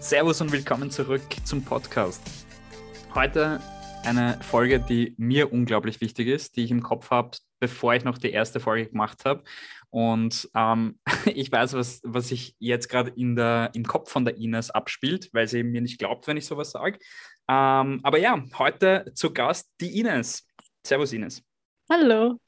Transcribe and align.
Servus 0.00 0.40
und 0.40 0.50
willkommen 0.50 0.90
zurück 0.90 1.20
zum 1.44 1.62
Podcast. 1.62 2.22
Heute 3.14 3.60
eine 4.02 4.38
Folge, 4.40 4.80
die 4.80 5.14
mir 5.18 5.52
unglaublich 5.52 6.00
wichtig 6.00 6.28
ist, 6.28 6.56
die 6.56 6.64
ich 6.64 6.70
im 6.70 6.82
Kopf 6.82 7.10
habe, 7.10 7.36
bevor 7.60 7.92
ich 7.92 8.02
noch 8.02 8.16
die 8.16 8.30
erste 8.30 8.60
Folge 8.60 8.88
gemacht 8.88 9.26
habe. 9.26 9.44
Und 9.90 10.48
ähm, 10.56 10.98
ich 11.26 11.52
weiß, 11.52 11.74
was, 11.74 12.00
was 12.02 12.28
sich 12.28 12.56
jetzt 12.58 12.88
gerade 12.88 13.12
im 13.14 13.84
Kopf 13.86 14.10
von 14.10 14.24
der 14.24 14.38
Ines 14.38 14.70
abspielt, 14.70 15.28
weil 15.34 15.46
sie 15.46 15.62
mir 15.62 15.82
nicht 15.82 15.98
glaubt, 15.98 16.26
wenn 16.26 16.38
ich 16.38 16.46
sowas 16.46 16.70
sage. 16.70 16.98
Ähm, 17.46 18.00
aber 18.02 18.18
ja, 18.18 18.42
heute 18.58 19.12
zu 19.14 19.34
Gast 19.34 19.70
die 19.82 20.00
Ines. 20.00 20.48
Servus, 20.84 21.12
Ines. 21.12 21.42
Hallo. 21.90 22.40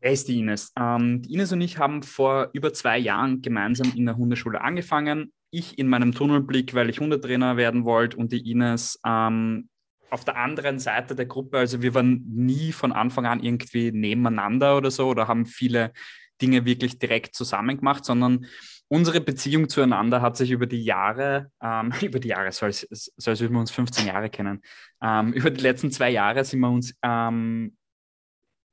Wer 0.00 0.10
ist 0.10 0.26
die 0.26 0.40
Ines? 0.40 0.72
Ähm, 0.76 1.22
die 1.22 1.34
Ines 1.34 1.52
und 1.52 1.60
ich 1.60 1.78
haben 1.78 2.02
vor 2.02 2.50
über 2.54 2.72
zwei 2.72 2.98
Jahren 2.98 3.40
gemeinsam 3.40 3.92
in 3.94 4.04
der 4.04 4.16
Hundeschule 4.16 4.60
angefangen. 4.60 5.32
Ich 5.52 5.78
in 5.78 5.86
meinem 5.86 6.12
Tunnelblick, 6.12 6.74
weil 6.74 6.90
ich 6.90 6.98
Hundetrainer 6.98 7.56
werden 7.56 7.84
wollte 7.84 8.16
und 8.16 8.32
die 8.32 8.50
Ines 8.50 8.98
ähm, 9.06 9.68
auf 10.10 10.24
der 10.24 10.36
anderen 10.36 10.78
Seite 10.78 11.14
der 11.14 11.26
Gruppe. 11.26 11.58
Also 11.58 11.82
wir 11.82 11.94
waren 11.94 12.24
nie 12.26 12.72
von 12.72 12.92
Anfang 12.92 13.26
an 13.26 13.42
irgendwie 13.42 13.92
nebeneinander 13.92 14.76
oder 14.76 14.90
so 14.90 15.08
oder 15.08 15.28
haben 15.28 15.46
viele 15.46 15.92
Dinge 16.40 16.64
wirklich 16.64 16.98
direkt 16.98 17.34
zusammen 17.34 17.76
gemacht, 17.76 18.04
sondern 18.04 18.46
unsere 18.88 19.20
Beziehung 19.20 19.68
zueinander 19.68 20.20
hat 20.20 20.36
sich 20.36 20.50
über 20.50 20.66
die 20.66 20.84
Jahre, 20.84 21.50
ähm, 21.62 21.92
über 22.02 22.20
die 22.20 22.28
Jahre, 22.28 22.52
so 22.52 22.66
als, 22.66 22.86
so 22.90 23.30
als 23.30 23.40
würden 23.40 23.54
wir 23.54 23.60
uns 23.60 23.70
15 23.70 24.06
Jahre 24.06 24.28
kennen, 24.28 24.62
ähm, 25.02 25.32
über 25.34 25.50
die 25.50 25.62
letzten 25.62 25.90
zwei 25.90 26.10
Jahre 26.10 26.44
sind 26.44 26.60
wir 26.60 26.70
uns, 26.70 26.94
ähm, 27.02 27.76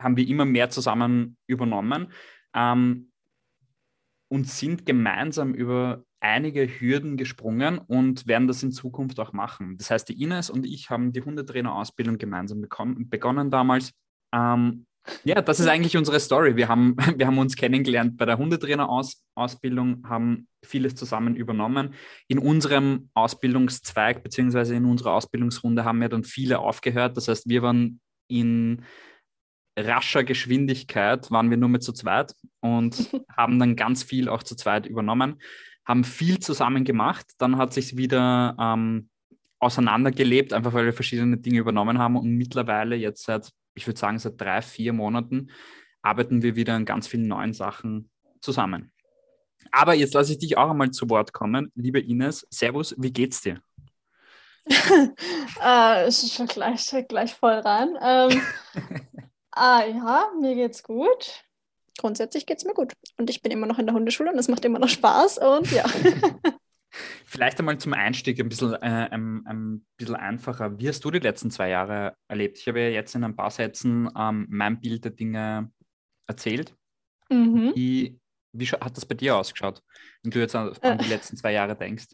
haben 0.01 0.17
wir 0.17 0.27
immer 0.27 0.45
mehr 0.45 0.69
zusammen 0.69 1.37
übernommen 1.47 2.11
ähm, 2.53 3.11
und 4.29 4.47
sind 4.47 4.85
gemeinsam 4.85 5.53
über 5.53 6.03
einige 6.21 6.67
Hürden 6.67 7.17
gesprungen 7.17 7.77
und 7.77 8.27
werden 8.27 8.47
das 8.47 8.63
in 8.63 8.71
Zukunft 8.71 9.19
auch 9.19 9.33
machen. 9.33 9.77
Das 9.77 9.89
heißt, 9.91 10.09
die 10.09 10.21
Ines 10.21 10.49
und 10.49 10.65
ich 10.65 10.89
haben 10.89 11.13
die 11.13 11.21
Hundetrainerausbildung 11.21 12.17
gemeinsam 12.17 12.61
begonnen 12.61 13.51
damals. 13.51 13.93
Ähm, 14.33 14.85
ja, 15.23 15.41
das 15.41 15.59
ist 15.59 15.67
eigentlich 15.67 15.97
unsere 15.97 16.19
Story. 16.19 16.55
Wir 16.55 16.67
haben, 16.67 16.95
wir 17.17 17.25
haben 17.25 17.37
uns 17.37 17.55
kennengelernt 17.55 18.17
bei 18.17 18.25
der 18.25 18.37
Hundetrainerausbildung, 18.37 20.07
haben 20.07 20.47
vieles 20.63 20.95
zusammen 20.95 21.35
übernommen. 21.35 21.93
In 22.27 22.39
unserem 22.39 23.09
Ausbildungszweig 23.13 24.23
beziehungsweise 24.23 24.75
in 24.75 24.85
unserer 24.85 25.13
Ausbildungsrunde 25.13 25.85
haben 25.85 26.01
wir 26.01 26.09
dann 26.09 26.23
viele 26.23 26.59
aufgehört. 26.59 27.17
Das 27.17 27.27
heißt, 27.27 27.47
wir 27.47 27.61
waren 27.61 28.01
in 28.27 28.83
rascher 29.77 30.23
Geschwindigkeit, 30.23 31.31
waren 31.31 31.49
wir 31.49 31.57
nur 31.57 31.69
mit 31.69 31.83
zu 31.83 31.93
zweit 31.93 32.33
und 32.59 33.09
haben 33.37 33.59
dann 33.59 33.75
ganz 33.75 34.03
viel 34.03 34.27
auch 34.27 34.43
zu 34.43 34.55
zweit 34.55 34.85
übernommen, 34.85 35.39
haben 35.89 36.05
viel 36.05 36.39
zusammen 36.39 36.85
gemacht. 36.85 37.25
Dann 37.37 37.57
hat 37.57 37.73
sich 37.73 37.97
wieder 37.97 38.55
ähm, 38.57 39.09
auseinandergelebt, 39.59 40.53
einfach 40.53 40.73
weil 40.73 40.85
wir 40.85 40.93
verschiedene 40.93 41.37
Dinge 41.37 41.59
übernommen 41.59 41.99
haben 41.99 42.15
und 42.15 42.29
mittlerweile 42.29 42.95
jetzt 42.95 43.25
seit 43.25 43.51
ich 43.79 43.87
würde 43.87 43.99
sagen, 43.99 44.19
seit 44.19 44.39
drei, 44.39 44.61
vier 44.61 44.93
Monaten 44.93 45.51
arbeiten 46.01 46.41
wir 46.41 46.55
wieder 46.55 46.75
an 46.75 46.85
ganz 46.85 47.07
vielen 47.07 47.27
neuen 47.27 47.53
Sachen 47.53 48.11
zusammen. 48.41 48.91
Aber 49.71 49.93
jetzt 49.93 50.13
lasse 50.13 50.33
ich 50.33 50.39
dich 50.39 50.57
auch 50.57 50.69
einmal 50.69 50.91
zu 50.91 51.09
Wort 51.09 51.33
kommen. 51.33 51.71
Liebe 51.75 51.99
Ines, 51.99 52.47
Servus, 52.49 52.95
wie 52.97 53.11
geht's 53.11 53.41
dir? 53.41 53.61
äh, 55.61 56.11
schon 56.11 56.47
gleich, 56.47 56.93
gleich 57.07 57.33
voll 57.33 57.53
rein. 57.53 57.97
Ähm, 58.01 58.41
ah, 59.51 59.83
ja, 59.85 60.29
mir 60.39 60.55
geht's 60.55 60.83
gut. 60.83 61.43
Grundsätzlich 61.99 62.45
geht's 62.45 62.63
mir 62.63 62.73
gut. 62.73 62.93
Und 63.17 63.29
ich 63.29 63.41
bin 63.41 63.51
immer 63.51 63.67
noch 63.67 63.77
in 63.77 63.85
der 63.85 63.93
Hundeschule 63.93 64.31
und 64.31 64.39
es 64.39 64.47
macht 64.47 64.63
immer 64.63 64.79
noch 64.79 64.87
Spaß 64.87 65.39
und 65.39 65.69
ja. 65.69 65.83
Vielleicht 67.25 67.59
einmal 67.59 67.77
zum 67.77 67.93
Einstieg 67.93 68.39
ein 68.39 68.47
bisschen, 68.47 68.73
äh, 68.73 69.09
ein, 69.11 69.45
ein, 69.45 69.85
bisschen 69.97 70.15
einfacher. 70.15 70.79
Wie 70.79 70.87
hast 70.87 71.03
du 71.03 71.11
die 71.11 71.19
letzten 71.19 71.51
zwei 71.51 71.67
Jahre 71.69 72.15
erlebt? 72.29 72.57
Ich 72.57 72.67
habe 72.69 72.79
ja 72.79 72.87
jetzt 72.87 73.13
in 73.15 73.25
ein 73.25 73.35
paar 73.35 73.51
Sätzen 73.51 74.09
ähm, 74.17 74.47
mein 74.49 74.79
Bild 74.79 75.03
der 75.03 75.11
Dinge 75.11 75.69
erzählt. 76.25 76.73
Mhm. 77.29 77.73
Wie, 77.75 78.17
wie 78.53 78.65
hat 78.65 78.95
das 78.95 79.05
bei 79.05 79.15
dir 79.15 79.35
ausgeschaut, 79.35 79.83
wenn 80.23 80.31
du 80.31 80.39
jetzt 80.39 80.55
an, 80.55 80.71
an 80.81 80.97
die 80.99 81.09
letzten 81.09 81.35
zwei 81.35 81.51
Jahre 81.51 81.75
denkst? 81.75 82.07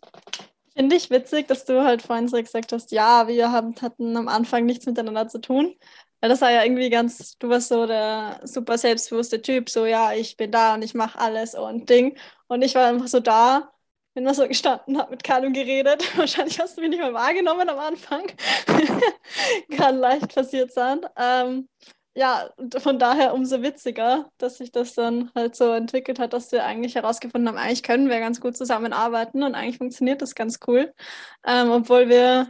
Finde 0.75 0.95
ich 0.95 1.11
witzig, 1.11 1.47
dass 1.47 1.63
du 1.63 1.83
halt 1.83 2.01
vorhin 2.01 2.27
so 2.27 2.37
gesagt 2.37 2.71
hast, 2.73 2.91
ja, 2.91 3.27
wir 3.27 3.51
haben, 3.51 3.75
hatten 3.81 4.17
am 4.17 4.27
Anfang 4.27 4.65
nichts 4.65 4.87
miteinander 4.87 5.27
zu 5.27 5.39
tun. 5.39 5.75
Weil 6.25 6.29
das 6.29 6.41
war 6.41 6.51
ja 6.51 6.63
irgendwie 6.63 6.89
ganz, 6.89 7.37
du 7.37 7.49
warst 7.49 7.67
so 7.69 7.85
der 7.85 8.39
super 8.45 8.79
selbstbewusste 8.79 9.43
Typ, 9.43 9.69
so 9.69 9.85
ja, 9.85 10.11
ich 10.11 10.37
bin 10.37 10.49
da 10.49 10.73
und 10.73 10.81
ich 10.81 10.95
mache 10.95 11.19
alles 11.19 11.53
und 11.53 11.87
Ding. 11.87 12.17
Und 12.47 12.63
ich 12.63 12.73
war 12.73 12.87
einfach 12.87 13.07
so 13.07 13.19
da 13.19 13.71
bin 14.15 14.23
mal 14.23 14.33
so 14.33 14.47
gestanden, 14.47 14.97
habe 14.97 15.11
mit 15.11 15.23
Carlo 15.23 15.51
geredet. 15.51 16.03
Wahrscheinlich 16.17 16.59
hast 16.59 16.77
du 16.77 16.81
mich 16.81 16.89
nicht 16.89 16.99
mal 17.01 17.13
wahrgenommen 17.13 17.69
am 17.69 17.77
Anfang. 17.77 18.23
Kann 19.77 19.97
leicht 19.97 20.33
passiert 20.33 20.71
sein. 20.73 21.01
Ähm, 21.15 21.69
ja, 22.15 22.49
von 22.79 22.97
daher 22.97 23.35
umso 23.35 23.61
witziger, 23.61 24.31
dass 24.39 24.57
sich 24.57 24.71
das 24.71 24.95
dann 24.95 25.29
halt 25.35 25.55
so 25.55 25.73
entwickelt 25.73 26.17
hat, 26.17 26.33
dass 26.33 26.51
wir 26.51 26.65
eigentlich 26.65 26.95
herausgefunden 26.95 27.49
haben, 27.49 27.57
eigentlich 27.59 27.83
können 27.83 28.09
wir 28.09 28.19
ganz 28.19 28.41
gut 28.41 28.57
zusammenarbeiten 28.57 29.43
und 29.43 29.53
eigentlich 29.53 29.77
funktioniert 29.77 30.23
das 30.23 30.33
ganz 30.33 30.59
cool. 30.67 30.91
Ähm, 31.45 31.69
obwohl 31.69 32.09
wir 32.09 32.49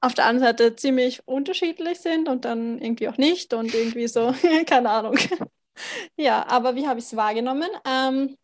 auf 0.00 0.14
der 0.14 0.26
anderen 0.26 0.48
Seite 0.48 0.76
ziemlich 0.76 1.26
unterschiedlich 1.26 2.00
sind 2.00 2.28
und 2.28 2.44
dann 2.44 2.80
irgendwie 2.80 3.08
auch 3.08 3.18
nicht 3.18 3.52
und 3.54 3.74
irgendwie 3.74 4.08
so, 4.08 4.34
keine 4.66 4.90
Ahnung. 4.90 5.16
ja, 6.16 6.46
aber 6.48 6.76
wie 6.76 6.86
habe 6.86 6.98
ich 7.00 7.06
es 7.06 7.16
wahrgenommen? 7.16 7.68
Ähm, 7.86 8.36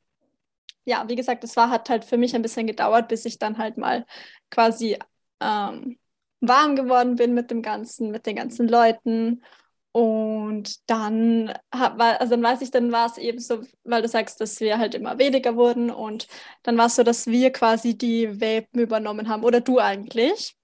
ja, 0.85 1.09
wie 1.09 1.17
gesagt, 1.17 1.45
es 1.45 1.57
war, 1.57 1.71
hat 1.71 1.89
halt 1.91 2.05
für 2.05 2.19
mich 2.19 2.35
ein 2.35 2.43
bisschen 2.43 2.67
gedauert, 2.67 3.09
bis 3.09 3.25
ich 3.25 3.39
dann 3.39 3.59
halt 3.59 3.79
mal 3.79 4.05
quasi 4.51 4.99
ähm, 5.41 5.99
warm 6.41 6.77
geworden 6.77 7.17
bin 7.17 7.35
mit 7.35 7.51
dem 7.51 7.63
Ganzen, 7.63 8.11
mit 8.11 8.27
den 8.27 8.37
ganzen 8.37 8.69
Leuten. 8.69 9.43
Und 9.93 10.91
dann, 10.91 11.55
also 11.71 12.31
dann 12.31 12.43
weiß 12.43 12.63
ich, 12.63 12.71
dann 12.73 12.91
war 12.93 13.07
es 13.07 13.17
eben 13.17 13.39
so, 13.39 13.63
weil 13.85 14.03
du 14.03 14.09
sagst, 14.09 14.41
dass 14.41 14.61
wir 14.61 14.79
halt 14.79 14.95
immer 14.97 15.19
weniger 15.19 15.57
wurden. 15.57 15.91
Und 15.91 16.27
dann 16.65 16.77
war 16.77 16.87
es 16.87 16.97
so, 16.97 17.05
dass 17.05 17.27
wir 17.29 17.53
quasi 17.53 17.97
die 17.97 18.41
Welpen 18.41 18.81
übernommen 18.81 19.29
haben. 19.29 19.45
Oder 19.45 19.61
du 19.61 19.79
eigentlich. 19.79 20.57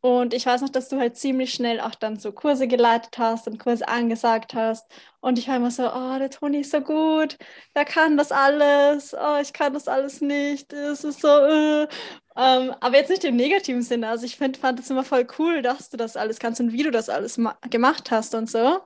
Und 0.00 0.32
ich 0.32 0.46
weiß 0.46 0.60
noch, 0.62 0.68
dass 0.68 0.88
du 0.88 0.98
halt 0.98 1.16
ziemlich 1.16 1.52
schnell 1.52 1.80
auch 1.80 1.94
dann 1.96 2.18
so 2.18 2.30
Kurse 2.32 2.68
geleitet 2.68 3.18
hast 3.18 3.48
und 3.48 3.58
Kurse 3.58 3.88
angesagt 3.88 4.54
hast. 4.54 4.86
Und 5.20 5.38
ich 5.38 5.48
war 5.48 5.56
immer 5.56 5.72
so, 5.72 5.92
oh, 5.92 6.18
der 6.18 6.30
Toni 6.30 6.60
ist 6.60 6.70
so 6.70 6.80
gut, 6.80 7.36
der 7.74 7.84
kann 7.84 8.16
das 8.16 8.30
alles, 8.30 9.14
oh, 9.14 9.38
ich 9.42 9.52
kann 9.52 9.74
das 9.74 9.88
alles 9.88 10.20
nicht, 10.20 10.72
es 10.72 11.02
ist 11.02 11.20
so, 11.20 11.28
äh. 11.28 11.88
ähm, 12.36 12.74
aber 12.80 12.96
jetzt 12.96 13.10
nicht 13.10 13.24
im 13.24 13.34
negativen 13.36 13.82
Sinne. 13.82 14.08
Also 14.08 14.24
ich 14.26 14.36
find, 14.36 14.56
fand 14.56 14.78
es 14.78 14.90
immer 14.90 15.04
voll 15.04 15.26
cool, 15.38 15.62
dass 15.62 15.90
du 15.90 15.96
das 15.96 16.16
alles 16.16 16.38
kannst 16.38 16.60
und 16.60 16.72
wie 16.72 16.84
du 16.84 16.90
das 16.92 17.08
alles 17.08 17.40
gemacht 17.70 18.10
hast 18.12 18.34
und 18.36 18.48
so. 18.48 18.80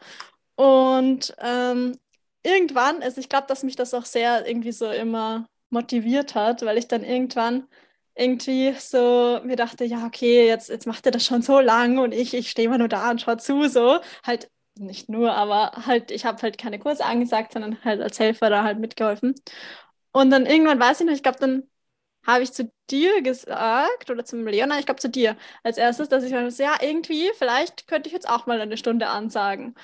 Und 0.57 1.35
ähm, 1.41 1.99
irgendwann, 2.43 3.03
also 3.03 3.21
ich 3.21 3.29
glaube, 3.29 3.47
dass 3.49 3.63
mich 3.63 3.77
das 3.77 3.95
auch 3.95 4.05
sehr 4.07 4.47
irgendwie 4.47 4.73
so 4.73 4.91
immer 4.91 5.47
motiviert 5.71 6.35
hat, 6.35 6.63
weil 6.63 6.79
ich 6.79 6.89
dann 6.89 7.05
irgendwann 7.05 7.67
irgendwie 8.15 8.75
so 8.79 9.41
mir 9.45 9.57
dachte, 9.57 9.85
ja, 9.85 10.07
okay, 10.07 10.47
jetzt, 10.47 10.69
jetzt 10.69 10.87
macht 10.87 11.07
er 11.07 11.13
das 11.13 11.25
schon 11.25 11.43
so 11.43 11.61
lang 11.61 11.99
und 11.99 12.13
ich, 12.13 12.35
ich 12.35 12.51
stehe 12.51 12.67
immer 12.69 12.79
nur 12.79 12.89
da 12.89 13.11
und 13.11 13.21
schaue 13.21 13.39
zu, 13.39 13.69
so. 13.69 14.01
Halt 14.25 14.51
nicht 14.79 15.09
nur, 15.09 15.33
aber 15.35 15.73
halt, 15.87 16.11
ich 16.11 16.25
habe 16.25 16.41
halt 16.43 16.59
keine 16.59 16.79
Kurse 16.79 17.05
angesagt, 17.05 17.53
sondern 17.53 17.83
halt 17.85 18.01
als 18.01 18.19
Helfer 18.19 18.51
da 18.51 18.65
halt 18.65 18.79
mitgeholfen. 18.79 19.35
Und 20.13 20.31
dann 20.31 20.47
irgendwann 20.47 20.81
weiß 20.81 21.01
ich 21.01 21.07
noch, 21.07 21.15
ich 21.15 21.23
glaube, 21.23 21.39
dann 21.41 21.65
habe 22.27 22.45
ich 22.45 22.53
zu 22.53 22.73
dir 22.91 23.23
gesagt 23.23 24.11
oder 24.11 24.25
zum 24.25 24.47
Leon, 24.47 24.71
ich 24.79 24.87
glaube 24.87 25.01
zu 25.01 25.11
dir 25.11 25.37
als 25.65 25.79
erstes, 25.79 26.09
dass 26.09 26.25
ich 26.25 26.31
so, 26.31 26.63
ja, 26.63 26.77
irgendwie, 26.81 27.31
vielleicht 27.37 27.89
könnte 27.89 28.09
ich 28.09 28.15
jetzt 28.15 28.29
auch 28.29 28.47
mal 28.47 28.61
eine 28.61 28.77
Stunde 28.77 29.09
ansagen. 29.09 29.75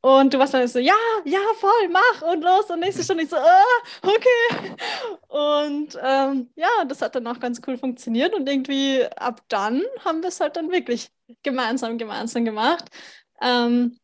Und 0.00 0.32
du 0.32 0.38
warst 0.38 0.54
dann 0.54 0.66
so, 0.68 0.78
ja, 0.78 0.94
ja, 1.24 1.40
voll, 1.58 1.88
mach 1.90 2.22
und 2.32 2.42
los. 2.42 2.70
Und 2.70 2.80
nächste 2.80 3.02
Stunde 3.02 3.24
ich 3.24 3.30
so, 3.30 3.36
ah, 3.36 3.64
okay. 4.02 4.76
Und 5.28 5.98
ähm, 6.02 6.50
ja, 6.54 6.68
das 6.86 7.02
hat 7.02 7.16
dann 7.16 7.26
auch 7.26 7.40
ganz 7.40 7.60
cool 7.66 7.76
funktioniert. 7.76 8.34
Und 8.34 8.48
irgendwie 8.48 9.04
ab 9.16 9.42
dann 9.48 9.82
haben 10.04 10.22
wir 10.22 10.28
es 10.28 10.40
halt 10.40 10.56
dann 10.56 10.70
wirklich 10.70 11.10
gemeinsam, 11.42 11.98
gemeinsam 11.98 12.44
gemacht. 12.44 12.84
Ähm, 13.42 13.98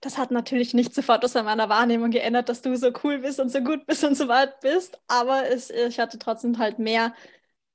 das 0.00 0.18
hat 0.18 0.30
natürlich 0.30 0.74
nicht 0.74 0.94
sofort 0.94 1.24
aus 1.24 1.34
meiner 1.34 1.68
Wahrnehmung 1.68 2.10
geändert, 2.10 2.48
dass 2.48 2.62
du 2.62 2.76
so 2.76 2.92
cool 3.02 3.18
bist 3.18 3.40
und 3.40 3.50
so 3.50 3.60
gut 3.60 3.86
bist 3.86 4.04
und 4.04 4.14
so 4.14 4.28
weit 4.28 4.60
bist. 4.60 4.98
Aber 5.08 5.48
es, 5.48 5.70
ich 5.70 5.98
hatte 5.98 6.18
trotzdem 6.18 6.58
halt 6.58 6.78
mehr 6.78 7.14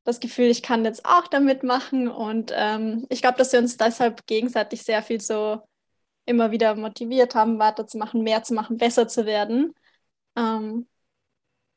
das 0.04 0.20
Gefühl, 0.20 0.46
ich 0.46 0.64
kann 0.64 0.86
jetzt 0.86 1.06
auch 1.06 1.28
damit 1.28 1.64
machen. 1.64 2.08
Und 2.08 2.54
ähm, 2.56 3.06
ich 3.10 3.22
glaube, 3.22 3.38
dass 3.38 3.52
wir 3.52 3.60
uns 3.60 3.78
deshalb 3.78 4.26
gegenseitig 4.28 4.84
sehr 4.84 5.04
viel 5.04 5.20
so 5.22 5.62
immer 6.26 6.52
wieder 6.52 6.76
motiviert 6.76 7.36
haben, 7.36 7.60
weiterzumachen, 7.60 8.24
mehr 8.24 8.44
zu 8.44 8.54
machen, 8.54 8.78
besser 8.78 9.08
zu 9.08 9.26
werden. 9.26 9.74
Ähm, 10.38 10.88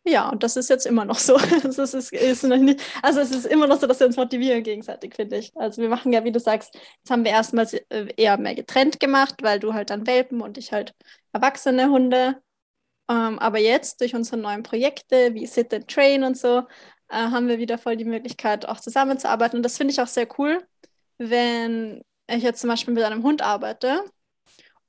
ja, 0.07 0.29
und 0.29 0.43
das 0.43 0.57
ist 0.57 0.69
jetzt 0.69 0.85
immer 0.87 1.05
noch 1.05 1.19
so. 1.19 1.39
Das 1.63 1.79
ist, 1.79 1.95
ist, 1.95 2.13
ist 2.13 2.43
nicht, 2.45 2.81
also 3.03 3.21
es 3.21 3.31
ist 3.31 3.47
immer 3.47 3.67
noch 3.67 3.81
so, 3.81 3.87
dass 3.87 4.01
wir 4.01 4.07
uns 4.07 4.17
motivieren 4.17 4.63
gegenseitig, 4.63 5.15
finde 5.15 5.39
ich. 5.39 5.57
Also 5.57 5.81
wir 5.81 5.89
machen 5.89 6.13
ja, 6.13 6.25
wie 6.25 6.33
du 6.33 6.41
sagst, 6.41 6.75
jetzt 6.75 7.11
haben 7.11 7.25
wir 7.25 7.33
erstmals 7.33 7.73
äh, 7.75 8.09
eher 8.17 8.37
mehr 8.39 8.55
getrennt 8.55 9.01
gemacht, 9.01 9.37
weil 9.43 9.61
du 9.61 9.73
halt 9.73 9.91
dann 9.91 10.07
Welpen 10.07 10.43
und 10.43 10.59
ich 10.59 10.73
halt 10.73 10.95
erwachsene 11.33 11.89
Hunde. 11.89 12.43
Ähm, 13.11 13.39
aber 13.39 13.59
jetzt 13.61 14.01
durch 14.01 14.15
unsere 14.15 14.39
neuen 14.39 14.63
Projekte 14.63 15.35
wie 15.35 15.47
Sit 15.47 15.73
and 15.75 15.89
Train 15.89 16.25
und 16.25 16.39
so, 16.39 16.61
äh, 17.09 17.17
haben 17.17 17.49
wir 17.49 17.59
wieder 17.59 17.79
voll 17.79 17.97
die 17.97 18.05
Möglichkeit, 18.05 18.67
auch 18.69 18.81
zusammenzuarbeiten. 18.81 19.59
Und 19.59 19.63
das 19.65 19.77
finde 19.79 19.93
ich 19.93 20.01
auch 20.01 20.07
sehr 20.09 20.29
cool, 20.39 20.63
wenn 21.19 22.03
ich 22.29 22.43
jetzt 22.43 22.61
zum 22.61 22.71
Beispiel 22.71 22.95
mit 22.95 23.05
einem 23.05 23.23
Hund 23.23 23.43
arbeite 23.43 24.05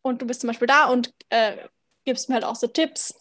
und 0.05 0.21
du 0.21 0.27
bist 0.27 0.41
zum 0.41 0.47
Beispiel 0.49 0.67
da 0.67 0.85
und 0.87 1.13
äh, 1.29 1.57
gibst 2.05 2.29
mir 2.29 2.35
halt 2.35 2.45
auch 2.45 2.55
so 2.55 2.67
Tipps, 2.67 3.15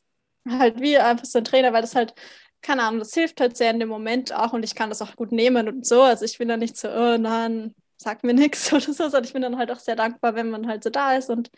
halt 0.48 0.80
wie 0.80 0.98
einfach 0.98 1.24
so 1.24 1.38
ein 1.38 1.44
Trainer, 1.44 1.72
weil 1.72 1.80
das 1.82 1.94
halt, 1.94 2.14
keine 2.62 2.82
Ahnung, 2.82 2.98
das 3.00 3.14
hilft 3.14 3.40
halt 3.40 3.56
sehr 3.56 3.70
in 3.70 3.80
dem 3.80 3.88
Moment 3.88 4.32
auch 4.34 4.52
und 4.52 4.62
ich 4.64 4.74
kann 4.74 4.90
das 4.90 5.02
auch 5.02 5.16
gut 5.16 5.32
nehmen 5.32 5.68
und 5.68 5.86
so. 5.86 6.02
Also 6.02 6.24
ich 6.24 6.38
bin 6.38 6.48
da 6.48 6.56
nicht 6.56 6.76
so, 6.76 6.88
oh 6.90 7.16
nein, 7.18 7.74
sag 7.96 8.22
mir 8.24 8.34
nichts 8.34 8.70
oder 8.72 8.80
so, 8.82 8.92
sondern 8.94 9.24
ich 9.24 9.32
bin 9.32 9.42
dann 9.42 9.56
halt 9.58 9.70
auch 9.70 9.78
sehr 9.80 9.96
dankbar, 9.96 10.34
wenn 10.34 10.50
man 10.50 10.66
halt 10.68 10.84
so 10.84 10.90
da 10.90 11.14
ist 11.16 11.30
und 11.30 11.50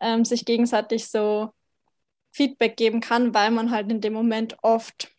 ähm, 0.00 0.24
sich 0.24 0.44
gegenseitig 0.44 1.08
so 1.08 1.50
Feedback 2.32 2.76
geben 2.76 3.00
kann, 3.00 3.34
weil 3.34 3.50
man 3.50 3.70
halt 3.70 3.90
in 3.90 4.00
dem 4.00 4.12
Moment 4.12 4.56
oft 4.62 5.10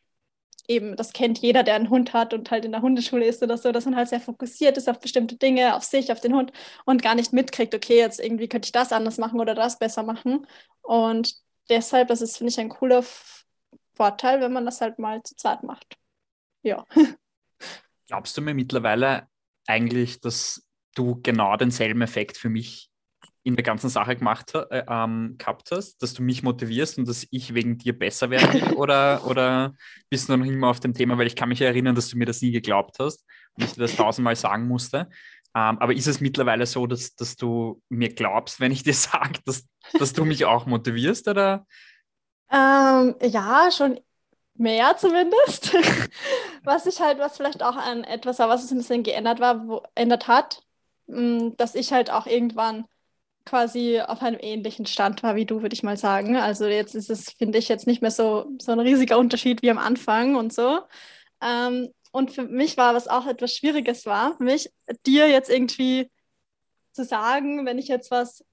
eben, 0.67 0.95
das 0.95 1.13
kennt 1.13 1.39
jeder, 1.39 1.63
der 1.63 1.75
einen 1.75 1.89
Hund 1.89 2.13
hat 2.13 2.33
und 2.33 2.51
halt 2.51 2.65
in 2.65 2.71
der 2.71 2.81
Hundeschule 2.81 3.25
ist 3.25 3.41
oder 3.41 3.57
so, 3.57 3.71
dass 3.71 3.85
man 3.85 3.95
halt 3.95 4.09
sehr 4.09 4.19
fokussiert 4.19 4.77
ist 4.77 4.89
auf 4.89 4.99
bestimmte 4.99 5.35
Dinge, 5.35 5.75
auf 5.75 5.83
sich, 5.83 6.11
auf 6.11 6.19
den 6.19 6.35
Hund 6.35 6.51
und 6.85 7.01
gar 7.01 7.15
nicht 7.15 7.33
mitkriegt, 7.33 7.73
okay, 7.73 7.97
jetzt 7.97 8.19
irgendwie 8.19 8.47
könnte 8.47 8.67
ich 8.67 8.71
das 8.71 8.91
anders 8.91 9.17
machen 9.17 9.39
oder 9.39 9.55
das 9.55 9.79
besser 9.79 10.03
machen. 10.03 10.45
Und 10.81 11.35
deshalb, 11.69 12.09
das 12.09 12.21
ist, 12.21 12.37
finde 12.37 12.51
ich, 12.51 12.59
ein 12.59 12.69
cooler 12.69 13.03
Vorteil, 13.95 14.41
wenn 14.41 14.53
man 14.53 14.65
das 14.65 14.81
halt 14.81 14.99
mal 14.99 15.23
zu 15.23 15.35
zweit 15.35 15.63
macht. 15.63 15.97
Ja. 16.63 16.85
Glaubst 18.07 18.37
du 18.37 18.41
mir 18.41 18.53
mittlerweile 18.53 19.27
eigentlich, 19.65 20.21
dass 20.21 20.67
du 20.95 21.19
genau 21.21 21.55
denselben 21.57 22.01
Effekt 22.01 22.37
für 22.37 22.49
mich 22.49 22.86
in 23.47 23.55
der 23.55 23.63
ganzen 23.63 23.89
Sache 23.89 24.17
gemacht, 24.17 24.53
äh, 24.55 24.83
ähm, 24.89 25.35
gehabt 25.37 25.71
hast, 25.71 26.03
dass 26.03 26.13
du 26.13 26.21
mich 26.21 26.43
motivierst 26.43 26.97
und 26.97 27.07
dass 27.07 27.25
ich 27.31 27.53
wegen 27.53 27.77
dir 27.77 27.97
besser 27.97 28.29
werde? 28.29 28.75
oder, 28.75 29.25
oder 29.25 29.73
bist 30.09 30.27
du 30.27 30.35
noch 30.35 30.45
immer 30.45 30.67
auf 30.67 30.81
dem 30.81 30.93
Thema? 30.93 31.17
Weil 31.17 31.27
ich 31.27 31.35
kann 31.37 31.47
mich 31.47 31.61
erinnern, 31.61 31.95
dass 31.95 32.09
du 32.09 32.17
mir 32.17 32.25
das 32.25 32.41
nie 32.41 32.51
geglaubt 32.51 32.97
hast 32.99 33.23
und 33.53 33.63
ich 33.63 33.71
dir 33.71 33.81
das 33.83 33.95
tausendmal 33.95 34.35
sagen 34.35 34.67
musste. 34.67 35.07
Ähm, 35.55 35.79
aber 35.79 35.93
ist 35.93 36.07
es 36.07 36.19
mittlerweile 36.19 36.65
so, 36.65 36.87
dass, 36.87 37.15
dass 37.15 37.37
du 37.37 37.81
mir 37.87 38.13
glaubst, 38.13 38.59
wenn 38.59 38.73
ich 38.73 38.83
dir 38.83 38.93
sage, 38.93 39.39
dass, 39.45 39.65
dass 39.97 40.11
du 40.11 40.25
mich 40.25 40.43
auch 40.43 40.65
motivierst? 40.65 41.29
Oder? 41.29 41.65
Ähm, 42.51 43.15
ja, 43.21 43.69
schon 43.71 43.97
mehr 44.55 44.97
zumindest. 44.97 45.73
was 46.65 46.85
ich 46.85 46.99
halt, 46.99 47.17
was 47.19 47.37
vielleicht 47.37 47.63
auch 47.63 47.77
an 47.77 48.03
etwas 48.03 48.39
war, 48.39 48.49
was 48.49 48.65
es 48.65 48.71
ein 48.71 48.79
bisschen 48.79 49.03
geändert 49.03 49.39
war, 49.39 49.65
wo, 49.69 49.83
ändert 49.95 50.27
hat, 50.27 50.63
mh, 51.05 51.51
dass 51.55 51.75
ich 51.75 51.93
halt 51.93 52.11
auch 52.11 52.27
irgendwann 52.27 52.83
quasi 53.47 54.01
auf 54.01 54.21
einem 54.21 54.37
ähnlichen 54.41 54.85
Stand 54.85 55.23
war 55.23 55.35
wie 55.35 55.45
du, 55.45 55.61
würde 55.61 55.73
ich 55.73 55.83
mal 55.83 55.97
sagen. 55.97 56.35
Also 56.35 56.65
jetzt 56.65 56.95
ist 56.95 57.09
es, 57.09 57.31
finde 57.31 57.57
ich, 57.57 57.69
jetzt 57.69 57.87
nicht 57.87 58.01
mehr 58.01 58.11
so, 58.11 58.45
so 58.61 58.73
ein 58.73 58.79
riesiger 58.79 59.17
Unterschied 59.17 59.61
wie 59.61 59.71
am 59.71 59.77
Anfang 59.77 60.35
und 60.35 60.53
so. 60.53 60.81
Ähm, 61.41 61.89
und 62.11 62.31
für 62.31 62.43
mich 62.43 62.77
war, 62.77 62.93
was 62.93 63.07
auch 63.07 63.25
etwas 63.25 63.55
Schwieriges 63.55 64.05
war, 64.05 64.35
mich, 64.41 64.69
dir 65.05 65.29
jetzt 65.29 65.49
irgendwie 65.49 66.11
zu 66.91 67.05
sagen, 67.05 67.65
wenn 67.65 67.77
ich 67.77 67.87
jetzt 67.87 68.11
was 68.11 68.43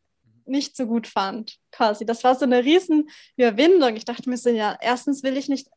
nicht 0.47 0.77
so 0.77 0.87
gut 0.87 1.07
fand, 1.07 1.57
quasi. 1.73 2.07
Das 2.07 2.23
war 2.23 2.35
so 2.37 2.45
eine 2.45 2.65
riesen 2.65 3.09
Überwindung. 3.37 3.97
Ich 3.97 4.05
dachte 4.05 4.29
mir 4.29 4.37
so, 4.37 4.51
ja, 4.51 4.79
erstens 4.81 5.23
will 5.23 5.37
ich 5.37 5.49
nicht 5.49 5.69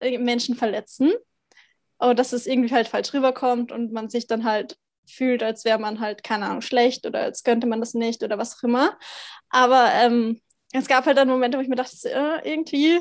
Menschen 0.00 0.54
verletzen, 0.54 1.12
aber 1.98 2.14
dass 2.14 2.32
es 2.32 2.46
irgendwie 2.46 2.74
halt 2.74 2.88
falsch 2.88 3.12
rüberkommt 3.12 3.72
und 3.72 3.92
man 3.92 4.08
sich 4.08 4.26
dann 4.26 4.44
halt 4.44 4.78
fühlt, 5.06 5.42
als 5.42 5.64
wäre 5.64 5.78
man 5.78 6.00
halt, 6.00 6.22
keine 6.24 6.46
Ahnung, 6.46 6.60
schlecht 6.60 7.06
oder 7.06 7.20
als 7.20 7.44
könnte 7.44 7.66
man 7.66 7.80
das 7.80 7.94
nicht 7.94 8.22
oder 8.22 8.38
was 8.38 8.58
auch 8.58 8.62
immer. 8.64 8.96
Aber 9.50 9.90
ähm, 9.94 10.40
es 10.72 10.88
gab 10.88 11.06
halt 11.06 11.16
dann 11.16 11.28
Momente, 11.28 11.58
wo 11.58 11.62
ich 11.62 11.68
mir 11.68 11.76
dachte, 11.76 11.96
äh, 12.04 12.50
irgendwie, 12.50 13.00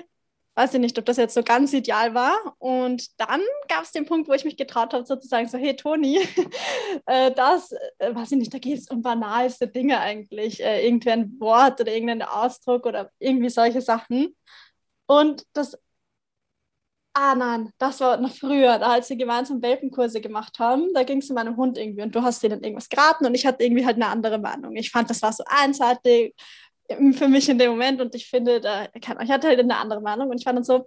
weiß 0.56 0.74
ich 0.76 0.80
nicht, 0.80 0.98
ob 1.00 1.06
das 1.06 1.18
jetzt 1.18 1.34
so 1.34 1.44
ganz 1.44 1.74
ideal 1.74 2.14
war. 2.14 2.56
Und 2.60 3.20
dann 3.20 3.42
gab 3.68 3.84
es 3.84 3.92
den 3.92 4.06
Punkt, 4.06 4.28
wo 4.30 4.34
ich 4.34 4.46
mich 4.46 4.58
getraut 4.58 4.94
habe, 4.94 5.06
sozusagen 5.06 5.48
so, 5.48 5.58
hey 5.58 5.76
Toni, 5.76 6.20
äh, 7.06 7.32
das, 7.32 7.72
äh, 7.98 8.14
weiß 8.14 8.34
ich 8.34 8.38
nicht, 8.38 8.54
da 8.54 8.60
geht 8.60 8.80
es 8.80 8.90
um 8.90 9.02
banalste 9.02 9.68
Dinge 9.68 10.00
eigentlich. 10.00 10.64
Äh, 10.64 10.86
irgendwie 10.86 11.12
ein 11.12 11.40
Wort 11.40 11.82
oder 11.82 11.94
irgendein 11.94 12.22
Ausdruck 12.22 12.86
oder 12.86 13.12
irgendwie 13.20 13.50
solche 13.50 13.82
Sachen. 13.82 14.36
Und 15.08 15.44
das 15.54 15.78
Ah 17.16 17.36
nein, 17.36 17.72
das 17.78 18.00
war 18.00 18.18
noch 18.18 18.32
früher, 18.34 18.80
da 18.80 18.94
als 18.94 19.08
wir 19.10 19.18
gemeinsam 19.18 19.62
Welpenkurse 19.62 20.20
gemacht 20.20 20.58
haben, 20.58 20.92
da 20.96 21.04
ging 21.04 21.20
es 21.20 21.30
um 21.30 21.36
meinen 21.36 21.56
Hund 21.56 21.78
irgendwie 21.78 22.02
und 22.02 22.16
du 22.16 22.24
hast 22.24 22.42
denen 22.42 22.64
irgendwas 22.64 22.90
geraten 22.90 23.28
und 23.28 23.36
ich 23.36 23.46
hatte 23.46 23.64
irgendwie 23.64 23.86
halt 23.86 23.98
eine 23.98 24.08
andere 24.08 24.40
Meinung. 24.40 24.76
Ich 24.76 24.90
fand, 24.90 25.12
das 25.12 25.22
war 25.22 25.32
so 25.32 25.44
einseitig 25.46 26.34
für 27.14 27.28
mich 27.28 27.48
in 27.50 27.60
dem 27.60 27.72
Moment 27.72 28.02
und 28.02 28.16
ich 28.16 28.28
finde, 28.28 28.60
da, 28.62 28.88
ich 28.96 29.08
hatte 29.08 29.48
halt 29.48 29.60
eine 29.60 29.78
andere 29.78 30.02
Meinung 30.02 30.30
und 30.30 30.38
ich 30.40 30.44
fand 30.44 30.58
dann 30.58 30.64
so, 30.64 30.86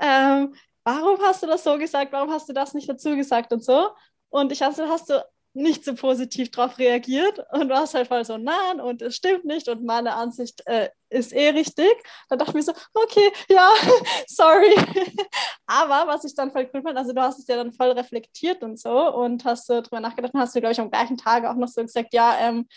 ähm, 0.00 0.54
warum 0.84 1.18
hast 1.22 1.42
du 1.42 1.46
das 1.48 1.64
so 1.64 1.76
gesagt, 1.76 2.12
warum 2.12 2.30
hast 2.30 2.48
du 2.48 2.52
das 2.52 2.74
nicht 2.74 2.88
dazu 2.88 3.16
gesagt 3.16 3.52
und 3.52 3.64
so. 3.64 3.88
Und 4.30 4.52
ich 4.52 4.62
hast, 4.62 4.80
hast 4.80 5.10
du 5.10 5.24
nicht 5.54 5.84
so 5.84 5.94
positiv 5.94 6.50
darauf 6.50 6.78
reagiert 6.78 7.38
und 7.52 7.70
war 7.70 7.84
es 7.84 7.94
halt 7.94 8.08
voll 8.08 8.24
so, 8.24 8.36
nein, 8.36 8.80
und 8.80 9.02
es 9.02 9.14
stimmt 9.16 9.44
nicht 9.44 9.68
und 9.68 9.84
meine 9.84 10.14
Ansicht 10.14 10.62
äh, 10.66 10.90
ist 11.10 11.32
eh 11.32 11.50
richtig. 11.50 11.92
Dann 12.28 12.38
dachte 12.40 12.50
ich 12.50 12.54
mir 12.56 12.62
so, 12.62 12.72
okay, 12.92 13.32
ja, 13.48 13.70
sorry. 14.26 14.74
Aber 15.66 16.12
was 16.12 16.24
ich 16.24 16.34
dann 16.34 16.50
voll 16.50 16.68
cool 16.74 16.82
fand, 16.82 16.98
also 16.98 17.12
du 17.12 17.22
hast 17.22 17.38
es 17.38 17.46
ja 17.46 17.56
dann 17.56 17.72
voll 17.72 17.92
reflektiert 17.92 18.62
und 18.62 18.78
so 18.80 19.14
und 19.14 19.44
hast 19.44 19.66
so 19.66 19.80
drüber 19.80 20.00
nachgedacht 20.00 20.34
und 20.34 20.40
hast 20.40 20.54
du, 20.56 20.60
glaube 20.60 20.72
ich, 20.72 20.80
am 20.80 20.90
gleichen 20.90 21.16
Tag 21.16 21.44
auch 21.44 21.54
noch 21.54 21.68
so 21.68 21.82
gesagt, 21.82 22.12
ja, 22.12 22.36
ähm, 22.40 22.68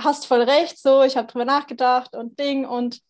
hast 0.00 0.26
voll 0.26 0.42
recht, 0.42 0.78
so, 0.78 1.02
ich 1.02 1.16
habe 1.16 1.28
drüber 1.28 1.44
nachgedacht 1.44 2.16
und 2.16 2.38
Ding 2.38 2.66
und 2.66 3.00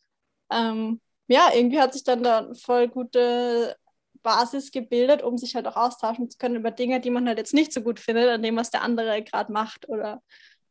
ähm, 0.51 1.01
ja, 1.29 1.51
irgendwie 1.55 1.81
hat 1.81 1.95
sich 1.95 2.05
dann 2.05 2.23
da 2.23 2.53
voll 2.55 2.89
gute 2.89 3.77
Basis 4.23 4.71
gebildet, 4.71 5.23
um 5.23 5.39
sich 5.39 5.55
halt 5.55 5.67
auch 5.67 5.77
austauschen 5.77 6.31
zu 6.31 6.39
können 6.39 6.57
über 6.57 6.71
Dinge, 6.71 7.01
die 7.01 7.11
man 7.11 7.27
halt 7.27 7.39
jetzt 7.39 7.55
nicht 7.55 7.73
so 7.73 7.83
gut 7.83 8.01
findet, 8.01 8.29
an 8.29 8.43
dem, 8.43 8.57
was 8.57 8.71
der 8.71 8.83
andere 8.83 9.23
gerade 9.23 9.53
macht. 9.53 9.89
Oder 9.89 10.23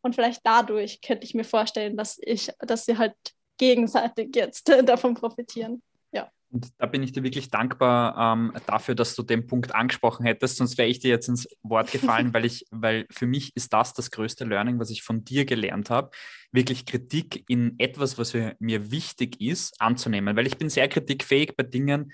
und 0.01 0.15
vielleicht 0.15 0.41
dadurch 0.43 1.01
könnte 1.01 1.25
ich 1.25 1.33
mir 1.33 1.43
vorstellen, 1.43 1.95
dass 1.95 2.17
ich, 2.21 2.51
dass 2.59 2.85
sie 2.85 2.97
halt 2.97 3.15
gegenseitig 3.57 4.35
jetzt 4.35 4.69
davon 4.83 5.13
profitieren. 5.13 5.81
Ja. 6.11 6.29
Und 6.49 6.69
da 6.79 6.87
bin 6.87 7.03
ich 7.03 7.11
dir 7.11 7.23
wirklich 7.23 7.49
dankbar 7.49 8.33
ähm, 8.33 8.53
dafür, 8.65 8.95
dass 8.95 9.15
du 9.15 9.23
den 9.23 9.45
Punkt 9.47 9.73
angesprochen 9.75 10.25
hättest, 10.25 10.57
sonst 10.57 10.77
wäre 10.77 10.89
ich 10.89 10.99
dir 10.99 11.09
jetzt 11.09 11.29
ins 11.29 11.47
Wort 11.61 11.91
gefallen, 11.91 12.33
weil 12.33 12.45
ich, 12.45 12.65
weil 12.71 13.05
für 13.11 13.27
mich 13.27 13.55
ist 13.55 13.71
das 13.71 13.93
das 13.93 14.09
größte 14.11 14.45
Learning, 14.45 14.79
was 14.79 14.89
ich 14.89 15.03
von 15.03 15.23
dir 15.23 15.45
gelernt 15.45 15.89
habe, 15.89 16.09
wirklich 16.51 16.85
Kritik 16.85 17.45
in 17.47 17.75
etwas, 17.77 18.17
was 18.17 18.33
mir 18.59 18.91
wichtig 18.91 19.39
ist, 19.39 19.79
anzunehmen, 19.79 20.35
weil 20.35 20.47
ich 20.47 20.57
bin 20.57 20.69
sehr 20.69 20.89
kritikfähig 20.89 21.55
bei 21.55 21.63
Dingen, 21.63 22.11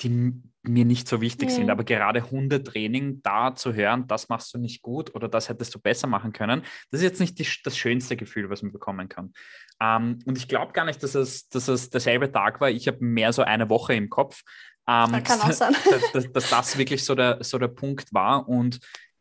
die 0.00 0.42
mir 0.62 0.84
nicht 0.84 1.08
so 1.08 1.20
wichtig 1.20 1.48
mhm. 1.50 1.52
sind. 1.52 1.70
Aber 1.70 1.84
gerade 1.84 2.30
Hundetraining 2.30 3.22
da 3.22 3.54
zu 3.54 3.74
hören, 3.74 4.06
das 4.06 4.28
machst 4.28 4.52
du 4.52 4.58
nicht 4.58 4.82
gut 4.82 5.14
oder 5.14 5.28
das 5.28 5.48
hättest 5.48 5.74
du 5.74 5.78
besser 5.78 6.06
machen 6.06 6.32
können, 6.32 6.62
das 6.90 7.00
ist 7.00 7.04
jetzt 7.04 7.20
nicht 7.20 7.38
die, 7.38 7.46
das 7.64 7.78
schönste 7.78 8.16
Gefühl, 8.16 8.50
was 8.50 8.62
man 8.62 8.72
bekommen 8.72 9.08
kann. 9.08 9.32
Ähm, 9.80 10.18
und 10.24 10.38
ich 10.38 10.48
glaube 10.48 10.72
gar 10.72 10.84
nicht, 10.84 11.02
dass 11.02 11.14
es, 11.14 11.48
dass 11.48 11.68
es 11.68 11.90
derselbe 11.90 12.30
Tag 12.30 12.60
war. 12.60 12.70
Ich 12.70 12.88
habe 12.88 13.04
mehr 13.04 13.32
so 13.32 13.42
eine 13.42 13.68
Woche 13.68 13.94
im 13.94 14.10
Kopf. 14.10 14.42
Ähm, 14.88 15.12
das 15.12 15.24
kann 15.24 15.40
auch 15.40 15.52
sein. 15.52 15.74
dass, 15.90 16.12
dass, 16.12 16.32
dass, 16.32 16.50
das 16.50 16.78
wirklich 16.78 17.04
so 17.04 17.14
der, 17.14 17.42
so 17.42 17.58
der 17.58 17.68
Punkt 17.68 18.12
war. 18.12 18.48
Und 18.48 18.80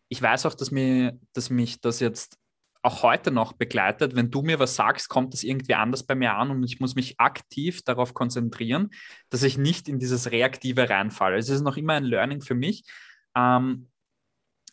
ich 0.10 0.22
weiß 0.22 0.46
auch, 0.46 0.54
dass, 0.54 0.72
mir, 0.72 1.18
dass 1.34 1.50
mich 1.50 1.82
das 1.82 2.00
jetzt 2.00 2.38
auch 2.86 3.04
heute 3.04 3.32
noch 3.32 3.54
begleitet. 3.54 4.16
Wenn 4.16 4.32
du 4.32 4.42
mir 4.42 4.60
was 4.60 4.76
sagst, 4.76 5.10
kommt 5.10 5.34
das 5.34 5.44
irgendwie 5.44 5.74
anders 5.74 6.04
bei 6.04 6.16
mir 6.16 6.36
an 6.36 6.52
und 6.52 6.64
ich 6.64 6.80
muss 6.80 6.96
mich 6.96 7.20
aktiv 7.20 7.82
darauf 7.84 8.14
konzentrieren, 8.14 8.92
dass 9.30 9.44
ich 9.44 9.58
nicht 9.58 9.90
in 9.90 10.00
dieses 10.00 10.32
Reaktive 10.32 10.90
reinfalle. 10.90 11.38
Es 11.38 11.50
ist 11.50 11.62
noch 11.62 11.78
immer 11.78 11.94
ein 11.94 12.04
Learning 12.04 12.42
für 12.42 12.56
mich. 12.56 12.84
Ähm, 13.36 13.90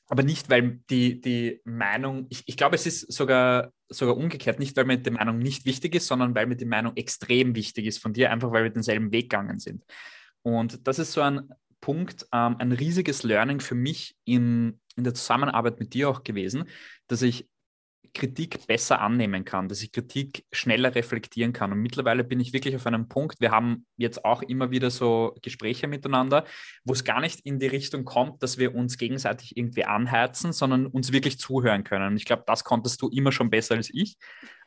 aber 0.08 0.24
nicht, 0.24 0.50
weil 0.50 0.80
die, 0.90 1.22
die 1.22 1.62
Meinung, 1.64 2.26
ich, 2.28 2.42
ich 2.44 2.58
glaube, 2.58 2.74
es 2.74 2.84
ist 2.84 3.10
sogar, 3.10 3.72
sogar 3.88 4.14
umgekehrt, 4.16 4.58
nicht, 4.58 4.76
weil 4.76 4.84
mir 4.84 4.98
die 4.98 5.10
Meinung 5.10 5.38
nicht 5.38 5.64
wichtig 5.64 5.94
ist, 5.94 6.06
sondern 6.06 6.34
weil 6.34 6.46
mir 6.46 6.56
die 6.56 6.66
Meinung 6.66 6.94
extrem 6.96 7.54
wichtig 7.54 7.86
ist 7.86 7.98
von 7.98 8.12
dir, 8.12 8.30
einfach 8.30 8.52
weil 8.52 8.64
wir 8.64 8.70
denselben 8.70 9.10
Weg 9.10 9.30
gegangen 9.30 9.58
sind. 9.58 9.84
Und 10.42 10.86
das 10.86 10.98
ist 10.98 11.12
so 11.12 11.22
ein 11.22 11.48
Punkt, 11.80 12.26
ähm, 12.30 12.56
ein 12.58 12.72
riesiges 12.72 13.22
Learning 13.22 13.60
für 13.60 13.74
mich 13.74 14.14
in, 14.26 14.80
in 14.96 15.04
der 15.04 15.14
Zusammenarbeit 15.14 15.80
mit 15.80 15.94
dir 15.94 16.10
auch 16.10 16.24
gewesen, 16.24 16.64
dass 17.06 17.22
ich 17.22 17.48
Kritik 18.14 18.66
besser 18.66 19.00
annehmen 19.00 19.44
kann, 19.44 19.68
dass 19.68 19.82
ich 19.82 19.90
Kritik 19.90 20.44
schneller 20.52 20.94
reflektieren 20.94 21.52
kann. 21.52 21.72
Und 21.72 21.78
mittlerweile 21.78 22.24
bin 22.24 22.40
ich 22.40 22.52
wirklich 22.52 22.76
auf 22.76 22.86
einem 22.86 23.08
Punkt, 23.08 23.40
wir 23.40 23.50
haben 23.50 23.86
jetzt 23.96 24.24
auch 24.24 24.42
immer 24.42 24.70
wieder 24.70 24.90
so 24.90 25.34
Gespräche 25.42 25.88
miteinander, 25.88 26.44
wo 26.84 26.92
es 26.92 27.04
gar 27.04 27.20
nicht 27.20 27.40
in 27.40 27.58
die 27.58 27.66
Richtung 27.66 28.04
kommt, 28.04 28.42
dass 28.42 28.58
wir 28.58 28.74
uns 28.74 28.98
gegenseitig 28.98 29.56
irgendwie 29.56 29.84
anheizen, 29.84 30.52
sondern 30.52 30.86
uns 30.86 31.12
wirklich 31.12 31.38
zuhören 31.38 31.84
können. 31.84 32.08
Und 32.08 32.16
ich 32.16 32.26
glaube, 32.26 32.44
das 32.46 32.64
konntest 32.64 33.00
du 33.00 33.08
immer 33.08 33.32
schon 33.32 33.50
besser 33.50 33.76
als 33.76 33.90
ich. 33.92 34.16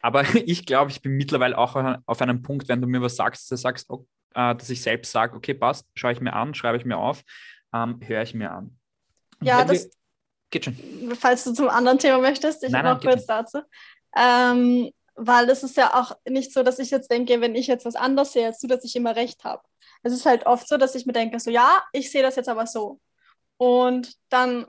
Aber 0.01 0.23
ich 0.45 0.65
glaube, 0.65 0.91
ich 0.91 1.01
bin 1.01 1.13
mittlerweile 1.13 1.57
auch 1.57 1.75
auf 2.05 2.21
einem 2.21 2.41
Punkt, 2.41 2.67
wenn 2.67 2.81
du 2.81 2.87
mir 2.87 3.01
was 3.01 3.15
sagst, 3.15 3.51
dass, 3.51 3.61
sagst, 3.61 3.89
oh, 3.89 4.07
äh, 4.33 4.55
dass 4.55 4.69
ich 4.69 4.81
selbst 4.81 5.11
sage, 5.11 5.35
okay, 5.35 5.53
passt, 5.53 5.87
schaue 5.95 6.13
ich 6.13 6.21
mir 6.21 6.33
an, 6.33 6.53
schreibe 6.55 6.77
ich 6.77 6.85
mir 6.85 6.97
auf, 6.97 7.23
ähm, 7.73 7.99
höre 8.03 8.23
ich 8.23 8.33
mir 8.33 8.51
an. 8.51 8.77
Ja, 9.41 9.63
das, 9.65 9.89
Geht 10.49 10.65
schon. 10.65 11.15
Falls 11.19 11.43
du 11.43 11.53
zum 11.53 11.69
anderen 11.69 11.99
Thema 11.99 12.19
möchtest, 12.19 12.63
ich 12.63 12.71
nein, 12.71 12.85
noch 12.85 13.01
kurz 13.01 13.17
nicht. 13.17 13.29
dazu. 13.29 13.59
Ähm, 14.15 14.91
weil 15.15 15.49
es 15.49 15.63
ist 15.63 15.77
ja 15.77 15.93
auch 15.93 16.15
nicht 16.27 16.53
so, 16.53 16.61
dass 16.63 16.79
ich 16.79 16.91
jetzt 16.91 17.09
denke, 17.09 17.39
wenn 17.41 17.55
ich 17.55 17.67
jetzt 17.67 17.85
was 17.85 17.95
anderes 17.95 18.33
sehe 18.33 18.47
als 18.47 18.59
du, 18.59 18.67
dass 18.67 18.83
ich 18.83 18.95
immer 18.95 19.15
recht 19.15 19.43
habe. 19.43 19.63
Es 20.03 20.13
ist 20.13 20.25
halt 20.25 20.45
oft 20.45 20.67
so, 20.67 20.77
dass 20.77 20.93
ich 20.95 21.05
mir 21.05 21.13
denke, 21.13 21.39
so 21.39 21.49
ja, 21.49 21.83
ich 21.93 22.11
sehe 22.11 22.21
das 22.21 22.35
jetzt 22.35 22.49
aber 22.49 22.67
so. 22.67 22.99
Und 23.57 24.13
dann, 24.29 24.65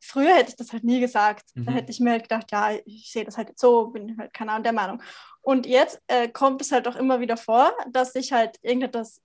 früher 0.00 0.34
hätte 0.34 0.50
ich 0.50 0.56
das 0.56 0.72
halt 0.72 0.84
nie 0.84 1.00
gesagt. 1.00 1.44
Mhm. 1.54 1.66
Da 1.66 1.72
hätte 1.72 1.90
ich 1.90 2.00
mir 2.00 2.10
halt 2.10 2.24
gedacht, 2.24 2.52
ja, 2.52 2.72
ich 2.84 3.10
sehe 3.10 3.24
das 3.24 3.36
halt 3.38 3.58
so, 3.58 3.88
bin 3.88 4.16
halt 4.18 4.34
keine 4.34 4.52
Ahnung 4.52 4.64
der 4.64 4.72
Meinung. 4.74 5.02
Und 5.40 5.66
jetzt 5.66 6.00
äh, 6.08 6.28
kommt 6.28 6.60
es 6.60 6.72
halt 6.72 6.86
auch 6.88 6.96
immer 6.96 7.20
wieder 7.20 7.36
vor, 7.36 7.72
dass 7.90 8.14
ich 8.14 8.32
halt 8.32 8.56
irgendetwas 8.62 9.22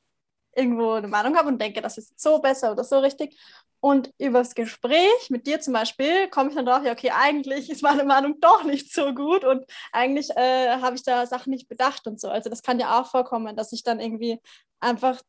irgendwo 0.55 0.91
eine 0.93 1.07
Meinung 1.07 1.35
habe 1.37 1.47
und 1.49 1.61
denke, 1.61 1.81
das 1.81 1.97
ist 1.97 2.19
so 2.19 2.39
besser 2.39 2.71
oder 2.71 2.83
so 2.83 2.99
richtig. 2.99 3.37
Und 3.79 4.11
übers 4.19 4.53
Gespräch 4.53 5.29
mit 5.29 5.47
dir 5.47 5.59
zum 5.59 5.73
Beispiel 5.73 6.29
komme 6.29 6.49
ich 6.49 6.55
dann 6.55 6.65
drauf, 6.67 6.83
ja, 6.83 6.91
okay, 6.91 7.11
eigentlich 7.15 7.69
ist 7.69 7.81
meine 7.81 8.03
Meinung 8.03 8.39
doch 8.39 8.63
nicht 8.63 8.93
so 8.93 9.13
gut 9.13 9.43
und 9.43 9.65
eigentlich 9.91 10.29
äh, 10.31 10.77
habe 10.81 10.95
ich 10.95 11.03
da 11.03 11.25
Sachen 11.25 11.49
nicht 11.51 11.67
bedacht 11.67 12.05
und 12.07 12.19
so. 12.21 12.29
Also 12.29 12.49
das 12.49 12.61
kann 12.61 12.79
ja 12.79 12.99
auch 13.01 13.07
vorkommen, 13.07 13.55
dass 13.55 13.71
ich 13.73 13.83
dann 13.83 13.99
irgendwie 13.99 14.39
einfach, 14.79 15.19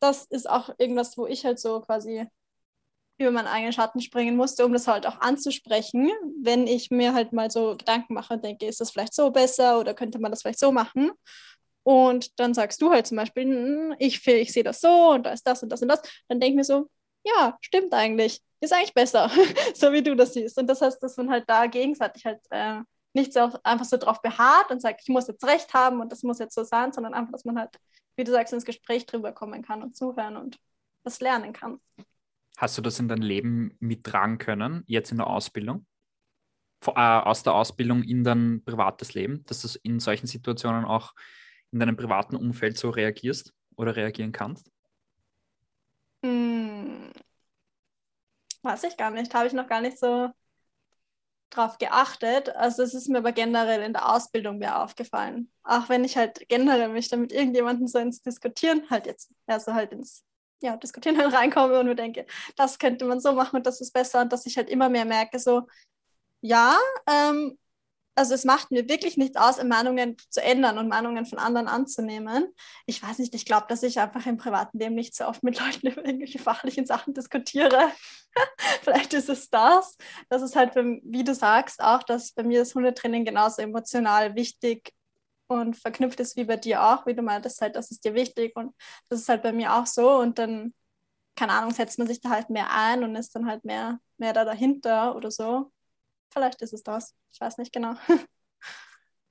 das 0.00 0.24
ist 0.26 0.48
auch 0.48 0.70
irgendwas, 0.78 1.18
wo 1.18 1.26
ich 1.26 1.44
halt 1.44 1.58
so 1.60 1.80
quasi 1.82 2.26
über 3.20 3.30
meinen 3.30 3.48
eigenen 3.48 3.72
Schatten 3.72 4.00
springen 4.00 4.36
musste, 4.36 4.64
um 4.64 4.72
das 4.72 4.88
halt 4.88 5.06
auch 5.06 5.20
anzusprechen, 5.20 6.10
wenn 6.42 6.66
ich 6.66 6.90
mir 6.90 7.12
halt 7.12 7.32
mal 7.32 7.50
so 7.50 7.76
Gedanken 7.76 8.14
mache 8.14 8.34
und 8.34 8.44
denke, 8.44 8.66
ist 8.66 8.80
das 8.80 8.90
vielleicht 8.90 9.14
so 9.14 9.30
besser 9.30 9.78
oder 9.78 9.94
könnte 9.94 10.18
man 10.18 10.32
das 10.32 10.42
vielleicht 10.42 10.58
so 10.58 10.72
machen? 10.72 11.10
Und 11.82 12.38
dann 12.38 12.54
sagst 12.54 12.80
du 12.82 12.90
halt 12.90 13.06
zum 13.06 13.16
Beispiel, 13.16 13.44
hm, 13.44 13.94
ich, 13.98 14.26
ich 14.26 14.52
sehe 14.52 14.64
das 14.64 14.80
so 14.80 15.12
und 15.12 15.24
da 15.24 15.32
ist 15.32 15.46
das 15.46 15.62
und 15.62 15.70
das 15.70 15.82
und 15.82 15.88
das. 15.88 16.02
Dann 16.28 16.40
denke 16.40 16.50
ich 16.50 16.56
mir 16.56 16.64
so, 16.64 16.90
ja, 17.24 17.56
stimmt 17.60 17.92
eigentlich. 17.94 18.40
Ist 18.60 18.72
eigentlich 18.72 18.94
besser, 18.94 19.30
so 19.74 19.92
wie 19.92 20.02
du 20.02 20.14
das 20.14 20.34
siehst. 20.34 20.58
Und 20.58 20.66
das 20.66 20.82
heißt, 20.82 21.02
dass 21.02 21.16
man 21.16 21.30
halt 21.30 21.48
da 21.48 21.66
gegenseitig 21.66 22.26
halt 22.26 22.40
äh, 22.50 22.80
nicht 23.14 23.32
so 23.32 23.50
einfach 23.62 23.86
so 23.86 23.96
drauf 23.96 24.20
beharrt 24.22 24.70
und 24.70 24.80
sagt, 24.80 25.00
ich 25.02 25.08
muss 25.08 25.26
jetzt 25.28 25.44
recht 25.44 25.72
haben 25.74 26.00
und 26.00 26.12
das 26.12 26.22
muss 26.22 26.38
jetzt 26.38 26.54
so 26.54 26.64
sein, 26.64 26.92
sondern 26.92 27.14
einfach, 27.14 27.32
dass 27.32 27.44
man 27.44 27.58
halt, 27.58 27.70
wie 28.16 28.24
du 28.24 28.32
sagst, 28.32 28.52
ins 28.52 28.64
Gespräch 28.64 29.06
drüber 29.06 29.32
kommen 29.32 29.62
kann 29.62 29.82
und 29.82 29.96
zuhören 29.96 30.36
und 30.36 30.58
das 31.04 31.20
lernen 31.20 31.52
kann. 31.52 31.80
Hast 32.58 32.76
du 32.76 32.82
das 32.82 32.98
in 32.98 33.08
dein 33.08 33.22
Leben 33.22 33.76
mittragen 33.80 34.38
können, 34.38 34.84
jetzt 34.86 35.10
in 35.10 35.16
der 35.16 35.28
Ausbildung? 35.28 35.86
Äh, 36.86 36.92
aus 36.92 37.42
der 37.42 37.54
Ausbildung 37.54 38.02
in 38.02 38.24
dein 38.24 38.62
privates 38.64 39.14
Leben, 39.14 39.44
dass 39.46 39.62
du 39.62 39.78
in 39.82 40.00
solchen 40.00 40.26
Situationen 40.26 40.84
auch 40.84 41.14
in 41.72 41.80
deinem 41.80 41.96
privaten 41.96 42.36
Umfeld 42.36 42.76
so 42.76 42.90
reagierst 42.90 43.52
oder 43.76 43.96
reagieren 43.96 44.32
kannst? 44.32 44.70
Hm, 46.22 47.12
weiß 48.62 48.84
ich 48.84 48.96
gar 48.96 49.10
nicht, 49.10 49.34
habe 49.34 49.46
ich 49.46 49.52
noch 49.52 49.68
gar 49.68 49.80
nicht 49.80 49.98
so 49.98 50.30
drauf 51.50 51.78
geachtet. 51.78 52.54
Also 52.56 52.82
es 52.82 52.94
ist 52.94 53.08
mir 53.08 53.18
aber 53.18 53.32
generell 53.32 53.82
in 53.82 53.92
der 53.92 54.14
Ausbildung 54.14 54.58
mehr 54.58 54.82
aufgefallen. 54.82 55.50
Auch 55.64 55.88
wenn 55.88 56.04
ich 56.04 56.16
halt 56.16 56.48
generell 56.48 56.88
mich 56.88 57.08
dann 57.08 57.22
mit 57.22 57.32
irgendjemandem 57.32 57.88
so 57.88 57.98
ins 57.98 58.22
Diskutieren 58.22 58.88
halt 58.88 59.06
jetzt, 59.06 59.32
also 59.46 59.74
halt 59.74 59.92
ins 59.92 60.24
ja, 60.62 60.76
Diskutieren 60.76 61.18
halt 61.18 61.34
reinkomme 61.34 61.80
und 61.80 61.86
mir 61.86 61.96
denke, 61.96 62.26
das 62.56 62.78
könnte 62.78 63.04
man 63.04 63.20
so 63.20 63.32
machen 63.32 63.56
und 63.56 63.66
das 63.66 63.80
ist 63.80 63.92
besser 63.92 64.22
und 64.22 64.32
dass 64.32 64.46
ich 64.46 64.56
halt 64.56 64.70
immer 64.70 64.88
mehr 64.88 65.04
merke, 65.04 65.38
so, 65.38 65.66
ja, 66.40 66.78
ähm, 67.08 67.58
also 68.14 68.34
es 68.34 68.44
macht 68.44 68.70
mir 68.70 68.88
wirklich 68.88 69.16
nichts 69.16 69.36
aus, 69.36 69.62
Meinungen 69.62 70.16
zu 70.28 70.42
ändern 70.42 70.78
und 70.78 70.88
Meinungen 70.88 71.26
von 71.26 71.38
anderen 71.38 71.68
anzunehmen. 71.68 72.52
Ich 72.86 73.02
weiß 73.02 73.18
nicht, 73.18 73.34
ich 73.34 73.44
glaube, 73.44 73.66
dass 73.68 73.82
ich 73.82 73.98
einfach 74.00 74.26
im 74.26 74.36
privaten 74.36 74.78
Leben 74.78 74.94
nicht 74.94 75.14
so 75.14 75.26
oft 75.26 75.42
mit 75.42 75.58
Leuten 75.58 75.86
über 75.86 76.04
irgendwelche 76.04 76.38
fachlichen 76.38 76.86
Sachen 76.86 77.14
diskutiere. 77.14 77.90
Vielleicht 78.82 79.14
ist 79.14 79.28
es 79.28 79.48
das. 79.48 79.96
Das 80.28 80.42
ist 80.42 80.56
halt, 80.56 80.74
wie 80.76 81.24
du 81.24 81.34
sagst, 81.34 81.82
auch, 81.82 82.02
dass 82.02 82.32
bei 82.32 82.42
mir 82.42 82.60
das 82.60 82.74
Hundetraining 82.74 83.24
genauso 83.24 83.62
emotional 83.62 84.34
wichtig 84.34 84.92
und 85.48 85.76
verknüpft 85.76 86.20
ist 86.20 86.36
wie 86.36 86.44
bei 86.44 86.56
dir 86.56 86.82
auch, 86.84 87.06
wie 87.06 87.14
du 87.14 87.22
meintest, 87.22 87.60
halt, 87.60 87.74
das 87.76 87.90
ist 87.90 88.04
dir 88.04 88.14
wichtig 88.14 88.54
und 88.56 88.74
das 89.08 89.20
ist 89.20 89.28
halt 89.28 89.42
bei 89.42 89.52
mir 89.52 89.74
auch 89.74 89.86
so 89.86 90.18
und 90.18 90.38
dann, 90.38 90.74
keine 91.36 91.52
Ahnung, 91.52 91.72
setzt 91.72 91.98
man 91.98 92.06
sich 92.06 92.20
da 92.20 92.30
halt 92.30 92.50
mehr 92.50 92.68
ein 92.72 93.02
und 93.02 93.16
ist 93.16 93.34
dann 93.34 93.46
halt 93.46 93.64
mehr, 93.64 93.98
mehr 94.18 94.32
da 94.32 94.44
dahinter 94.44 95.16
oder 95.16 95.30
so. 95.30 95.72
Vielleicht 96.32 96.62
ist 96.62 96.72
es 96.72 96.82
das. 96.82 97.14
Ich 97.32 97.40
weiß 97.40 97.58
nicht 97.58 97.72
genau. 97.72 97.94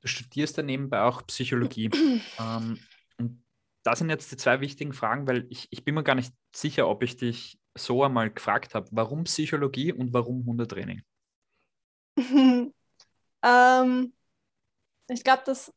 Du 0.02 0.08
studierst 0.08 0.58
ja 0.58 0.64
nebenbei 0.64 1.02
auch 1.02 1.26
Psychologie. 1.28 1.90
ähm, 2.40 2.80
und 3.18 3.44
das 3.84 4.00
sind 4.00 4.10
jetzt 4.10 4.32
die 4.32 4.38
zwei 4.38 4.62
wichtigen 4.62 4.94
Fragen, 4.94 5.28
weil 5.28 5.46
ich, 5.50 5.68
ich 5.72 5.84
bin 5.84 5.96
mir 5.96 6.04
gar 6.04 6.16
nicht 6.16 6.34
sicher, 6.56 6.88
ob 6.88 7.04
ich 7.04 7.18
dich 7.18 7.60
so 7.78 8.04
einmal 8.04 8.30
gefragt 8.30 8.76
habe, 8.76 8.88
warum 8.92 9.26
Psychologie 9.26 9.92
und 9.94 10.14
warum 10.14 10.46
Hundetraining? 10.46 11.02
ähm, 13.44 14.14
ich 15.10 15.24
glaube, 15.24 15.44
das 15.46 15.74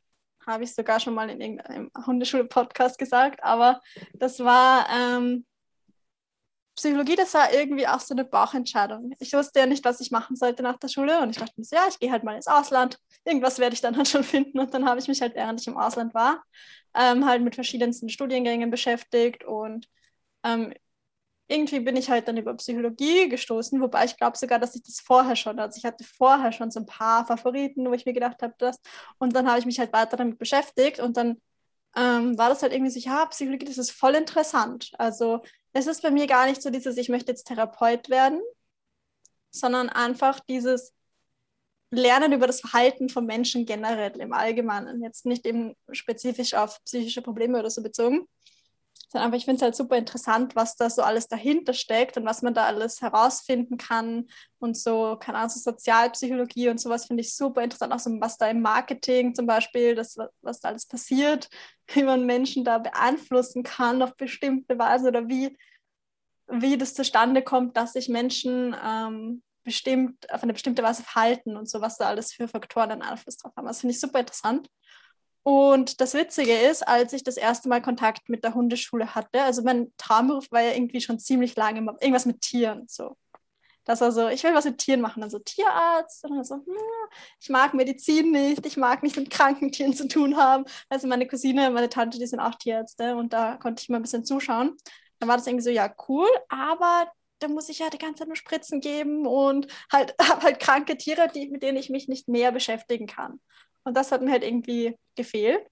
habe 0.46 0.64
ich 0.64 0.74
sogar 0.74 1.00
schon 1.00 1.14
mal 1.14 1.30
in 1.30 1.40
irgendeinem 1.40 1.90
Hundeschule-Podcast 2.06 2.98
gesagt, 2.98 3.42
aber 3.42 3.80
das 4.14 4.40
war 4.40 4.88
ähm, 4.90 5.46
Psychologie, 6.76 7.16
das 7.16 7.34
war 7.34 7.52
irgendwie 7.52 7.86
auch 7.86 8.00
so 8.00 8.14
eine 8.14 8.24
Bauchentscheidung. 8.24 9.12
Ich 9.20 9.32
wusste 9.34 9.60
ja 9.60 9.66
nicht, 9.66 9.84
was 9.84 10.00
ich 10.00 10.10
machen 10.10 10.36
sollte 10.36 10.62
nach 10.62 10.78
der 10.78 10.88
Schule 10.88 11.20
und 11.20 11.30
ich 11.30 11.36
dachte 11.36 11.52
mir 11.56 11.64
so, 11.64 11.76
ja, 11.76 11.82
ich 11.88 11.98
gehe 11.98 12.10
halt 12.10 12.24
mal 12.24 12.34
ins 12.34 12.46
Ausland. 12.46 12.98
Irgendwas 13.24 13.58
werde 13.58 13.74
ich 13.74 13.82
dann 13.82 13.96
halt 13.96 14.08
schon 14.08 14.24
finden 14.24 14.58
und 14.58 14.72
dann 14.72 14.88
habe 14.88 14.98
ich 14.98 15.08
mich 15.08 15.20
halt, 15.20 15.34
während 15.34 15.60
ich 15.60 15.66
im 15.66 15.76
Ausland 15.76 16.14
war, 16.14 16.42
ähm, 16.94 17.26
halt 17.26 17.42
mit 17.42 17.54
verschiedensten 17.54 18.08
Studiengängen 18.08 18.70
beschäftigt 18.70 19.44
und 19.44 19.86
ähm, 20.44 20.74
irgendwie 21.48 21.80
bin 21.80 21.96
ich 21.96 22.10
halt 22.10 22.28
dann 22.28 22.36
über 22.38 22.54
Psychologie 22.54 23.28
gestoßen, 23.28 23.80
wobei 23.80 24.04
ich 24.06 24.16
glaube 24.16 24.38
sogar, 24.38 24.58
dass 24.58 24.74
ich 24.74 24.82
das 24.84 25.00
vorher 25.00 25.36
schon, 25.36 25.58
also 25.58 25.76
ich 25.78 25.84
hatte 25.84 26.04
vorher 26.04 26.52
schon 26.52 26.70
so 26.70 26.80
ein 26.80 26.86
paar 26.86 27.26
Favoriten, 27.26 27.86
wo 27.86 27.92
ich 27.92 28.06
mir 28.06 28.14
gedacht 28.14 28.42
habe, 28.42 28.54
das 28.58 28.78
und 29.18 29.34
dann 29.36 29.48
habe 29.48 29.58
ich 29.58 29.66
mich 29.66 29.78
halt 29.78 29.92
weiter 29.92 30.16
damit 30.16 30.38
beschäftigt 30.38 31.00
und 31.00 31.16
dann 31.16 31.40
ähm, 31.96 32.38
war 32.38 32.48
das 32.48 32.62
halt 32.62 32.72
irgendwie 32.72 32.90
so, 32.92 33.00
ja, 33.00 33.26
Psychologie, 33.26 33.66
das 33.66 33.78
ist 33.78 33.92
voll 33.92 34.14
interessant. 34.14 34.90
Also 34.98 35.42
es 35.72 35.86
ist 35.86 36.02
bei 36.02 36.10
mir 36.10 36.26
gar 36.26 36.46
nicht 36.46 36.62
so 36.62 36.70
dieses, 36.70 36.96
ich 36.96 37.08
möchte 37.08 37.32
jetzt 37.32 37.46
Therapeut 37.46 38.08
werden, 38.08 38.40
sondern 39.50 39.88
einfach 39.88 40.40
dieses 40.40 40.94
Lernen 41.90 42.32
über 42.32 42.46
das 42.46 42.60
Verhalten 42.60 43.08
von 43.08 43.26
Menschen 43.26 43.66
generell 43.66 44.18
im 44.18 44.32
Allgemeinen, 44.32 45.02
jetzt 45.02 45.26
nicht 45.26 45.46
eben 45.46 45.74
spezifisch 45.92 46.54
auf 46.54 46.82
psychische 46.84 47.20
Probleme 47.20 47.58
oder 47.58 47.70
so 47.70 47.82
bezogen, 47.82 48.26
sondern 49.12 49.26
einfach, 49.26 49.38
ich 49.38 49.44
finde 49.44 49.56
es 49.56 49.62
halt 49.62 49.76
super 49.76 49.96
interessant, 49.96 50.56
was 50.56 50.76
da 50.76 50.88
so 50.88 51.02
alles 51.02 51.28
dahinter 51.28 51.74
steckt 51.74 52.16
und 52.16 52.24
was 52.24 52.40
man 52.40 52.54
da 52.54 52.64
alles 52.64 53.02
herausfinden 53.02 53.76
kann 53.76 54.26
und 54.58 54.76
so, 54.76 55.16
keine 55.20 55.38
Ahnung, 55.38 55.50
so 55.50 55.60
Sozialpsychologie 55.60 56.70
und 56.70 56.80
sowas 56.80 57.04
finde 57.04 57.20
ich 57.20 57.36
super 57.36 57.62
interessant, 57.62 57.92
auch 57.92 57.98
so 57.98 58.10
was 58.20 58.38
da 58.38 58.48
im 58.48 58.62
Marketing 58.62 59.34
zum 59.34 59.46
Beispiel, 59.46 59.94
das, 59.94 60.16
was 60.40 60.60
da 60.60 60.68
alles 60.68 60.86
passiert, 60.86 61.48
wie 61.92 62.02
man 62.02 62.24
Menschen 62.24 62.64
da 62.64 62.78
beeinflussen 62.78 63.62
kann 63.62 64.02
auf 64.02 64.16
bestimmte 64.16 64.78
Weise 64.78 65.08
oder 65.08 65.28
wie, 65.28 65.58
wie 66.48 66.78
das 66.78 66.94
zustande 66.94 67.42
kommt, 67.42 67.76
dass 67.76 67.92
sich 67.92 68.08
Menschen 68.08 68.74
ähm, 68.82 69.42
bestimmt, 69.62 70.32
auf 70.32 70.42
eine 70.42 70.54
bestimmte 70.54 70.82
Weise 70.82 71.02
verhalten 71.02 71.56
und 71.56 71.68
so, 71.68 71.82
was 71.82 71.98
da 71.98 72.08
alles 72.08 72.32
für 72.32 72.48
Faktoren 72.48 72.90
einen 72.90 73.02
Einfluss 73.02 73.36
drauf 73.36 73.52
haben. 73.56 73.66
Das 73.66 73.80
finde 73.80 73.92
ich 73.92 74.00
super 74.00 74.20
interessant. 74.20 74.68
Und 75.44 76.00
das 76.00 76.14
Witzige 76.14 76.56
ist, 76.56 76.86
als 76.86 77.12
ich 77.12 77.24
das 77.24 77.36
erste 77.36 77.68
Mal 77.68 77.82
Kontakt 77.82 78.28
mit 78.28 78.44
der 78.44 78.54
Hundeschule 78.54 79.14
hatte, 79.14 79.42
also 79.42 79.62
mein 79.62 79.92
Traumberuf 79.96 80.50
war 80.52 80.62
ja 80.62 80.72
irgendwie 80.72 81.00
schon 81.00 81.18
ziemlich 81.18 81.56
lange 81.56 81.80
irgendwas 82.00 82.26
mit 82.26 82.40
Tieren. 82.40 82.84
So. 82.88 83.16
Das 83.84 84.00
war 84.00 84.12
so, 84.12 84.28
ich 84.28 84.44
will 84.44 84.54
was 84.54 84.64
mit 84.64 84.78
Tieren 84.78 85.00
machen, 85.00 85.22
also 85.22 85.40
Tierarzt. 85.40 86.24
Und 86.24 86.36
dann 86.36 86.44
so, 86.44 86.54
hm, 86.54 86.76
ich 87.40 87.48
mag 87.48 87.74
Medizin 87.74 88.30
nicht, 88.30 88.64
ich 88.64 88.76
mag 88.76 89.02
nicht 89.02 89.16
mit 89.16 89.30
kranken 89.30 89.72
Tieren 89.72 89.94
zu 89.94 90.06
tun 90.06 90.36
haben. 90.36 90.64
Also 90.88 91.08
meine 91.08 91.26
Cousine, 91.26 91.70
meine 91.70 91.88
Tante, 91.88 92.18
die 92.18 92.26
sind 92.26 92.40
auch 92.40 92.54
Tierärzte 92.54 93.16
und 93.16 93.32
da 93.32 93.56
konnte 93.56 93.82
ich 93.82 93.88
mal 93.88 93.96
ein 93.96 94.02
bisschen 94.02 94.24
zuschauen. 94.24 94.76
Dann 95.18 95.28
war 95.28 95.36
das 95.36 95.46
irgendwie 95.46 95.64
so, 95.64 95.70
ja, 95.70 95.92
cool, 96.08 96.28
aber 96.48 97.10
da 97.40 97.48
muss 97.48 97.68
ich 97.68 97.80
ja 97.80 97.90
die 97.90 97.98
ganze 97.98 98.20
Zeit 98.20 98.28
nur 98.28 98.36
Spritzen 98.36 98.80
geben 98.80 99.26
und 99.26 99.66
halt, 99.92 100.14
halt 100.42 100.60
kranke 100.60 100.96
Tiere, 100.96 101.28
die, 101.34 101.48
mit 101.48 101.64
denen 101.64 101.78
ich 101.78 101.90
mich 101.90 102.06
nicht 102.06 102.28
mehr 102.28 102.52
beschäftigen 102.52 103.06
kann. 103.08 103.40
Und 103.84 103.96
das 103.96 104.12
hat 104.12 104.22
mir 104.22 104.30
halt 104.30 104.44
irgendwie 104.44 104.96
gefehlt. 105.14 105.66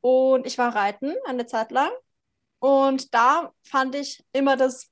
Und 0.00 0.46
ich 0.46 0.58
war 0.58 0.74
reiten 0.74 1.14
eine 1.26 1.46
Zeit 1.46 1.70
lang. 1.70 1.90
Und 2.58 3.14
da 3.14 3.52
fand 3.64 3.94
ich 3.94 4.24
immer 4.32 4.56
das, 4.56 4.90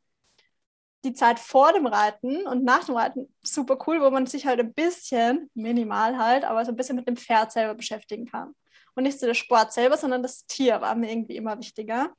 die 1.05 1.15
Zeit 1.15 1.39
vor 1.39 1.73
dem 1.73 1.87
Reiten 1.87 2.47
und 2.47 2.65
nach 2.65 2.85
dem 2.85 2.97
Reiten 2.97 3.35
super 3.43 3.79
cool, 3.87 4.01
wo 4.01 4.11
man 4.11 4.27
sich 4.27 4.47
halt 4.47 4.61
ein 4.61 4.75
bisschen, 4.75 5.51
minimal 5.55 6.19
halt, 6.19 6.45
aber 6.45 6.65
so 6.65 6.73
ein 6.73 6.77
bisschen 6.77 6.97
mit 6.97 7.09
dem 7.09 7.17
Pferd 7.17 7.53
selber 7.53 7.75
beschäftigen 7.75 8.27
kann. 8.27 8.55
Und 8.95 9.05
nicht 9.05 9.21
so 9.21 9.27
der 9.27 9.35
Sport 9.35 9.73
selber, 9.73 9.97
sondern 9.97 10.23
das 10.23 10.47
Tier 10.47 10.81
war 10.81 10.95
mir 10.95 11.11
irgendwie 11.11 11.37
immer 11.37 11.59
wichtiger. 11.59 12.13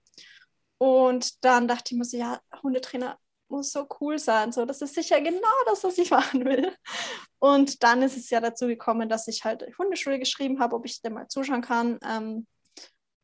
Und 0.78 1.44
dann 1.46 1.68
dachte 1.68 1.94
ich 1.94 1.98
mir 1.98 2.06
so, 2.06 2.18
ja, 2.18 2.40
Hundetrainer 2.64 3.20
muss 3.50 3.72
so 3.72 3.88
cool 4.00 4.18
sein. 4.18 4.52
So, 4.52 4.66
das 4.66 4.82
ist 4.82 4.96
sicher 4.96 5.22
genau 5.22 5.48
das, 5.68 5.84
was 5.84 5.98
ich 5.98 6.10
machen 6.12 6.46
will. 6.46 6.76
Und 7.42 7.82
dann 7.82 8.04
ist 8.04 8.18
es 8.18 8.30
ja 8.30 8.40
dazu 8.40 8.68
gekommen, 8.68 9.10
dass 9.10 9.28
ich 9.28 9.44
halt 9.44 9.66
Hundeschule 9.80 10.20
geschrieben 10.20 10.60
habe, 10.60 10.76
ob 10.76 10.86
ich 10.86 11.02
dir 11.02 11.10
mal 11.10 11.28
zuschauen 11.28 11.64
kann. 11.64 11.98
Ähm, 12.08 12.46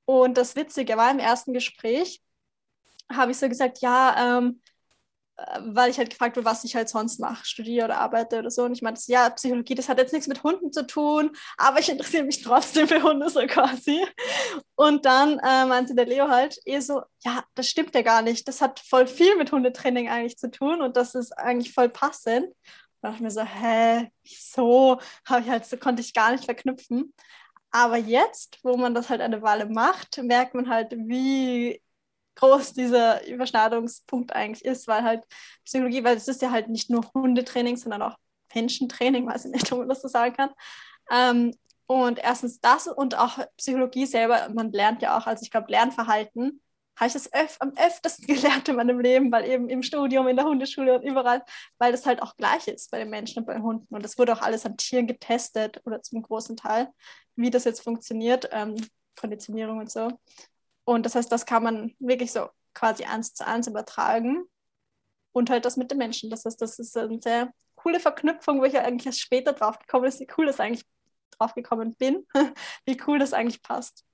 und 0.06 0.38
das 0.40 0.56
Witzige 0.56 0.98
war, 0.98 1.12
im 1.12 1.20
ersten 1.20 1.54
Gespräch 1.54 2.24
habe 3.14 3.32
ich 3.32 3.38
so 3.38 3.48
gesagt, 3.48 3.80
ja, 3.82 4.40
ähm, 4.40 4.60
äh, 5.36 5.60
weil 5.62 5.92
ich 5.92 6.00
halt 6.00 6.10
gefragt 6.10 6.36
wurde, 6.36 6.46
was 6.46 6.64
ich 6.64 6.76
halt 6.76 6.90
sonst 6.90 7.20
mache, 7.20 7.46
studiere 7.46 7.86
oder 7.86 8.00
arbeite 8.00 8.40
oder 8.40 8.50
so. 8.50 8.64
Und 8.64 8.74
ich 8.74 8.82
meinte, 8.82 9.04
ja, 9.06 9.30
Psychologie, 9.30 9.76
das 9.76 9.88
hat 9.88 10.00
jetzt 10.00 10.14
nichts 10.14 10.28
mit 10.28 10.42
Hunden 10.42 10.74
zu 10.74 10.88
tun, 10.88 11.30
aber 11.56 11.80
ich 11.80 11.90
interessiere 11.90 12.24
mich 12.24 12.42
trotzdem 12.42 12.88
für 12.88 13.04
Hunde 13.04 13.30
so 13.30 13.42
quasi. 13.46 14.04
Und 14.74 15.06
dann 15.06 15.38
äh, 15.38 15.68
meinte 15.68 15.94
der 15.94 16.08
Leo 16.08 16.28
halt 16.28 16.60
eh 16.66 16.80
so, 16.80 17.04
ja, 17.24 17.44
das 17.54 17.70
stimmt 17.70 17.94
ja 17.94 18.02
gar 18.02 18.24
nicht. 18.24 18.48
Das 18.48 18.62
hat 18.62 18.80
voll 18.80 19.06
viel 19.06 19.36
mit 19.36 19.52
Hundetraining 19.52 20.10
eigentlich 20.10 20.40
zu 20.40 20.50
tun 20.50 20.82
und 20.82 20.98
das 20.98 21.14
ist 21.14 21.38
eigentlich 21.38 21.72
voll 21.72 21.90
passend. 21.90 22.48
Da 23.02 23.10
dachte 23.10 23.18
ich 23.18 23.24
mir 23.24 23.32
so, 23.32 23.44
hä, 23.44 24.12
wieso? 24.24 25.00
Habe 25.26 25.42
ich 25.42 25.50
halt, 25.50 25.66
so 25.66 25.78
konnte 25.78 26.02
ich 26.02 26.14
gar 26.14 26.32
nicht 26.32 26.46
verknüpfen. 26.46 27.14
Aber 27.72 27.98
jetzt, 27.98 28.60
wo 28.64 28.78
man 28.78 28.96
das 28.96 29.10
halt 29.10 29.22
eine 29.22 29.42
Weile 29.42 29.68
macht, 29.68 30.18
merkt 30.24 30.54
man 30.56 30.70
halt, 30.70 30.94
wie 30.94 31.82
groß 32.36 32.74
dieser 32.74 33.26
Überschneidungspunkt 33.28 34.34
eigentlich 34.34 34.64
ist, 34.66 34.88
weil 34.88 35.04
halt 35.04 35.24
Psychologie, 35.66 36.04
weil 36.04 36.18
es 36.18 36.28
ist 36.28 36.42
ja 36.42 36.52
halt 36.52 36.70
nicht 36.70 36.90
nur 36.90 37.04
Hundetraining, 37.14 37.78
sondern 37.78 38.04
auch 38.04 38.16
Menschentraining, 38.54 39.28
weiß 39.28 39.46
ich 39.46 39.52
nicht, 39.52 39.72
ob 39.72 39.80
man 39.80 39.90
das 39.90 40.02
so 40.02 40.08
sagen 40.08 40.36
kann. 40.36 40.52
Ähm, 41.12 41.54
und 41.88 42.20
erstens 42.20 42.60
das 42.60 42.88
und 42.88 43.18
auch 43.18 43.40
Psychologie 43.58 44.06
selber, 44.06 44.50
man 44.54 44.72
lernt 44.72 45.02
ja 45.02 45.18
auch, 45.18 45.26
also 45.26 45.42
ich 45.44 45.52
glaube, 45.52 45.72
Lernverhalten 45.72 46.62
habe 46.98 47.08
ich 47.08 47.14
das 47.14 47.32
öf 47.34 47.56
am 47.60 47.74
öftesten 47.78 48.28
gelernt 48.28 48.68
in 48.68 48.76
meinem 48.76 49.00
Leben, 49.00 49.32
weil 49.32 49.46
eben 49.46 49.70
im 49.70 49.84
Studium, 49.84 50.28
in 50.28 50.36
der 50.36 50.46
Hundeschule 50.46 50.96
und 50.96 51.04
überall, 51.04 51.44
weil 51.78 51.92
das 51.92 52.06
halt 52.06 52.22
auch 52.22 52.36
gleich 52.36 52.68
ist 52.68 52.92
bei 52.92 53.00
den 53.00 53.10
Menschen 53.10 53.40
und 53.40 53.46
bei 53.46 53.54
den 53.54 53.64
Hunden. 53.64 53.94
Und 53.94 54.04
das 54.04 54.18
wurde 54.18 54.34
auch 54.34 54.42
alles 54.42 54.66
an 54.66 54.78
Tieren 54.78 55.08
getestet 55.08 55.82
oder 55.86 56.02
zum 56.02 56.22
großen 56.22 56.58
Teil, 56.58 56.90
wie 57.36 57.50
das 57.50 57.64
jetzt 57.64 57.82
funktioniert, 57.82 58.50
ähm, 58.52 58.76
Konditionierung 59.16 59.80
und 59.80 59.92
so. 59.92 60.12
Und 60.84 61.06
das 61.06 61.16
heißt, 61.16 61.32
das 61.32 61.46
kann 61.46 61.64
man 61.64 61.96
wirklich 62.00 62.32
so 62.32 62.50
quasi 62.74 63.04
eins 63.06 63.34
zu 63.34 63.46
eins 63.46 63.68
übertragen 63.68 64.46
und 65.34 65.50
halt 65.50 65.66
das 65.66 65.78
mit 65.78 65.92
den 65.92 65.98
Menschen. 65.98 66.30
Das 66.30 66.46
heißt, 66.46 66.62
das 66.62 66.80
ist 66.80 66.98
eine 66.98 67.22
sehr 67.22 67.52
coole 67.76 68.00
Verknüpfung, 68.00 68.60
wo 68.60 68.66
ich 68.66 68.74
ja 68.74 68.84
eigentlich 68.84 69.06
erst 69.06 69.22
später 69.22 69.54
drauf 69.54 69.80
gekommen 69.80 70.10
bin, 70.10 70.20
wie 70.20 70.28
cool 70.38 70.46
das 70.46 70.60
eigentlich 70.60 70.86
drauf 71.38 71.54
gekommen 71.54 71.96
bin, 71.96 72.26
wie 72.86 72.98
cool 73.08 73.20
das 73.20 73.34
eigentlich 73.34 73.62
passt. 73.62 74.07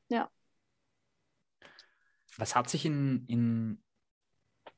Was 2.38 2.56
hat 2.56 2.70
sich 2.70 2.86
in, 2.86 3.25
in, 3.28 3.84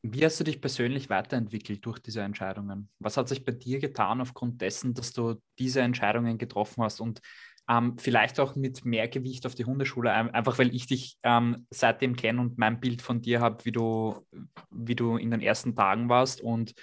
wie 0.02 0.24
hast 0.26 0.40
du 0.40 0.44
dich 0.44 0.62
persönlich 0.62 1.10
weiterentwickelt 1.10 1.86
durch 1.86 2.00
diese 2.00 2.22
Entscheidungen? 2.22 2.90
Was 3.00 3.18
hat 3.18 3.28
sich 3.30 3.44
bei 3.44 3.52
dir 3.52 3.80
getan 3.80 4.22
aufgrund 4.22 4.62
dessen, 4.62 4.94
dass 4.94 5.14
du 5.14 5.42
diese 5.60 5.82
Entscheidungen 5.82 6.38
getroffen 6.38 6.84
hast? 6.84 7.00
Und 7.02 7.22
ähm, 7.68 7.98
vielleicht 7.98 8.40
auch 8.40 8.56
mit 8.56 8.86
mehr 8.86 9.08
Gewicht 9.08 9.46
auf 9.46 9.56
die 9.56 9.66
Hundeschule, 9.66 10.12
einfach 10.12 10.60
weil 10.60 10.74
ich 10.76 10.86
dich 10.88 11.18
ähm, 11.24 11.66
seitdem 11.72 12.16
kenne 12.16 12.42
und 12.42 12.58
mein 12.58 12.80
Bild 12.80 13.02
von 13.02 13.22
dir 13.22 13.42
habe, 13.42 13.66
wie 13.66 13.72
du, 13.72 14.26
wie 14.70 14.96
du 14.96 15.18
in 15.18 15.32
den 15.32 15.42
ersten 15.42 15.76
Tagen 15.76 16.08
warst. 16.10 16.42
Und 16.42 16.76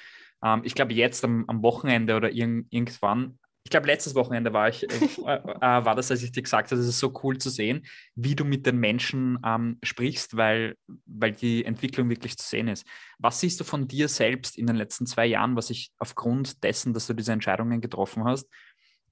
ähm, 0.45 0.63
ich 0.65 0.75
glaube, 0.75 0.95
jetzt 0.95 1.25
am, 1.25 1.45
am 1.47 1.63
Wochenende 1.63 2.17
oder 2.17 2.33
irg 2.33 2.67
irgendwann, 2.71 3.39
ich 3.65 3.71
glaube, 3.71 3.87
letztes 3.87 4.15
Wochenende 4.15 4.53
war 4.53 4.69
ich, 4.69 4.83
äh, 4.83 4.87
äh, 5.27 5.37
äh, 5.37 5.85
war 5.85 5.95
das, 5.95 6.11
als 6.11 6.23
ich 6.23 6.33
dir 6.33 6.43
gesagt 6.43 6.71
habe, 6.71 6.81
es 6.81 6.89
ist 6.89 6.99
so 6.99 7.13
cool 7.23 7.39
zu 7.39 7.49
sehen, 7.51 7.87
wie 8.15 8.35
du 8.35 8.45
mit 8.45 8.67
den 8.67 8.79
Menschen 8.79 9.39
ähm, 9.45 9.79
sprichst, 9.83 10.37
weil, 10.37 10.77
weil 11.07 11.33
die 11.33 11.65
Entwicklung 11.65 12.09
wirklich 12.11 12.37
zu 12.37 12.49
sehen 12.49 12.69
ist. 12.69 12.87
Was 13.19 13.41
siehst 13.41 13.61
du 13.61 13.65
von 13.65 13.87
dir 13.87 14.09
selbst 14.09 14.59
in 14.59 14.67
den 14.67 14.77
letzten 14.77 15.07
zwei 15.07 15.27
Jahren, 15.27 15.57
was 15.57 15.69
sich 15.69 15.93
aufgrund 15.99 16.63
dessen, 16.65 16.93
dass 16.93 17.07
du 17.07 17.15
diese 17.15 17.33
Entscheidungen 17.33 17.81
getroffen 17.81 18.25
hast, 18.25 18.49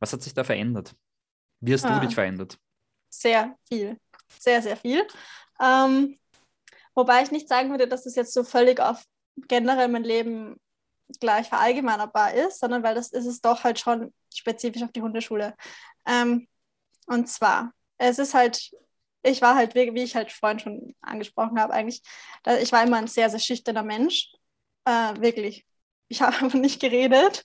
was 0.01 0.13
hat 0.13 0.23
sich 0.23 0.35
da 0.35 0.45
verändert? 0.45 0.95
Wie 1.61 1.73
hast 1.73 1.85
ah, 1.85 1.99
du 1.99 2.07
dich 2.07 2.15
verändert? 2.15 2.59
Sehr 3.09 3.57
viel. 3.69 3.99
Sehr, 4.39 4.63
sehr 4.63 4.77
viel. 4.77 5.07
Ähm, 5.61 6.19
wobei 6.95 7.23
ich 7.23 7.31
nicht 7.31 7.49
sagen 7.49 7.71
würde, 7.71 7.87
dass 7.87 8.01
es 8.01 8.15
das 8.15 8.17
jetzt 8.17 8.33
so 8.33 8.45
völlig 8.45 8.81
auf 8.81 9.05
generell 9.49 9.89
mein 9.89 10.05
Leben 10.05 10.57
gleich 11.21 11.49
verallgemeinerbar 11.49 12.35
ist, 12.35 12.61
sondern 12.61 12.83
weil 12.83 12.95
das 12.95 13.11
ist 13.11 13.27
es 13.27 13.41
doch 13.41 13.65
halt 13.65 13.79
schon 13.79 14.13
spezifisch 14.35 14.83
auf 14.83 14.93
die 14.93 15.03
Hundeschule. 15.03 15.55
Ähm, 16.07 16.49
und 17.07 17.29
zwar, 17.29 17.73
es 17.99 18.19
ist 18.19 18.35
halt, 18.35 18.71
ich 19.23 19.43
war 19.43 19.55
halt, 19.57 19.75
wie 19.75 20.03
ich 20.03 20.17
halt 20.17 20.33
vorhin 20.33 20.59
schon 20.59 20.95
angesprochen 21.03 21.61
habe, 21.61 21.73
eigentlich, 21.73 22.03
ich 22.61 22.73
war 22.73 22.83
immer 22.83 22.99
ein 22.99 23.07
sehr, 23.09 23.31
sehr 23.31 23.41
schüchterner 23.41 23.83
Mensch. 23.83 24.33
Äh, 24.85 25.21
wirklich. 25.21 25.67
Ich 26.09 26.23
habe 26.23 26.57
nicht 26.59 26.81
geredet. 26.81 27.45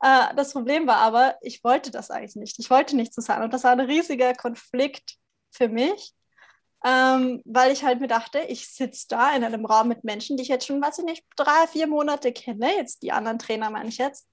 Äh, 0.00 0.34
das 0.36 0.52
Problem 0.52 0.86
war 0.86 0.98
aber, 0.98 1.36
ich 1.42 1.62
wollte 1.64 1.90
das 1.90 2.10
eigentlich 2.10 2.36
nicht. 2.36 2.58
Ich 2.58 2.70
wollte 2.70 2.96
nicht 2.96 3.14
so 3.14 3.22
sein. 3.22 3.42
Und 3.42 3.52
das 3.52 3.64
war 3.64 3.72
ein 3.72 3.80
riesiger 3.80 4.34
Konflikt 4.34 5.16
für 5.50 5.68
mich, 5.68 6.12
ähm, 6.84 7.42
weil 7.44 7.72
ich 7.72 7.84
halt 7.84 8.00
mir 8.00 8.08
dachte, 8.08 8.40
ich 8.40 8.68
sitze 8.68 9.06
da 9.08 9.34
in 9.34 9.44
einem 9.44 9.64
Raum 9.64 9.88
mit 9.88 10.04
Menschen, 10.04 10.36
die 10.36 10.42
ich 10.42 10.48
jetzt 10.48 10.66
schon, 10.66 10.82
weiß 10.82 10.98
ich 10.98 11.04
nicht, 11.04 11.24
drei, 11.36 11.66
vier 11.68 11.86
Monate 11.86 12.32
kenne. 12.32 12.74
Jetzt 12.76 13.02
die 13.02 13.12
anderen 13.12 13.38
Trainer 13.38 13.70
meine 13.70 13.88
ich 13.88 13.98
jetzt. 13.98 14.28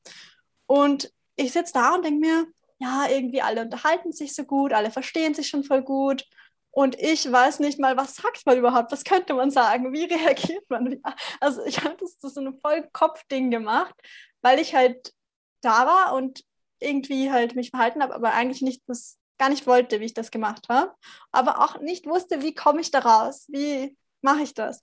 Und 0.66 1.12
ich 1.36 1.52
sitze 1.52 1.74
da 1.74 1.94
und 1.96 2.06
denke 2.06 2.20
mir, 2.20 2.48
ja, 2.80 3.08
irgendwie 3.10 3.42
alle 3.42 3.62
unterhalten 3.62 4.12
sich 4.12 4.34
so 4.34 4.44
gut, 4.46 4.74
alle 4.74 4.90
verstehen 4.92 5.34
sich 5.34 5.48
schon 5.48 5.64
voll 5.64 5.84
gut. 5.84 6.26
Und 6.72 7.00
ich 7.00 7.30
weiß 7.32 7.60
nicht 7.60 7.80
mal, 7.80 7.98
was 7.98 8.16
sagt 8.16 8.46
man 8.46 8.58
überhaupt? 8.58 8.92
Was 8.92 9.04
könnte 9.04 9.34
man 9.34 9.52
sagen? 9.52 9.94
Wie 9.94 10.06
reagiert 10.14 10.68
man? 10.70 11.02
Also 11.40 11.64
ich 11.66 11.84
habe 11.84 11.98
das, 12.00 12.18
das 12.20 12.34
so 12.34 12.42
ein 12.42 12.60
voll 12.60 12.88
Kopfding 12.94 13.52
gemacht, 13.52 13.94
weil 14.42 14.60
ich 14.60 14.74
halt 14.74 15.14
da 15.62 15.86
war 15.86 16.14
und 16.16 16.44
irgendwie 16.80 17.32
halt 17.32 17.56
mich 17.56 17.72
verhalten 17.72 18.02
habe, 18.02 18.16
aber 18.16 18.34
eigentlich 18.34 18.62
nicht 18.62 18.82
das 18.88 19.19
gar 19.40 19.50
nicht 19.50 19.66
wollte, 19.66 20.00
wie 20.00 20.06
ich 20.06 20.14
das 20.14 20.32
gemacht 20.32 20.70
habe, 20.70 20.94
aber 21.32 21.64
auch 21.64 21.80
nicht 21.80 22.06
wusste, 22.06 22.42
wie 22.44 22.54
komme 22.54 22.82
ich 22.82 22.92
da 22.92 23.00
raus, 23.00 23.46
wie 23.48 23.98
mache 24.22 24.44
ich 24.44 24.54
das. 24.54 24.82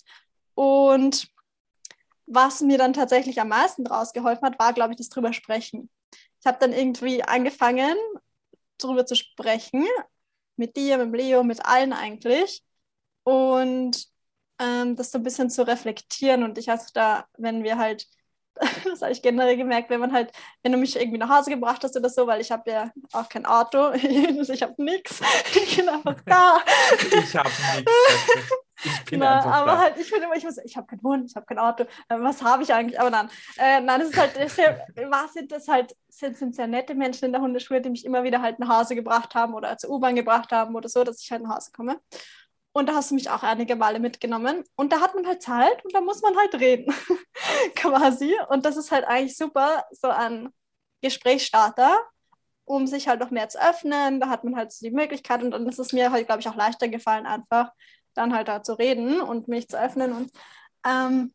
Und 0.55 1.29
was 2.27 2.61
mir 2.61 2.79
dann 2.79 2.93
tatsächlich 2.93 3.41
am 3.41 3.49
meisten 3.49 3.85
daraus 3.85 4.13
geholfen 4.13 4.45
hat, 4.47 4.59
war, 4.59 4.73
glaube 4.73 4.93
ich, 4.93 4.99
das 4.99 5.11
drüber 5.11 5.33
sprechen. 5.33 5.91
Ich 6.41 6.47
habe 6.47 6.59
dann 6.59 6.73
irgendwie 6.73 7.23
angefangen, 7.23 7.97
drüber 8.79 9.07
zu 9.07 9.15
sprechen, 9.15 9.87
mit 10.57 10.77
dir, 10.77 10.99
mit 10.99 11.21
Leo, 11.21 11.45
mit 11.45 11.65
allen 11.65 11.93
eigentlich. 11.93 12.65
Und 13.23 14.09
ähm, 14.59 14.97
das 14.97 15.13
so 15.13 15.19
ein 15.19 15.25
bisschen 15.25 15.51
zu 15.51 15.67
reflektieren. 15.67 16.43
Und 16.43 16.59
ich 16.59 16.69
hatte 16.69 16.87
da, 16.95 17.27
wenn 17.37 17.63
wir 17.63 17.79
halt 17.79 18.07
das 18.85 19.03
habe 19.03 19.13
ich 19.13 19.23
generell 19.23 19.57
gemerkt, 19.57 19.91
wenn 19.91 20.01
man 20.01 20.13
halt, 20.13 20.33
wenn 20.63 20.73
du 20.73 20.79
mich 20.79 20.97
irgendwie 20.97 21.19
nach 21.19 21.29
Hause 21.29 21.51
gebracht 21.51 21.83
hast 21.85 21.97
oder 21.97 22.09
so, 22.09 22.27
weil 22.27 22.41
ich 22.41 22.51
habe 22.51 22.71
ja 22.71 22.91
auch 23.13 23.29
kein 23.29 23.47
Auto, 23.47 23.93
ich 23.93 24.63
habe 24.63 24.75
nichts, 24.83 25.21
ich 25.55 25.77
bin 25.77 25.89
einfach 25.89 26.17
da. 26.25 26.59
Ich 27.01 27.37
habe 27.37 27.51
nichts. 27.75 27.93
Ich 28.85 29.05
bin 29.07 29.21
Na, 29.21 29.37
einfach 29.39 29.53
aber 29.53 29.73
da. 29.73 29.79
halt, 29.79 29.99
ich 29.99 30.11
bin 30.11 30.23
immer, 30.23 30.37
ich 30.37 30.45
muss, 30.45 30.59
ich 30.59 30.77
habe 30.77 30.87
keinen 30.87 31.03
Hund, 31.03 31.31
ich 31.31 31.37
habe 31.37 31.47
kein 31.47 31.59
Auto, 31.59 31.85
äh, 31.85 32.19
was 32.19 32.43
habe 32.43 32.63
ich 32.63 32.73
eigentlich? 32.73 33.01
Aber 33.01 33.11
nein, 33.11 33.31
äh, 33.57 33.81
nein, 33.81 34.01
das 34.01 34.11
ist 34.11 34.19
halt, 34.19 34.51
sehr, 34.51 34.87
was 35.09 35.33
sind 35.33 35.51
das 35.51 35.67
halt, 35.67 35.97
sind, 36.09 36.37
sind 36.37 36.55
sehr 36.55 36.67
nette 36.67 36.95
Menschen 36.95 37.25
in 37.25 37.33
der 37.33 37.41
Hundeschule, 37.41 37.81
die 37.81 37.91
mich 37.91 38.05
immer 38.05 38.23
wieder 38.23 38.43
halt 38.43 38.59
nach 38.59 38.81
Hause 38.81 38.95
gebracht 38.95 39.35
haben 39.35 39.55
oder 39.55 39.79
zur 39.79 39.91
U-Bahn 39.91 40.15
gebracht 40.15 40.53
haben 40.53 40.75
oder 40.75 40.89
so, 40.89 41.05
dass 41.05 41.23
ich 41.23 41.31
halt 41.31 41.43
nach 41.43 41.57
Hause 41.57 41.71
komme. 41.75 41.99
Und 42.77 42.91
da 42.91 42.95
hast 42.95 43.11
du 43.11 43.15
mich 43.15 43.31
auch 43.31 43.43
einige 43.43 43.75
Male 43.75 43.99
mitgenommen. 44.01 44.63
Und 44.77 44.93
da 44.93 45.01
hat 45.01 45.15
man 45.15 45.27
halt 45.27 45.41
Zeit 45.41 45.83
und 45.83 45.95
da 45.95 46.03
muss 46.03 46.21
man 46.21 46.37
halt 46.37 46.55
reden, 46.57 46.93
quasi. 47.75 48.37
Und 48.51 48.67
das 48.67 48.77
ist 48.77 48.93
halt 48.93 49.07
eigentlich 49.07 49.35
super, 49.35 49.87
so 49.93 50.09
ein 50.09 50.51
Gesprächsstarter, 51.01 51.99
um 52.67 52.87
sich 52.87 53.09
halt 53.09 53.21
noch 53.21 53.31
mehr 53.31 53.49
zu 53.49 53.59
öffnen. 53.59 54.21
Da 54.21 54.29
hat 54.29 54.45
man 54.45 54.57
halt 54.57 54.73
so 54.73 54.85
die 54.85 54.95
Möglichkeit 54.95 55.43
und 55.43 55.53
dann 55.53 55.67
ist 55.67 55.79
es 55.79 55.95
mir 55.95 56.13
halt, 56.13 56.27
glaube 56.27 56.43
ich, 56.43 56.49
auch 56.51 56.55
leichter 56.55 56.89
gefallen, 56.89 57.25
einfach 57.25 57.73
dann 58.13 58.35
halt 58.35 58.49
da 58.49 58.63
zu 58.63 58.75
reden 58.75 59.23
und 59.23 59.49
mich 59.49 59.69
zu 59.69 59.81
öffnen. 59.81 60.13
Und 60.13 60.31
ähm, 60.87 61.33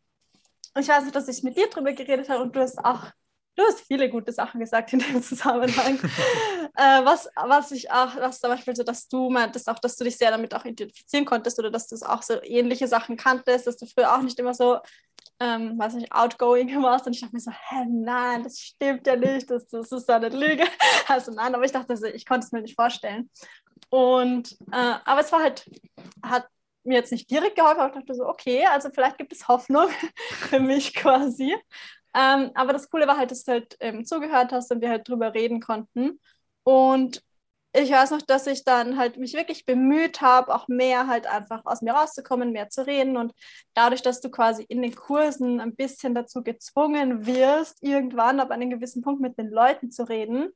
ich 0.78 0.90
weiß 0.90 1.06
nicht, 1.06 1.16
dass 1.16 1.28
ich 1.28 1.42
mit 1.42 1.58
dir 1.58 1.72
drüber 1.72 1.94
geredet 1.94 2.30
habe 2.30 2.44
und 2.44 2.56
du 2.56 2.60
hast 2.60 2.78
auch 2.86 3.08
Du 3.56 3.64
hast 3.64 3.82
viele 3.82 4.10
gute 4.10 4.32
Sachen 4.32 4.62
gesagt 4.62 4.94
in 4.94 5.00
dem 5.00 5.22
Zusammenhang. 5.22 6.00
äh, 6.76 7.04
was, 7.04 7.30
was 7.36 7.72
ich 7.72 7.92
auch, 7.92 8.16
was 8.16 8.40
zum 8.40 8.50
Beispiel 8.50 8.76
so, 8.76 8.84
dass 8.84 9.08
du 9.10 9.30
meintest 9.30 9.70
auch, 9.70 9.80
dass 9.80 9.98
du 9.98 10.06
dich 10.06 10.18
sehr 10.18 10.32
damit 10.32 10.54
auch 10.56 10.64
identifizieren 10.64 11.26
konntest 11.26 11.60
oder 11.60 11.70
dass 11.70 11.88
du 11.88 11.98
auch 11.98 12.24
so 12.24 12.42
ähnliche 12.44 12.88
Sachen 12.88 13.18
kanntest, 13.18 13.68
dass 13.68 13.78
du 13.78 13.86
früher 13.86 14.16
auch 14.16 14.22
nicht 14.22 14.40
immer 14.40 14.54
so, 14.54 14.80
ähm, 15.42 15.78
weiß 15.78 15.96
nicht, 15.96 16.14
outgoing 16.14 16.70
warst. 16.82 17.08
Und 17.08 17.14
ich 17.14 17.22
dachte 17.22 17.36
mir 17.36 17.42
so, 17.42 17.52
hä, 17.52 17.86
nein, 17.90 18.44
das 18.44 18.58
stimmt 18.58 19.06
ja 19.06 19.18
nicht, 19.18 19.50
das, 19.50 19.68
das 19.68 19.92
ist 19.92 20.10
eine 20.10 20.30
Lüge. 20.30 20.64
Also 21.08 21.34
nein, 21.34 21.54
aber 21.54 21.66
ich 21.66 21.74
dachte, 21.74 21.90
also, 21.90 22.06
ich 22.06 22.26
konnte 22.26 22.46
es 22.46 22.54
mir 22.54 22.62
nicht 22.62 22.76
vorstellen. 22.76 23.30
Und, 23.90 24.54
äh, 24.72 24.96
aber 25.04 25.20
es 25.20 25.32
war 25.34 25.42
halt, 25.42 25.70
hat 26.24 26.48
mir 26.84 26.96
jetzt 26.96 27.12
nicht 27.12 27.30
direkt 27.30 27.58
geholfen, 27.58 27.82
aber 27.82 27.90
ich 27.90 28.00
dachte 28.00 28.14
so, 28.16 28.26
okay, 28.26 28.66
also 28.66 28.90
vielleicht 28.92 29.18
gibt 29.18 29.34
es 29.34 29.48
Hoffnung 29.50 29.90
für 30.50 30.60
mich 30.60 30.94
quasi. 30.94 31.56
Ähm, 32.14 32.52
aber 32.56 32.74
das 32.74 32.90
Coole 32.90 33.08
war 33.08 33.18
halt, 33.18 33.32
dass 33.32 33.44
du 33.44 33.54
halt 33.54 33.78
ähm, 33.80 34.06
zugehört 34.06 34.52
hast 34.52 34.72
und 34.72 34.82
wir 34.82 34.90
halt 34.90 35.08
drüber 35.08 35.34
reden 35.34 35.60
konnten. 35.62 36.20
Und 36.64 37.24
ich 37.74 37.90
weiß 37.92 38.12
noch, 38.12 38.22
dass 38.22 38.48
ich 38.48 38.66
dann 38.66 38.98
halt 38.98 39.18
mich 39.18 39.34
wirklich 39.34 39.66
bemüht 39.66 40.22
habe, 40.22 40.54
auch 40.54 40.68
mehr 40.68 41.08
halt 41.08 41.26
einfach 41.26 41.62
aus 41.66 41.82
mir 41.82 41.94
rauszukommen, 41.94 42.52
mehr 42.52 42.70
zu 42.70 42.86
reden. 42.86 43.16
Und 43.16 43.34
dadurch, 43.74 44.02
dass 44.02 44.20
du 44.20 44.30
quasi 44.30 44.64
in 44.64 44.82
den 44.82 44.94
Kursen 44.94 45.62
ein 45.62 45.76
bisschen 45.76 46.14
dazu 46.14 46.44
gezwungen 46.44 47.26
wirst, 47.26 47.82
irgendwann 47.82 48.42
ab 48.42 48.52
einem 48.52 48.70
gewissen 48.70 49.02
Punkt 49.02 49.22
mit 49.22 49.38
den 49.38 49.50
Leuten 49.50 49.90
zu 49.90 50.04
reden, 50.04 50.50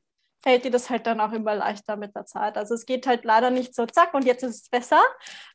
fällt 0.46 0.64
dir 0.64 0.70
das 0.70 0.88
halt 0.90 1.08
dann 1.08 1.20
auch 1.20 1.32
immer 1.32 1.56
leichter 1.56 1.96
mit 1.96 2.14
der 2.14 2.24
Zeit. 2.24 2.56
Also 2.56 2.74
es 2.74 2.86
geht 2.86 3.08
halt 3.08 3.24
leider 3.24 3.50
nicht 3.50 3.74
so, 3.74 3.84
zack, 3.84 4.14
und 4.14 4.24
jetzt 4.24 4.44
ist 4.44 4.62
es 4.62 4.68
besser, 4.68 5.00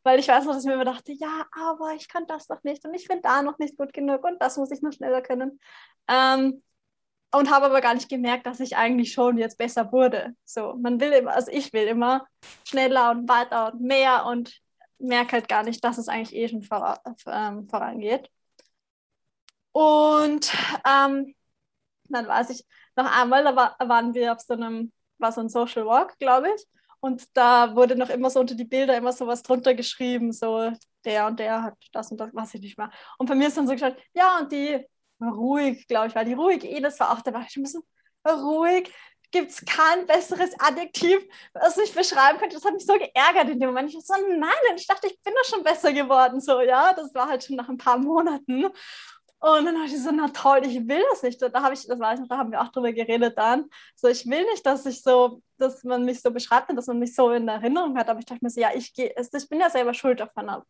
weil 0.04 0.20
ich 0.20 0.28
weiß 0.28 0.44
noch, 0.44 0.52
dass 0.52 0.64
ich 0.64 0.68
mir 0.68 0.74
immer 0.74 0.84
dachte, 0.84 1.14
ja, 1.14 1.46
aber 1.54 1.94
ich 1.96 2.10
kann 2.10 2.28
das 2.28 2.50
noch 2.50 2.62
nicht 2.64 2.84
und 2.84 2.94
ich 2.94 3.08
bin 3.08 3.22
da 3.22 3.42
noch 3.42 3.58
nicht 3.58 3.78
gut 3.78 3.94
genug 3.94 4.26
und 4.26 4.42
das 4.42 4.58
muss 4.58 4.70
ich 4.70 4.82
noch 4.82 4.92
schneller 4.92 5.22
können. 5.22 5.62
Ähm, 6.10 6.62
und 7.34 7.50
habe 7.50 7.68
aber 7.68 7.80
gar 7.80 7.94
nicht 7.94 8.10
gemerkt, 8.10 8.46
dass 8.46 8.60
ich 8.60 8.76
eigentlich 8.76 9.14
schon 9.14 9.38
jetzt 9.38 9.58
besser 9.58 9.94
wurde. 9.94 10.36
So, 10.44 10.76
man 10.76 11.00
will 11.00 11.14
immer, 11.14 11.32
also 11.32 11.50
ich 11.54 11.72
will 11.72 11.88
immer 11.88 12.28
schneller 12.68 13.12
und 13.12 13.30
weiter 13.30 13.72
und 13.72 13.82
mehr 13.82 14.26
und 14.26 14.60
merke 15.00 15.34
halt 15.34 15.48
gar 15.48 15.64
nicht, 15.64 15.82
dass 15.86 16.00
es 16.00 16.10
eigentlich 16.10 16.36
eh 16.36 16.50
schon 16.50 16.64
vor, 16.64 17.00
ähm, 17.28 17.70
vorangeht. 17.70 18.30
Und 19.72 20.52
ähm, 20.86 21.34
dann 22.10 22.28
weiß 22.28 22.50
ich, 22.50 22.66
noch 23.04 23.12
einmal, 23.12 23.44
da 23.44 23.56
war, 23.56 23.76
waren 23.80 24.14
wir 24.14 24.34
auf 24.34 24.40
so 24.42 24.54
einem, 24.54 24.92
war 25.18 25.32
so 25.32 25.42
ein 25.42 25.50
Social 25.50 25.86
Walk, 25.86 26.18
glaube 26.20 26.50
ich. 26.56 26.66
Und 27.00 27.26
da 27.36 27.76
wurde 27.76 27.96
noch 27.96 28.10
immer 28.10 28.30
so 28.30 28.40
unter 28.40 28.56
die 28.56 28.64
Bilder 28.66 28.96
immer 28.96 29.12
so 29.12 29.26
was 29.26 29.42
drunter 29.42 29.74
geschrieben, 29.74 30.32
so 30.32 30.72
der 31.04 31.26
und 31.28 31.40
der 31.40 31.64
hat 31.64 31.76
das 31.94 32.12
und 32.12 32.18
das, 32.18 32.34
weiß 32.34 32.54
ich 32.56 32.62
nicht 32.62 32.78
mehr. 32.78 32.92
Und 33.18 33.28
bei 33.28 33.36
mir 33.36 33.48
ist 33.48 33.58
dann 33.58 33.68
so 33.68 33.74
gesagt, 33.74 34.00
ja, 34.14 34.38
und 34.40 34.52
die 34.52 34.86
ruhig, 35.20 35.88
glaube 35.88 36.08
ich, 36.08 36.16
war 36.16 36.26
die 36.26 36.34
ruhig. 36.34 36.64
Eh, 36.64 36.80
das 36.80 37.00
war 37.00 37.12
auch, 37.12 37.22
da 37.22 37.34
war 37.34 37.46
ich 37.48 37.56
ein 37.56 37.64
bisschen 37.64 37.84
ruhig. 38.28 38.94
Gibt 39.32 39.52
es 39.52 39.66
kein 39.66 40.06
besseres 40.06 40.52
Adjektiv, 40.60 41.24
was 41.54 41.78
ich 41.78 41.94
beschreiben 41.94 42.38
könnte? 42.38 42.56
Das 42.56 42.66
hat 42.66 42.74
mich 42.74 42.86
so 42.86 42.94
geärgert 42.94 43.50
in 43.50 43.60
dem 43.60 43.70
Moment. 43.70 43.90
Ich 43.90 44.06
so, 44.06 44.14
nein, 44.14 44.52
ich 44.76 44.86
dachte, 44.86 45.08
ich 45.08 45.20
bin 45.24 45.34
doch 45.34 45.50
schon 45.50 45.64
besser 45.64 45.94
geworden. 45.94 46.42
So, 46.42 46.60
ja, 46.62 46.94
das 46.94 47.14
war 47.16 47.30
halt 47.30 47.44
schon 47.44 47.56
nach 47.56 47.70
ein 47.70 47.78
paar 47.78 47.98
Monaten. 47.98 48.66
Und 49.42 49.66
dann 49.66 49.76
habe 49.76 49.88
ich 49.88 50.02
so, 50.02 50.12
na 50.12 50.28
toll, 50.30 50.62
ich 50.66 50.88
will 50.88 51.04
das 51.10 51.24
nicht. 51.24 51.42
Da 51.42 51.52
habe 51.62 51.74
ich, 51.74 51.88
das 51.88 52.00
weiß 52.00 52.20
ich 52.20 52.22
noch, 52.22 52.30
da 52.30 52.38
haben 52.38 52.52
wir 52.52 52.62
auch 52.62 52.70
drüber 52.70 52.94
geredet 52.94 53.38
dann. 53.38 53.70
So, 53.96 54.08
ich 54.08 54.26
will 54.28 54.44
nicht, 54.52 54.66
dass 54.66 54.86
ich 54.86 55.02
so, 55.02 55.42
dass 55.58 55.84
man 55.84 56.06
mich 56.06 56.22
so 56.22 56.32
beschreibt 56.32 56.70
und 56.70 56.76
dass 56.76 56.88
man 56.88 57.00
mich 57.00 57.16
so 57.16 57.32
in 57.32 57.48
Erinnerung 57.48 57.98
hat. 57.98 58.10
Aber 58.10 58.20
ich 58.20 58.26
dachte 58.26 58.44
mir 58.44 58.52
so, 58.52 58.62
ja, 58.62 58.70
ich 58.74 58.94
gehe, 58.94 59.14
ich 59.18 59.50
bin 59.50 59.60
ja 59.60 59.70
selber 59.70 59.94
schuld 59.94 60.22
auf 60.22 60.30
meiner 60.36 60.66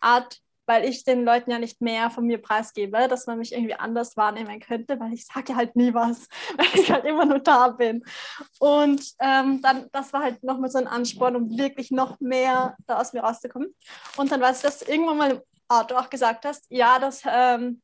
Art 0.00 0.40
weil 0.66 0.84
ich 0.84 1.04
den 1.04 1.24
Leuten 1.24 1.50
ja 1.50 1.58
nicht 1.58 1.80
mehr 1.80 2.10
von 2.10 2.26
mir 2.26 2.40
preisgebe, 2.40 3.08
dass 3.08 3.26
man 3.26 3.38
mich 3.38 3.52
irgendwie 3.52 3.74
anders 3.74 4.16
wahrnehmen 4.16 4.60
könnte, 4.60 4.98
weil 5.00 5.12
ich 5.12 5.26
sage 5.26 5.56
halt 5.56 5.76
nie 5.76 5.92
was, 5.92 6.28
weil 6.56 6.80
ich 6.80 6.90
halt 6.90 7.04
immer 7.04 7.24
nur 7.24 7.40
da 7.40 7.68
bin. 7.68 8.04
Und 8.58 9.02
ähm, 9.18 9.60
dann, 9.62 9.88
das 9.92 10.12
war 10.12 10.22
halt 10.22 10.42
nochmal 10.42 10.70
so 10.70 10.78
ein 10.78 10.86
Ansporn, 10.86 11.36
um 11.36 11.58
wirklich 11.58 11.90
noch 11.90 12.20
mehr 12.20 12.76
da 12.86 13.00
aus 13.00 13.12
mir 13.12 13.22
rauszukommen. 13.22 13.74
Und 14.16 14.30
dann 14.30 14.40
weiß 14.40 14.58
ich, 14.58 14.62
dass 14.62 14.82
irgendwann 14.82 15.18
mal 15.18 15.30
im 15.32 15.40
Auto 15.68 15.96
auch 15.96 16.10
gesagt 16.10 16.44
hast, 16.44 16.66
ja, 16.70 16.98
dass, 16.98 17.22
ähm, 17.26 17.82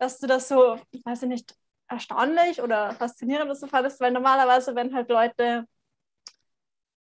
dass 0.00 0.18
du 0.18 0.26
das 0.26 0.48
so, 0.48 0.78
ich 0.90 1.04
weiß 1.04 1.22
nicht, 1.22 1.54
erstaunlich 1.86 2.62
oder 2.62 2.92
faszinierend 2.94 3.54
so 3.56 3.66
fandest, 3.66 4.00
weil 4.00 4.12
normalerweise, 4.12 4.74
wenn 4.74 4.94
halt 4.94 5.10
Leute 5.10 5.66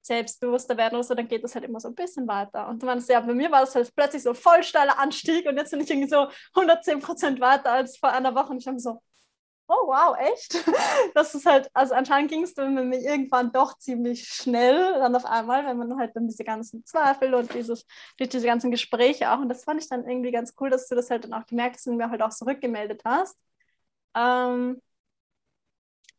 selbstbewusster 0.02 0.76
werden 0.76 0.96
oder 0.96 1.04
so, 1.04 1.16
dann 1.16 1.28
geht 1.28 1.44
das 1.44 1.56
halt 1.56 1.66
immer 1.66 1.80
so 1.80 1.88
ein 1.88 1.96
bisschen 1.96 2.28
weiter. 2.28 2.68
Und 2.68 2.84
man 2.84 3.04
ja, 3.08 3.22
bei 3.22 3.34
mir 3.34 3.52
war 3.52 3.62
das 3.62 3.76
halt 3.76 3.96
plötzlich 3.96 4.24
so 4.24 4.34
voll 4.34 4.64
steiler 4.64 5.00
Anstieg 5.00 5.48
und 5.48 5.58
jetzt 5.58 5.72
bin 5.72 5.82
ich 5.82 5.90
irgendwie 5.90 6.10
so 6.10 6.28
110 6.56 7.00
Prozent 7.00 7.40
weiter 7.40 7.72
als 7.72 7.98
vor 7.98 8.12
einer 8.12 8.36
Woche. 8.36 8.52
Und 8.52 8.58
ich 8.58 8.68
habe 8.68 8.80
so, 8.80 9.02
oh 9.70 9.88
wow, 9.88 10.18
echt? 10.18 10.64
Das 11.14 11.34
ist 11.36 11.46
halt, 11.46 11.70
also 11.74 11.94
anscheinend 11.94 12.30
ging 12.30 12.44
es 12.44 12.54
dann 12.54 12.74
mit 12.76 12.86
mir 12.86 13.00
irgendwann 13.00 13.52
doch 13.52 13.78
ziemlich 13.78 14.28
schnell 14.28 14.94
dann 14.94 15.16
auf 15.16 15.26
einmal, 15.26 15.66
wenn 15.66 15.78
man 15.78 15.98
halt 15.98 16.16
dann 16.16 16.28
diese 16.28 16.44
ganzen 16.44 16.86
Zweifel 16.86 17.34
und 17.34 17.54
dieses, 17.54 17.86
diese 18.20 18.46
ganzen 18.46 18.72
Gespräche 18.72 19.32
auch. 19.32 19.40
Und 19.40 19.50
das 19.50 19.64
fand 19.64 19.82
ich 19.82 19.90
dann 19.90 20.08
irgendwie 20.08 20.32
ganz 20.32 20.54
cool, 20.60 20.70
dass 20.70 20.88
du 20.88 20.96
das 20.96 21.10
halt 21.10 21.24
dann 21.24 21.34
auch 21.34 21.46
gemerkt 21.46 21.78
hast 21.78 21.88
und 21.88 21.98
mir 21.98 22.10
halt 22.10 22.22
auch 22.22 22.30
zurückgemeldet 22.30 23.02
hast. 23.06 23.38
Ähm, 24.16 24.82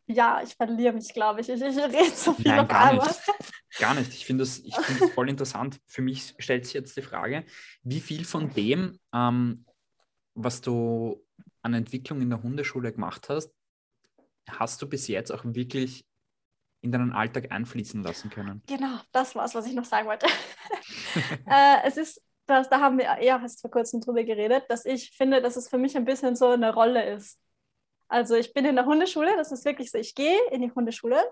ja, 0.07 0.43
ich 0.43 0.55
verliere 0.55 0.93
mich, 0.93 1.13
glaube 1.13 1.41
ich. 1.41 1.49
Ich, 1.49 1.61
ich 1.61 1.77
rede 1.77 2.11
so 2.15 2.33
viel 2.33 2.49
Nein, 2.49 2.61
auf 2.61 2.69
gar 2.69 2.87
einmal. 2.87 3.07
Nicht. 3.07 3.21
Gar 3.79 3.95
nicht. 3.95 4.13
Ich 4.13 4.27
finde 4.27 4.45
das, 4.45 4.57
find 4.83 5.13
voll 5.13 5.29
interessant. 5.29 5.81
Für 5.87 6.03
mich 6.03 6.35
stellt 6.39 6.65
sich 6.65 6.75
jetzt 6.75 6.97
die 6.97 7.03
Frage, 7.03 7.45
wie 7.83 8.01
viel 8.01 8.25
von 8.25 8.53
dem, 8.53 8.99
ähm, 9.15 9.65
was 10.35 10.61
du 10.61 11.25
an 11.63 11.75
Entwicklung 11.75 12.21
in 12.21 12.31
der 12.31 12.43
Hundeschule 12.43 12.93
gemacht 12.93 13.29
hast, 13.29 13.53
hast 14.49 14.81
du 14.83 14.89
bis 14.89 15.09
jetzt 15.09 15.31
auch 15.31 15.45
wirklich 15.45 16.05
in 16.83 16.93
deinen 16.93 17.13
Alltag 17.13 17.53
einfließen 17.53 18.03
lassen 18.03 18.31
können? 18.31 18.63
Genau, 18.67 18.99
das 19.13 19.35
war 19.35 19.45
es, 19.45 19.55
was 19.55 19.67
ich 19.67 19.75
noch 19.75 19.85
sagen 19.85 20.09
wollte. 20.09 20.27
äh, 21.47 21.77
es 21.85 21.97
ist, 21.97 22.23
das, 22.47 22.69
da 22.69 22.81
haben 22.81 22.99
wir 22.99 23.05
ja 23.05 23.17
erst 23.17 23.61
vor 23.61 23.71
kurzem 23.71 24.01
drüber 24.01 24.25
geredet, 24.25 24.65
dass 24.69 24.85
ich 24.85 25.11
finde, 25.11 25.43
dass 25.43 25.57
es 25.57 25.69
für 25.69 25.79
mich 25.79 25.97
ein 25.97 26.05
bisschen 26.05 26.37
so 26.37 26.49
eine 26.49 26.73
Rolle 26.73 27.13
ist. 27.13 27.39
Also 28.09 28.35
ich 28.35 28.53
bin 28.53 28.65
in 28.65 28.75
der 28.75 28.87
Hundeschule, 28.87 29.37
das 29.37 29.53
ist 29.53 29.65
wirklich 29.65 29.91
so, 29.91 29.99
ich 29.99 30.15
gehe 30.15 30.37
in 30.51 30.63
die 30.63 30.73
Hundeschule, 30.73 31.23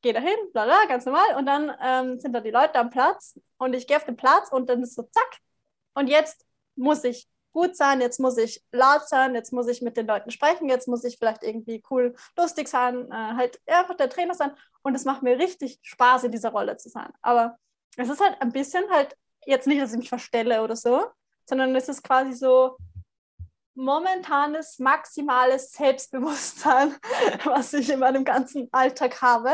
gehe 0.00 0.12
dahin, 0.12 0.34
bla 0.52 0.64
bla, 0.64 0.84
ganz 0.86 1.04
normal 1.04 1.36
und 1.36 1.46
dann 1.46 1.72
ähm, 1.80 2.18
sind 2.18 2.32
da 2.32 2.40
die 2.40 2.50
Leute 2.50 2.74
am 2.74 2.90
Platz 2.90 3.38
und 3.58 3.72
ich 3.74 3.86
gehe 3.86 3.96
auf 3.96 4.04
den 4.04 4.16
Platz 4.16 4.50
und 4.50 4.68
dann 4.68 4.82
ist 4.82 4.96
so 4.96 5.04
zack 5.04 5.38
und 5.94 6.08
jetzt 6.08 6.44
muss 6.74 7.04
ich 7.04 7.28
gut 7.52 7.76
sein, 7.76 8.00
jetzt 8.00 8.18
muss 8.18 8.38
ich 8.38 8.62
laut 8.72 9.08
sein, 9.08 9.34
jetzt 9.34 9.52
muss 9.52 9.68
ich 9.68 9.82
mit 9.82 9.96
den 9.96 10.06
Leuten 10.06 10.30
sprechen, 10.30 10.68
jetzt 10.68 10.88
muss 10.88 11.04
ich 11.04 11.18
vielleicht 11.18 11.42
irgendwie 11.42 11.82
cool, 11.90 12.14
lustig 12.36 12.68
sein, 12.68 13.10
äh, 13.10 13.34
halt 13.36 13.60
einfach 13.66 13.96
der 13.96 14.10
Trainer 14.10 14.34
sein 14.34 14.52
und 14.82 14.94
es 14.94 15.04
macht 15.04 15.22
mir 15.22 15.38
richtig 15.38 15.78
Spaß, 15.82 16.24
in 16.24 16.32
dieser 16.32 16.50
Rolle 16.50 16.76
zu 16.76 16.88
sein. 16.88 17.12
Aber 17.20 17.58
es 17.96 18.08
ist 18.08 18.20
halt 18.20 18.40
ein 18.40 18.52
bisschen 18.52 18.84
halt 18.90 19.16
jetzt 19.44 19.66
nicht, 19.66 19.80
dass 19.80 19.92
ich 19.92 19.98
mich 19.98 20.08
verstelle 20.08 20.62
oder 20.62 20.76
so, 20.76 21.04
sondern 21.46 21.74
es 21.76 21.88
ist 21.88 22.02
quasi 22.02 22.32
so, 22.32 22.76
momentanes 23.74 24.78
maximales 24.78 25.72
Selbstbewusstsein, 25.72 26.94
was 27.44 27.72
ich 27.72 27.90
in 27.90 28.00
meinem 28.00 28.24
ganzen 28.24 28.68
Alltag 28.72 29.20
habe, 29.22 29.52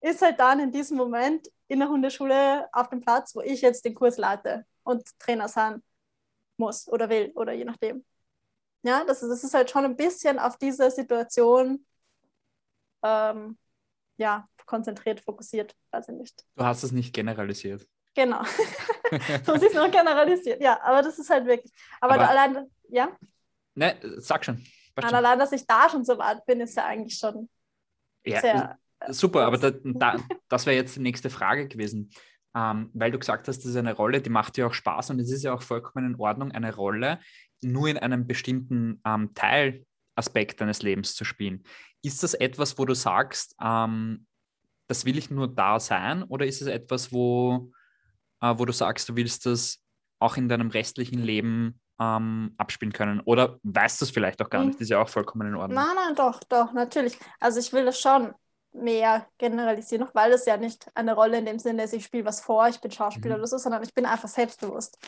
ist 0.00 0.22
halt 0.22 0.38
dann 0.38 0.60
in 0.60 0.70
diesem 0.70 0.96
Moment 0.96 1.48
in 1.66 1.80
der 1.80 1.88
Hundeschule 1.88 2.68
auf 2.72 2.88
dem 2.88 3.00
Platz, 3.00 3.34
wo 3.34 3.40
ich 3.40 3.60
jetzt 3.60 3.84
den 3.84 3.94
Kurs 3.94 4.16
leite 4.16 4.64
und 4.84 5.06
Trainer 5.18 5.48
sein 5.48 5.82
muss 6.58 6.88
oder 6.88 7.08
will 7.08 7.32
oder 7.34 7.52
je 7.52 7.64
nachdem. 7.64 8.04
Ja, 8.82 9.04
das 9.04 9.22
ist, 9.22 9.30
das 9.30 9.44
ist 9.44 9.54
halt 9.54 9.70
schon 9.70 9.84
ein 9.84 9.96
bisschen 9.96 10.38
auf 10.38 10.56
diese 10.56 10.90
Situation 10.90 11.84
ähm, 13.02 13.58
ja, 14.16 14.48
konzentriert, 14.66 15.20
fokussiert, 15.20 15.74
weiß 15.90 16.08
ich 16.08 16.14
nicht. 16.14 16.44
Du 16.56 16.64
hast 16.64 16.82
es 16.82 16.92
nicht 16.92 17.14
generalisiert. 17.14 17.86
Genau. 18.14 18.42
so 19.44 19.54
ist 19.54 19.62
es 19.62 19.74
nur 19.74 19.88
generalisiert. 19.88 20.60
Ja, 20.62 20.80
aber 20.82 21.02
das 21.02 21.18
ist 21.18 21.30
halt 21.30 21.46
wirklich. 21.46 21.72
Aber, 22.00 22.14
aber 22.14 22.28
allein, 22.28 22.70
ja? 22.90 23.16
Ne, 23.74 23.96
sag 24.18 24.44
schon. 24.44 24.64
Nein, 24.96 25.14
allein, 25.14 25.38
dass 25.38 25.52
ich 25.52 25.64
da 25.64 25.88
schon 25.88 26.04
so 26.04 26.18
weit 26.18 26.44
bin, 26.44 26.60
ist 26.60 26.76
ja 26.76 26.84
eigentlich 26.84 27.16
schon 27.16 27.48
ja, 28.24 28.40
sehr. 28.40 28.78
Äh, 29.00 29.12
super, 29.12 29.46
aber 29.46 29.58
da, 29.58 29.70
da, 29.70 30.16
das 30.48 30.66
wäre 30.66 30.76
jetzt 30.76 30.96
die 30.96 31.00
nächste 31.00 31.30
Frage 31.30 31.68
gewesen. 31.68 32.10
Ähm, 32.54 32.90
weil 32.94 33.10
du 33.10 33.18
gesagt 33.18 33.46
hast, 33.48 33.58
das 33.58 33.66
ist 33.66 33.76
eine 33.76 33.94
Rolle, 33.94 34.20
die 34.20 34.30
macht 34.30 34.56
dir 34.56 34.66
auch 34.66 34.72
Spaß 34.72 35.10
und 35.10 35.20
es 35.20 35.30
ist 35.30 35.42
ja 35.42 35.52
auch 35.52 35.62
vollkommen 35.62 36.06
in 36.06 36.16
Ordnung, 36.16 36.52
eine 36.52 36.74
Rolle 36.74 37.20
nur 37.60 37.88
in 37.88 37.98
einem 37.98 38.26
bestimmten 38.26 39.00
ähm, 39.04 39.34
Teilaspekt 39.34 40.60
deines 40.60 40.82
Lebens 40.82 41.14
zu 41.14 41.24
spielen. 41.24 41.64
Ist 42.02 42.22
das 42.22 42.34
etwas, 42.34 42.78
wo 42.78 42.84
du 42.84 42.94
sagst, 42.94 43.54
ähm, 43.62 44.26
das 44.86 45.04
will 45.04 45.18
ich 45.18 45.30
nur 45.30 45.48
da 45.48 45.78
sein 45.78 46.22
oder 46.22 46.46
ist 46.46 46.62
es 46.62 46.68
etwas, 46.68 47.12
wo, 47.12 47.70
äh, 48.40 48.54
wo 48.56 48.64
du 48.64 48.72
sagst, 48.72 49.08
du 49.08 49.16
willst 49.16 49.46
das 49.46 49.84
auch 50.18 50.36
in 50.36 50.48
deinem 50.48 50.70
restlichen 50.70 51.20
Leben 51.20 51.80
ähm, 52.00 52.54
abspielen 52.58 52.92
können. 52.92 53.20
Oder 53.20 53.58
weißt 53.62 54.00
du 54.00 54.04
es 54.04 54.10
vielleicht 54.10 54.40
auch 54.42 54.50
gar 54.50 54.64
nicht? 54.64 54.74
Das 54.74 54.82
ist 54.82 54.90
ja 54.90 55.00
auch 55.00 55.08
vollkommen 55.08 55.48
in 55.48 55.54
Ordnung. 55.54 55.82
Nein, 55.82 55.94
nein, 55.94 56.14
doch, 56.14 56.40
doch, 56.44 56.72
natürlich. 56.72 57.18
Also 57.40 57.60
ich 57.60 57.72
will 57.72 57.84
das 57.84 58.00
schon 58.00 58.34
mehr 58.72 59.26
generalisieren, 59.38 60.04
noch 60.04 60.14
weil 60.14 60.32
es 60.32 60.44
ja 60.46 60.56
nicht 60.56 60.86
eine 60.94 61.14
Rolle 61.14 61.38
in 61.38 61.46
dem 61.46 61.58
Sinne 61.58 61.84
ist, 61.84 61.94
ich 61.94 62.04
spiele 62.04 62.24
was 62.24 62.40
vor, 62.40 62.68
ich 62.68 62.80
bin 62.80 62.90
Schauspieler 62.90 63.36
mhm. 63.36 63.40
oder 63.40 63.48
so, 63.48 63.58
sondern 63.58 63.82
ich 63.82 63.94
bin 63.94 64.06
einfach 64.06 64.28
selbstbewusst. 64.28 64.98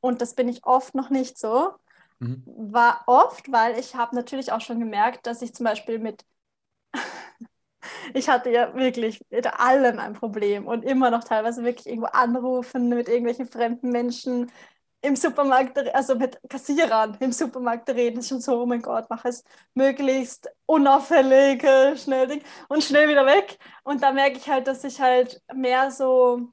Und 0.00 0.20
das 0.20 0.34
bin 0.34 0.48
ich 0.48 0.64
oft 0.64 0.94
noch 0.94 1.10
nicht 1.10 1.38
so. 1.38 1.74
Mhm. 2.18 2.42
War 2.46 3.02
oft, 3.06 3.50
weil 3.52 3.78
ich 3.78 3.94
habe 3.94 4.16
natürlich 4.16 4.52
auch 4.52 4.60
schon 4.60 4.80
gemerkt, 4.80 5.26
dass 5.26 5.42
ich 5.42 5.54
zum 5.54 5.64
Beispiel 5.64 5.98
mit 5.98 6.24
ich 8.14 8.28
hatte 8.28 8.50
ja 8.50 8.74
wirklich 8.74 9.20
mit 9.30 9.46
allem 9.58 9.98
ein 9.98 10.14
Problem 10.14 10.66
und 10.66 10.84
immer 10.84 11.10
noch 11.10 11.24
teilweise 11.24 11.64
wirklich 11.64 11.86
irgendwo 11.86 12.08
anrufen 12.08 12.88
mit 12.88 13.08
irgendwelchen 13.08 13.46
fremden 13.46 13.90
Menschen, 13.90 14.50
im 15.02 15.16
Supermarkt, 15.16 15.78
also 15.94 16.14
mit 16.14 16.38
Kassierern 16.48 17.16
im 17.20 17.32
Supermarkt 17.32 17.88
reden, 17.90 18.22
schon 18.22 18.40
so, 18.40 18.62
oh 18.62 18.66
mein 18.66 18.82
Gott, 18.82 19.06
mach 19.08 19.24
es 19.24 19.44
möglichst 19.74 20.48
unauffällig, 20.66 21.64
äh, 21.64 21.96
schnell 21.96 22.26
Ding 22.28 22.42
und 22.68 22.84
schnell 22.84 23.08
wieder 23.08 23.26
weg. 23.26 23.58
Und 23.84 24.02
da 24.02 24.12
merke 24.12 24.36
ich 24.38 24.48
halt, 24.48 24.66
dass 24.66 24.84
ich 24.84 25.00
halt 25.00 25.42
mehr 25.54 25.90
so 25.90 26.52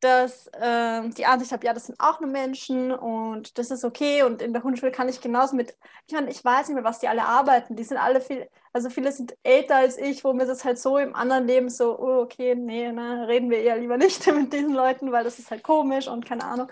dass 0.00 0.46
äh, 0.54 1.08
die 1.10 1.26
Ansicht 1.26 1.52
habe, 1.52 1.66
ja, 1.66 1.74
das 1.74 1.86
sind 1.86 2.00
auch 2.00 2.20
nur 2.20 2.30
Menschen 2.30 2.90
und 2.90 3.58
das 3.58 3.70
ist 3.70 3.84
okay. 3.84 4.22
Und 4.22 4.40
in 4.40 4.54
der 4.54 4.62
Hundeschule 4.62 4.92
kann 4.92 5.10
ich 5.10 5.20
genauso 5.20 5.54
mit, 5.56 5.76
ich 6.06 6.14
meine, 6.14 6.30
ich 6.30 6.42
weiß 6.42 6.68
nicht 6.68 6.74
mehr, 6.74 6.84
was 6.84 7.00
die 7.00 7.08
alle 7.08 7.24
arbeiten. 7.26 7.76
Die 7.76 7.84
sind 7.84 7.98
alle 7.98 8.22
viel, 8.22 8.48
also 8.72 8.88
viele 8.88 9.12
sind 9.12 9.36
älter 9.42 9.76
als 9.76 9.98
ich, 9.98 10.24
wo 10.24 10.32
mir 10.32 10.46
das 10.46 10.64
halt 10.64 10.78
so 10.78 10.96
im 10.96 11.14
anderen 11.14 11.46
Leben 11.46 11.68
so, 11.68 11.98
oh, 11.98 12.22
okay, 12.22 12.54
nee, 12.54 12.90
ne, 12.90 13.28
reden 13.28 13.50
wir 13.50 13.58
eher 13.60 13.76
lieber 13.76 13.98
nicht 13.98 14.26
mit 14.32 14.52
diesen 14.54 14.72
Leuten, 14.72 15.12
weil 15.12 15.24
das 15.24 15.38
ist 15.38 15.50
halt 15.50 15.62
komisch 15.62 16.08
und 16.08 16.24
keine 16.24 16.44
Ahnung. 16.44 16.68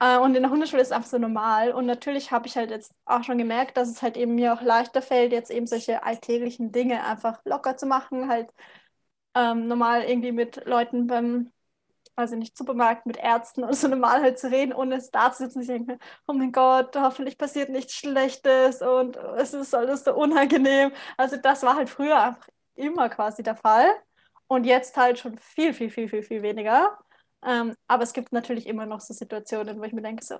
Äh, 0.00 0.18
und 0.18 0.34
in 0.36 0.42
der 0.42 0.50
Hundeschule 0.52 0.82
ist 0.82 0.88
es 0.88 0.92
einfach 0.92 1.08
so 1.10 1.18
normal. 1.18 1.72
Und 1.72 1.86
natürlich 1.86 2.30
habe 2.32 2.46
ich 2.46 2.56
halt 2.56 2.70
jetzt 2.70 2.94
auch 3.04 3.24
schon 3.24 3.38
gemerkt, 3.38 3.76
dass 3.76 3.88
es 3.88 4.02
halt 4.02 4.16
eben 4.16 4.34
mir 4.34 4.54
auch 4.54 4.62
leichter 4.62 5.02
fällt, 5.02 5.32
jetzt 5.32 5.50
eben 5.50 5.66
solche 5.66 6.02
alltäglichen 6.04 6.72
Dinge 6.72 7.04
einfach 7.04 7.40
locker 7.44 7.76
zu 7.76 7.86
machen, 7.86 8.28
halt 8.28 8.52
ähm, 9.34 9.68
normal 9.68 10.04
irgendwie 10.04 10.32
mit 10.32 10.64
Leuten 10.66 11.06
beim, 11.06 11.52
ich 12.18 12.30
nicht, 12.32 12.56
Supermarkt, 12.58 13.06
mit 13.06 13.16
Ärzten 13.18 13.64
oder 13.64 13.74
so 13.74 13.88
normal 13.88 14.22
halt 14.22 14.38
zu 14.38 14.50
reden, 14.50 14.72
ohne 14.72 14.96
es 14.96 15.10
da 15.10 15.32
zu 15.32 15.44
sitzen. 15.44 15.62
Ich 15.62 15.68
denke 15.68 15.98
oh 16.26 16.32
mein 16.32 16.52
Gott, 16.52 16.96
hoffentlich 16.96 17.38
passiert 17.38 17.70
nichts 17.70 17.94
Schlechtes 17.94 18.82
und 18.82 19.16
es 19.38 19.54
ist 19.54 19.74
alles 19.74 20.04
so 20.04 20.14
unangenehm. 20.14 20.92
Also 21.16 21.36
das 21.36 21.62
war 21.62 21.76
halt 21.76 21.90
früher 21.90 22.20
einfach 22.22 22.48
immer 22.76 23.08
quasi 23.08 23.42
der 23.42 23.56
Fall 23.56 23.88
und 24.48 24.64
jetzt 24.64 24.96
halt 24.96 25.18
schon 25.18 25.38
viel, 25.38 25.74
viel, 25.74 25.90
viel, 25.90 26.08
viel, 26.08 26.22
viel 26.22 26.42
weniger. 26.42 26.98
Ähm, 27.46 27.74
aber 27.86 28.02
es 28.02 28.12
gibt 28.12 28.32
natürlich 28.32 28.66
immer 28.66 28.86
noch 28.86 29.00
so 29.00 29.14
Situationen, 29.14 29.78
wo 29.78 29.84
ich 29.84 29.92
mir 29.92 30.02
denke, 30.02 30.24
so, 30.24 30.38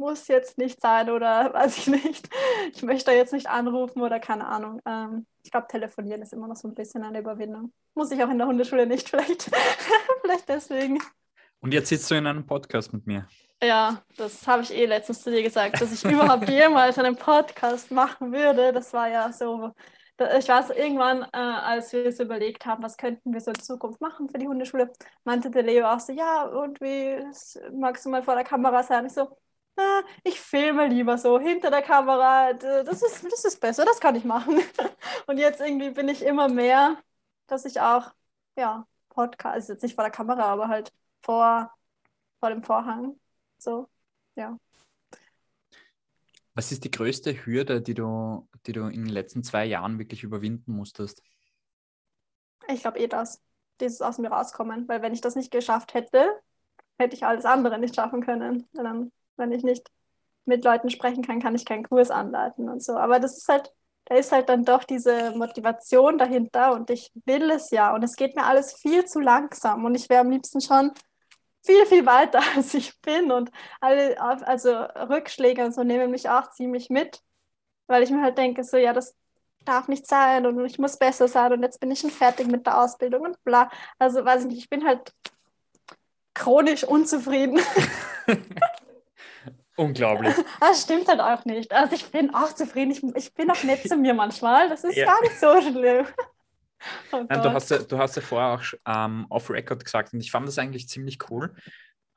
muss 0.00 0.28
jetzt 0.28 0.58
nicht 0.58 0.80
sein 0.80 1.10
oder 1.10 1.52
weiß 1.54 1.78
ich 1.78 1.86
nicht. 1.86 2.28
Ich 2.74 2.82
möchte 2.82 3.12
jetzt 3.12 3.32
nicht 3.32 3.48
anrufen 3.48 4.02
oder 4.02 4.18
keine 4.18 4.46
Ahnung. 4.46 4.80
Ähm, 4.86 5.26
ich 5.44 5.50
glaube, 5.50 5.68
telefonieren 5.68 6.22
ist 6.22 6.32
immer 6.32 6.48
noch 6.48 6.56
so 6.56 6.66
ein 6.66 6.74
bisschen 6.74 7.04
eine 7.04 7.20
Überwindung. 7.20 7.72
Muss 7.94 8.10
ich 8.10 8.22
auch 8.22 8.30
in 8.30 8.38
der 8.38 8.46
Hundeschule 8.46 8.86
nicht, 8.86 9.08
vielleicht, 9.10 9.50
vielleicht 10.22 10.48
deswegen. 10.48 11.00
Und 11.60 11.72
jetzt 11.72 11.90
sitzt 11.90 12.10
du 12.10 12.14
in 12.14 12.26
einem 12.26 12.46
Podcast 12.46 12.92
mit 12.92 13.06
mir. 13.06 13.28
Ja, 13.62 14.02
das 14.16 14.46
habe 14.46 14.62
ich 14.62 14.72
eh 14.72 14.86
letztens 14.86 15.22
zu 15.22 15.30
dir 15.30 15.42
gesagt, 15.42 15.80
dass 15.80 15.92
ich 15.92 16.02
überhaupt 16.04 16.48
jemals 16.48 16.98
einen 16.98 17.16
Podcast 17.16 17.90
machen 17.90 18.32
würde. 18.32 18.72
Das 18.72 18.92
war 18.94 19.08
ja 19.08 19.30
so 19.30 19.74
ich 20.24 20.48
weiß, 20.48 20.70
irgendwann, 20.70 21.22
äh, 21.32 21.36
als 21.36 21.92
wir 21.92 22.06
es 22.06 22.20
überlegt 22.20 22.66
haben, 22.66 22.82
was 22.82 22.96
könnten 22.96 23.32
wir 23.32 23.40
so 23.40 23.50
in 23.50 23.60
Zukunft 23.60 24.00
machen 24.00 24.28
für 24.28 24.38
die 24.38 24.48
Hundeschule, 24.48 24.92
meinte 25.24 25.50
der 25.50 25.62
Leo 25.62 25.86
auch 25.86 26.00
so, 26.00 26.12
ja, 26.12 26.44
und 26.44 26.80
wie 26.80 27.22
magst 27.72 28.04
du 28.04 28.10
mal 28.10 28.22
vor 28.22 28.34
der 28.34 28.44
Kamera 28.44 28.82
sein? 28.82 29.06
Ich 29.06 29.12
so, 29.12 29.36
ah, 29.76 30.02
ich 30.24 30.40
filme 30.40 30.86
lieber 30.88 31.18
so 31.18 31.38
hinter 31.40 31.70
der 31.70 31.82
Kamera, 31.82 32.52
das 32.52 33.02
ist, 33.02 33.24
das 33.24 33.44
ist 33.44 33.60
besser, 33.60 33.84
das 33.84 34.00
kann 34.00 34.14
ich 34.16 34.24
machen. 34.24 34.60
Und 35.26 35.38
jetzt 35.38 35.60
irgendwie 35.60 35.90
bin 35.90 36.08
ich 36.08 36.22
immer 36.24 36.48
mehr, 36.48 36.98
dass 37.46 37.64
ich 37.64 37.80
auch, 37.80 38.12
ja, 38.56 38.86
Podcast, 39.08 39.54
also 39.54 39.72
jetzt 39.74 39.82
nicht 39.82 39.94
vor 39.94 40.04
der 40.04 40.12
Kamera, 40.12 40.44
aber 40.44 40.68
halt 40.68 40.92
vor, 41.22 41.72
vor 42.40 42.50
dem 42.50 42.62
Vorhang, 42.62 43.18
so, 43.58 43.88
ja. 44.36 44.58
Was 46.60 46.72
ist 46.72 46.84
die 46.84 46.90
größte 46.90 47.46
Hürde, 47.46 47.80
die 47.80 47.94
du, 47.94 48.46
die 48.66 48.72
du 48.72 48.82
in 48.82 49.04
den 49.04 49.08
letzten 49.08 49.42
zwei 49.42 49.64
Jahren 49.64 49.98
wirklich 49.98 50.24
überwinden 50.24 50.76
musstest? 50.76 51.22
Ich 52.68 52.82
glaube 52.82 52.98
eh 52.98 53.06
das, 53.06 53.40
dieses 53.80 54.02
aus 54.02 54.18
mir 54.18 54.28
rauskommen, 54.28 54.86
weil 54.86 55.00
wenn 55.00 55.14
ich 55.14 55.22
das 55.22 55.36
nicht 55.36 55.50
geschafft 55.50 55.94
hätte, 55.94 56.22
hätte 56.98 57.16
ich 57.16 57.24
alles 57.24 57.46
andere 57.46 57.78
nicht 57.78 57.94
schaffen 57.94 58.22
können. 58.22 58.68
Dann, 58.74 59.10
wenn 59.38 59.52
ich 59.52 59.62
nicht 59.62 59.90
mit 60.44 60.62
Leuten 60.62 60.90
sprechen 60.90 61.24
kann, 61.24 61.40
kann 61.40 61.54
ich 61.54 61.64
keinen 61.64 61.88
Kurs 61.88 62.10
anleiten 62.10 62.68
und 62.68 62.84
so. 62.84 62.92
Aber 62.92 63.20
das 63.20 63.38
ist 63.38 63.48
halt, 63.48 63.72
da 64.04 64.16
ist 64.16 64.30
halt 64.30 64.50
dann 64.50 64.66
doch 64.66 64.84
diese 64.84 65.30
Motivation 65.30 66.18
dahinter 66.18 66.74
und 66.74 66.90
ich 66.90 67.10
will 67.24 67.50
es 67.50 67.70
ja 67.70 67.94
und 67.94 68.02
es 68.02 68.16
geht 68.16 68.36
mir 68.36 68.44
alles 68.44 68.74
viel 68.74 69.06
zu 69.06 69.20
langsam 69.20 69.86
und 69.86 69.94
ich 69.94 70.10
wäre 70.10 70.20
am 70.20 70.30
liebsten 70.30 70.60
schon 70.60 70.92
viel, 71.62 71.86
viel 71.86 72.06
weiter, 72.06 72.40
als 72.56 72.74
ich 72.74 73.00
bin. 73.00 73.30
Und 73.30 73.50
alle, 73.80 74.20
also 74.20 74.70
Rückschläge 74.72 75.64
und 75.64 75.74
so 75.74 75.82
nehmen 75.82 76.10
mich 76.10 76.28
auch 76.28 76.50
ziemlich 76.50 76.90
mit, 76.90 77.22
weil 77.86 78.02
ich 78.02 78.10
mir 78.10 78.22
halt 78.22 78.38
denke, 78.38 78.64
so, 78.64 78.76
ja, 78.76 78.92
das 78.92 79.14
darf 79.64 79.88
nicht 79.88 80.06
sein 80.06 80.46
und 80.46 80.64
ich 80.64 80.78
muss 80.78 80.96
besser 80.96 81.28
sein 81.28 81.52
und 81.52 81.62
jetzt 81.62 81.80
bin 81.80 81.90
ich 81.90 82.00
schon 82.00 82.10
fertig 82.10 82.46
mit 82.46 82.64
der 82.66 82.80
Ausbildung 82.80 83.22
und 83.22 83.44
bla. 83.44 83.70
Also 83.98 84.24
weiß 84.24 84.42
ich 84.42 84.48
nicht, 84.48 84.58
ich 84.58 84.70
bin 84.70 84.86
halt 84.86 85.12
chronisch 86.34 86.84
unzufrieden. 86.84 87.60
Unglaublich. 89.76 90.34
Das 90.60 90.82
stimmt 90.82 91.08
halt 91.08 91.20
auch 91.20 91.44
nicht. 91.44 91.72
Also 91.72 91.94
ich 91.94 92.10
bin 92.10 92.34
auch 92.34 92.54
zufrieden. 92.54 92.90
Ich, 92.90 93.02
ich 93.14 93.34
bin 93.34 93.50
auch 93.50 93.62
nett 93.62 93.86
zu 93.88 93.96
mir 93.96 94.12
manchmal. 94.12 94.68
Das 94.68 94.84
ist 94.84 94.96
ja. 94.96 95.06
gar 95.06 95.20
nicht 95.22 95.38
so 95.38 95.60
schlimm. 95.60 96.06
Oh 97.12 97.24
Nein, 97.28 97.42
du, 97.42 97.52
hast 97.52 97.70
ja, 97.70 97.78
du 97.78 97.98
hast 97.98 98.16
ja 98.16 98.22
vorher 98.22 98.54
auch 98.54 98.62
ähm, 98.86 99.26
off-Record 99.28 99.84
gesagt 99.84 100.12
und 100.12 100.20
ich 100.20 100.30
fand 100.30 100.48
das 100.48 100.58
eigentlich 100.58 100.88
ziemlich 100.88 101.18
cool, 101.30 101.54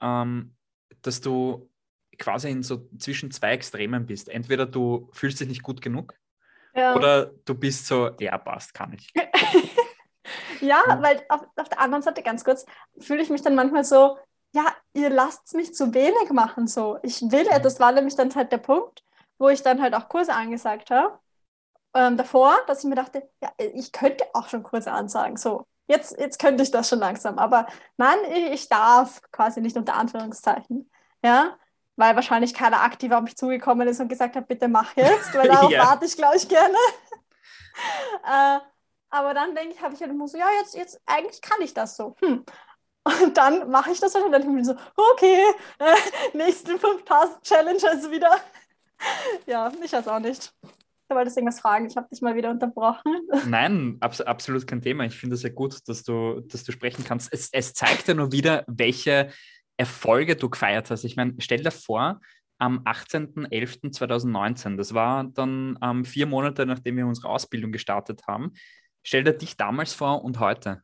ähm, 0.02 0.56
dass 1.02 1.22
du 1.22 1.70
quasi 2.18 2.50
in 2.50 2.64
so 2.64 2.88
zwischen 2.98 3.32
zwei 3.32 3.52
Extremen 3.52 4.06
bist. 4.06 4.30
Entweder 4.30 4.66
du 4.66 5.10
fühlst 5.12 5.40
dich 5.40 5.48
nicht 5.48 5.64
gut 5.64 5.82
genug 5.82 6.14
ja. 6.76 6.96
oder 6.96 7.32
du 7.46 7.56
bist 7.56 7.88
so, 7.88 8.12
ja, 8.20 8.38
passt, 8.38 8.74
kann 8.74 8.94
ich. 8.94 9.12
ja, 10.62 10.82
ja, 10.88 11.02
weil 11.02 11.24
auf, 11.30 11.42
auf 11.56 11.70
der 11.70 11.80
anderen 11.80 12.04
Seite 12.04 12.24
ganz 12.24 12.44
kurz 12.44 12.66
fühle 13.00 13.22
ich 13.22 13.30
mich 13.30 13.42
dann 13.42 13.56
manchmal 13.56 13.84
so, 13.84 14.18
ja, 14.54 14.66
ihr 14.94 15.10
lasst 15.10 15.54
mich 15.56 15.74
zu 15.74 15.94
wenig 15.94 16.30
machen 16.32 16.68
so. 16.68 17.00
Ich 17.04 17.22
will 17.22 17.46
ja, 17.50 17.60
das 17.60 17.80
war 17.80 17.92
nämlich 17.92 18.16
dann 18.16 18.34
halt 18.36 18.52
der 18.52 18.60
Punkt, 18.60 19.04
wo 19.40 19.50
ich 19.50 19.64
dann 19.64 19.82
halt 19.82 19.96
auch 19.96 20.08
Kurse 20.10 20.34
angesagt 20.34 20.92
habe 20.92 21.20
ähm, 21.94 22.18
davor, 22.18 22.58
dass 22.68 22.84
ich 22.84 22.90
mir 22.90 22.96
dachte, 22.96 23.30
ja, 23.42 23.52
ich 23.58 23.92
könnte 23.92 24.26
auch 24.34 24.50
schon 24.50 24.64
Kurse 24.64 24.92
ansagen. 24.92 25.38
So, 25.38 25.66
jetzt, 25.88 26.18
jetzt 26.20 26.40
könnte 26.40 26.64
ich 26.64 26.72
das 26.72 26.90
schon 26.90 27.00
langsam. 27.00 27.38
Aber 27.40 27.68
nein, 27.98 28.18
ich, 28.52 28.70
darf 28.70 29.22
quasi 29.32 29.62
nicht 29.62 29.78
unter 29.78 29.96
Anführungszeichen. 29.96 30.90
Ja, 31.24 31.58
weil 31.96 32.16
wahrscheinlich 32.16 32.54
keiner 32.54 32.82
aktiv 32.82 33.12
auf 33.12 33.22
mich 33.22 33.38
zugekommen 33.38 33.88
ist 33.88 34.00
und 34.00 34.08
gesagt 34.08 34.36
hat, 34.36 34.48
bitte 34.48 34.68
mach 34.68 34.96
jetzt, 34.96 35.34
weil 35.36 35.48
darauf 35.48 35.72
ja. 35.72 35.88
warte 35.88 36.06
ich, 36.06 36.18
glaube 36.18 36.38
ich, 36.38 36.48
gerne. 36.48 36.76
äh, 38.24 38.60
aber 39.10 39.34
dann 39.34 39.54
denke 39.54 39.76
ich, 39.76 39.82
habe 39.82 39.94
ich 39.94 40.02
halt 40.02 40.12
immer 40.12 40.28
so, 40.28 40.38
ja, 40.38 40.48
jetzt, 40.60 40.76
jetzt, 40.76 41.00
eigentlich 41.06 41.42
kann 41.42 41.62
ich 41.62 41.74
das 41.74 41.96
so. 41.96 42.16
Hm. 42.22 42.44
Und 43.06 43.38
dann 43.38 43.70
mache 43.70 43.92
ich 43.92 44.00
das 44.00 44.16
und 44.16 44.32
dann 44.32 44.44
bin 44.44 44.60
ich 44.60 44.66
so, 44.66 44.76
okay, 44.96 45.44
äh, 45.80 45.96
nächsten 46.38 46.80
5000 46.80 47.44
Challenges 47.44 48.10
wieder. 48.10 48.40
ja, 49.46 49.72
ich 49.82 49.92
weiß 49.94 50.08
auch 50.08 50.20
nicht. 50.20 50.54
Du 51.10 51.16
wolltest 51.16 51.38
irgendwas 51.38 51.60
fragen, 51.60 51.86
ich 51.86 51.96
habe 51.98 52.08
dich 52.12 52.22
mal 52.22 52.36
wieder 52.36 52.50
unterbrochen. 52.50 53.28
Nein, 53.48 53.98
abs 54.00 54.22
absolut 54.22 54.66
kein 54.66 54.82
Thema. 54.82 55.06
Ich 55.06 55.18
finde 55.18 55.36
es 55.36 55.44
ja 55.44 55.50
gut, 55.50 55.78
dass 55.88 56.04
du, 56.04 56.42
dass 56.42 56.64
du 56.64 56.72
sprechen 56.72 57.04
kannst. 57.04 57.32
Es, 57.32 57.50
es 57.52 57.74
zeigt 57.74 58.08
ja 58.08 58.14
nur 58.14 58.32
wieder, 58.32 58.64
welche 58.68 59.30
Erfolge 59.78 60.36
du 60.36 60.50
gefeiert 60.50 60.90
hast. 60.92 61.04
Ich 61.04 61.16
meine, 61.16 61.36
stell 61.40 61.62
dir 61.62 61.72
vor, 61.72 62.20
am 62.58 62.80
18.11.2019, 62.80 64.78
das 64.78 64.94
war 64.94 65.26
dann 65.26 65.78
ähm, 65.82 66.06
vier 66.06 66.26
Monate, 66.28 66.66
nachdem 66.66 66.98
wir 66.98 67.06
unsere 67.06 67.30
Ausbildung 67.30 67.72
gestartet 67.72 68.22
haben, 68.28 68.54
stell 69.04 69.24
dir 69.24 69.34
dich 69.34 69.58
damals 69.58 69.94
vor 69.94 70.24
und 70.24 70.40
heute 70.40 70.82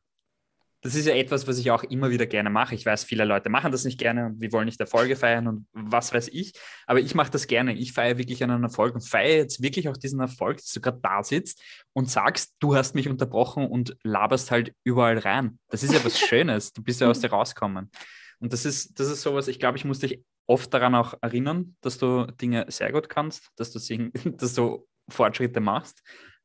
das 0.82 0.96
ist 0.96 1.08
ja 1.08 1.16
etwas, 1.16 1.46
was 1.46 1.58
ich 1.58 1.72
auch 1.72 1.84
immer 1.84 2.10
wieder 2.10 2.26
gerne 2.26 2.50
mache. 2.50 2.74
Ich 2.74 2.86
weiß, 2.86 3.04
viele 3.04 3.26
Leute 3.26 3.50
machen 3.50 3.72
das 3.72 3.84
nicht 3.84 4.00
gerne 4.00 4.28
und 4.28 4.42
wir 4.42 4.52
wollen 4.54 4.66
nicht 4.66 4.80
Erfolge 4.80 5.18
feiern 5.18 5.48
und 5.48 5.68
was 5.74 6.14
weiß 6.14 6.30
ich. 6.30 6.54
Aber 6.88 7.00
ich 7.00 7.16
mache 7.16 7.32
das 7.32 7.48
gerne. 7.48 7.74
Ich 7.74 7.92
feiere 7.92 8.18
wirklich 8.18 8.42
einen 8.44 8.64
Erfolg 8.64 8.96
und 8.96 9.02
feiere 9.02 9.38
jetzt 9.38 9.62
wirklich 9.62 9.90
auch 9.90 9.98
diesen 9.98 10.22
Erfolg, 10.22 10.58
dass 10.58 10.72
du 10.72 10.80
gerade 10.80 11.00
da 11.02 11.22
sitzt 11.22 11.62
und 11.92 12.10
sagst, 12.10 12.56
du 12.60 12.76
hast 12.76 12.96
mich 12.96 13.10
unterbrochen 13.10 13.68
und 13.68 13.98
laberst 14.04 14.52
halt 14.52 14.74
überall 14.86 15.18
rein. 15.18 15.60
Das 15.68 15.84
ist 15.84 15.94
ja 15.94 16.04
was 16.04 16.18
Schönes. 16.28 16.72
Du 16.72 16.82
bist 16.82 17.02
ja 17.02 17.10
aus 17.10 17.20
dir 17.20 17.30
rausgekommen. 17.30 17.92
Und 18.40 18.54
das 18.54 18.64
ist, 18.64 18.98
das 18.98 19.10
ist 19.10 19.22
sowas, 19.22 19.50
ich 19.50 19.60
glaube, 19.60 19.78
ich 19.78 19.84
muss 19.84 20.00
dich 20.00 20.24
oft 20.48 20.74
daran 20.74 20.96
auch 20.96 21.14
erinnern, 21.22 21.76
dass 21.82 21.98
du 21.98 22.26
Dinge 22.26 22.66
sehr 22.70 22.94
gut 22.94 23.10
kannst, 23.10 23.50
dass 23.58 23.72
du, 23.72 23.80
sing, 23.80 24.14
dass 24.38 24.54
du 24.54 24.88
Fortschritte 25.10 25.60
machst. 25.60 26.02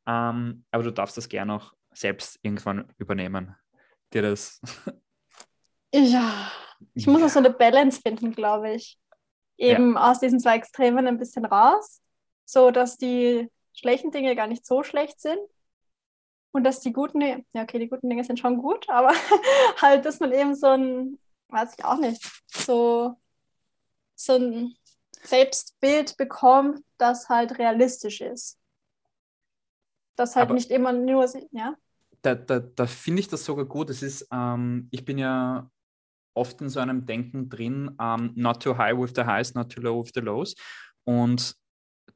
Ähm, 0.08 0.64
aber 0.72 0.82
du 0.82 0.92
darfst 0.92 1.16
das 1.16 1.28
gerne 1.28 1.54
auch 1.54 1.72
selbst 1.92 2.40
irgendwann 2.42 2.92
übernehmen 2.98 3.54
dir 4.14 4.22
das? 4.22 4.60
Ja, 5.92 6.50
ich 6.94 7.06
muss 7.06 7.22
auch 7.22 7.28
so 7.28 7.38
eine 7.38 7.50
Balance 7.50 8.00
finden, 8.00 8.32
glaube 8.32 8.74
ich. 8.74 8.98
Eben 9.56 9.94
ja. 9.94 10.10
aus 10.10 10.18
diesen 10.18 10.40
zwei 10.40 10.56
Extremen 10.56 11.06
ein 11.06 11.18
bisschen 11.18 11.44
raus, 11.44 12.02
so 12.44 12.72
dass 12.72 12.96
die 12.96 13.48
schlechten 13.72 14.10
Dinge 14.10 14.34
gar 14.34 14.48
nicht 14.48 14.66
so 14.66 14.82
schlecht 14.82 15.20
sind 15.20 15.38
und 16.52 16.64
dass 16.64 16.80
die 16.80 16.92
guten 16.92 17.20
Dinge, 17.20 17.44
ja 17.52 17.62
okay, 17.62 17.78
die 17.78 17.88
guten 17.88 18.08
Dinge 18.08 18.24
sind 18.24 18.40
schon 18.40 18.58
gut, 18.58 18.88
aber 18.88 19.12
halt, 19.80 20.04
dass 20.04 20.18
man 20.18 20.32
eben 20.32 20.54
so 20.54 20.66
ein, 20.66 21.18
weiß 21.48 21.74
ich 21.78 21.84
auch 21.84 21.98
nicht, 21.98 22.20
so, 22.48 23.14
so 24.16 24.34
ein 24.34 24.76
Selbstbild 25.22 26.16
bekommt, 26.16 26.84
das 26.98 27.28
halt 27.28 27.58
realistisch 27.58 28.20
ist. 28.20 28.58
Das 30.16 30.34
halt 30.34 30.46
aber 30.46 30.54
nicht 30.54 30.70
immer 30.70 30.92
nur, 30.92 31.26
ja 31.52 31.76
da, 32.24 32.34
da, 32.34 32.60
da 32.60 32.86
finde 32.86 33.20
ich 33.20 33.28
das 33.28 33.44
sogar 33.44 33.66
gut. 33.66 33.90
Es 33.90 34.02
ist, 34.02 34.26
ähm, 34.32 34.88
ich 34.90 35.04
bin 35.04 35.18
ja 35.18 35.70
oft 36.34 36.60
in 36.60 36.68
so 36.68 36.80
einem 36.80 37.06
Denken 37.06 37.48
drin, 37.48 37.94
ähm, 38.00 38.32
not 38.34 38.62
too 38.62 38.76
high 38.76 38.96
with 38.96 39.12
the 39.14 39.24
highs, 39.24 39.54
not 39.54 39.70
too 39.70 39.80
low 39.80 40.02
with 40.02 40.12
the 40.14 40.20
lows. 40.20 40.54
Und 41.04 41.54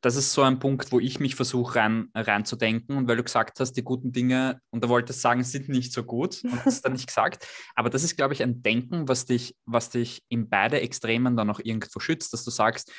das 0.01 0.17
ist 0.17 0.33
so 0.33 0.43
ein 0.43 0.59
Punkt, 0.59 0.93
wo 0.93 1.01
ich 1.01 1.21
mich 1.21 1.35
versuche 1.35 1.77
rein, 1.77 2.09
reinzudenken. 2.15 2.97
Und 2.97 3.07
weil 3.07 3.17
du 3.17 3.25
gesagt 3.25 3.61
hast, 3.61 3.73
die 3.73 3.83
guten 3.83 4.13
Dinge, 4.13 4.61
und 4.71 4.83
da 4.83 4.89
wolltest 4.89 5.21
sagen, 5.21 5.43
sind 5.45 5.69
nicht 5.69 5.93
so 5.93 6.05
gut, 6.05 6.43
und 6.45 6.65
hast 6.65 6.85
dann 6.85 6.93
nicht 6.93 7.09
gesagt. 7.09 7.47
Aber 7.75 7.91
das 7.91 8.03
ist, 8.03 8.17
glaube 8.17 8.33
ich, 8.33 8.43
ein 8.43 8.63
Denken, 8.63 9.09
was 9.09 9.27
dich, 9.27 9.57
was 9.67 9.91
dich 9.91 10.23
in 10.29 10.49
beide 10.49 10.81
Extremen 10.81 11.37
dann 11.37 11.51
auch 11.51 11.61
irgendwo 11.63 12.01
schützt, 12.01 12.33
dass 12.33 12.45
du 12.45 12.51
sagst, 12.51 12.93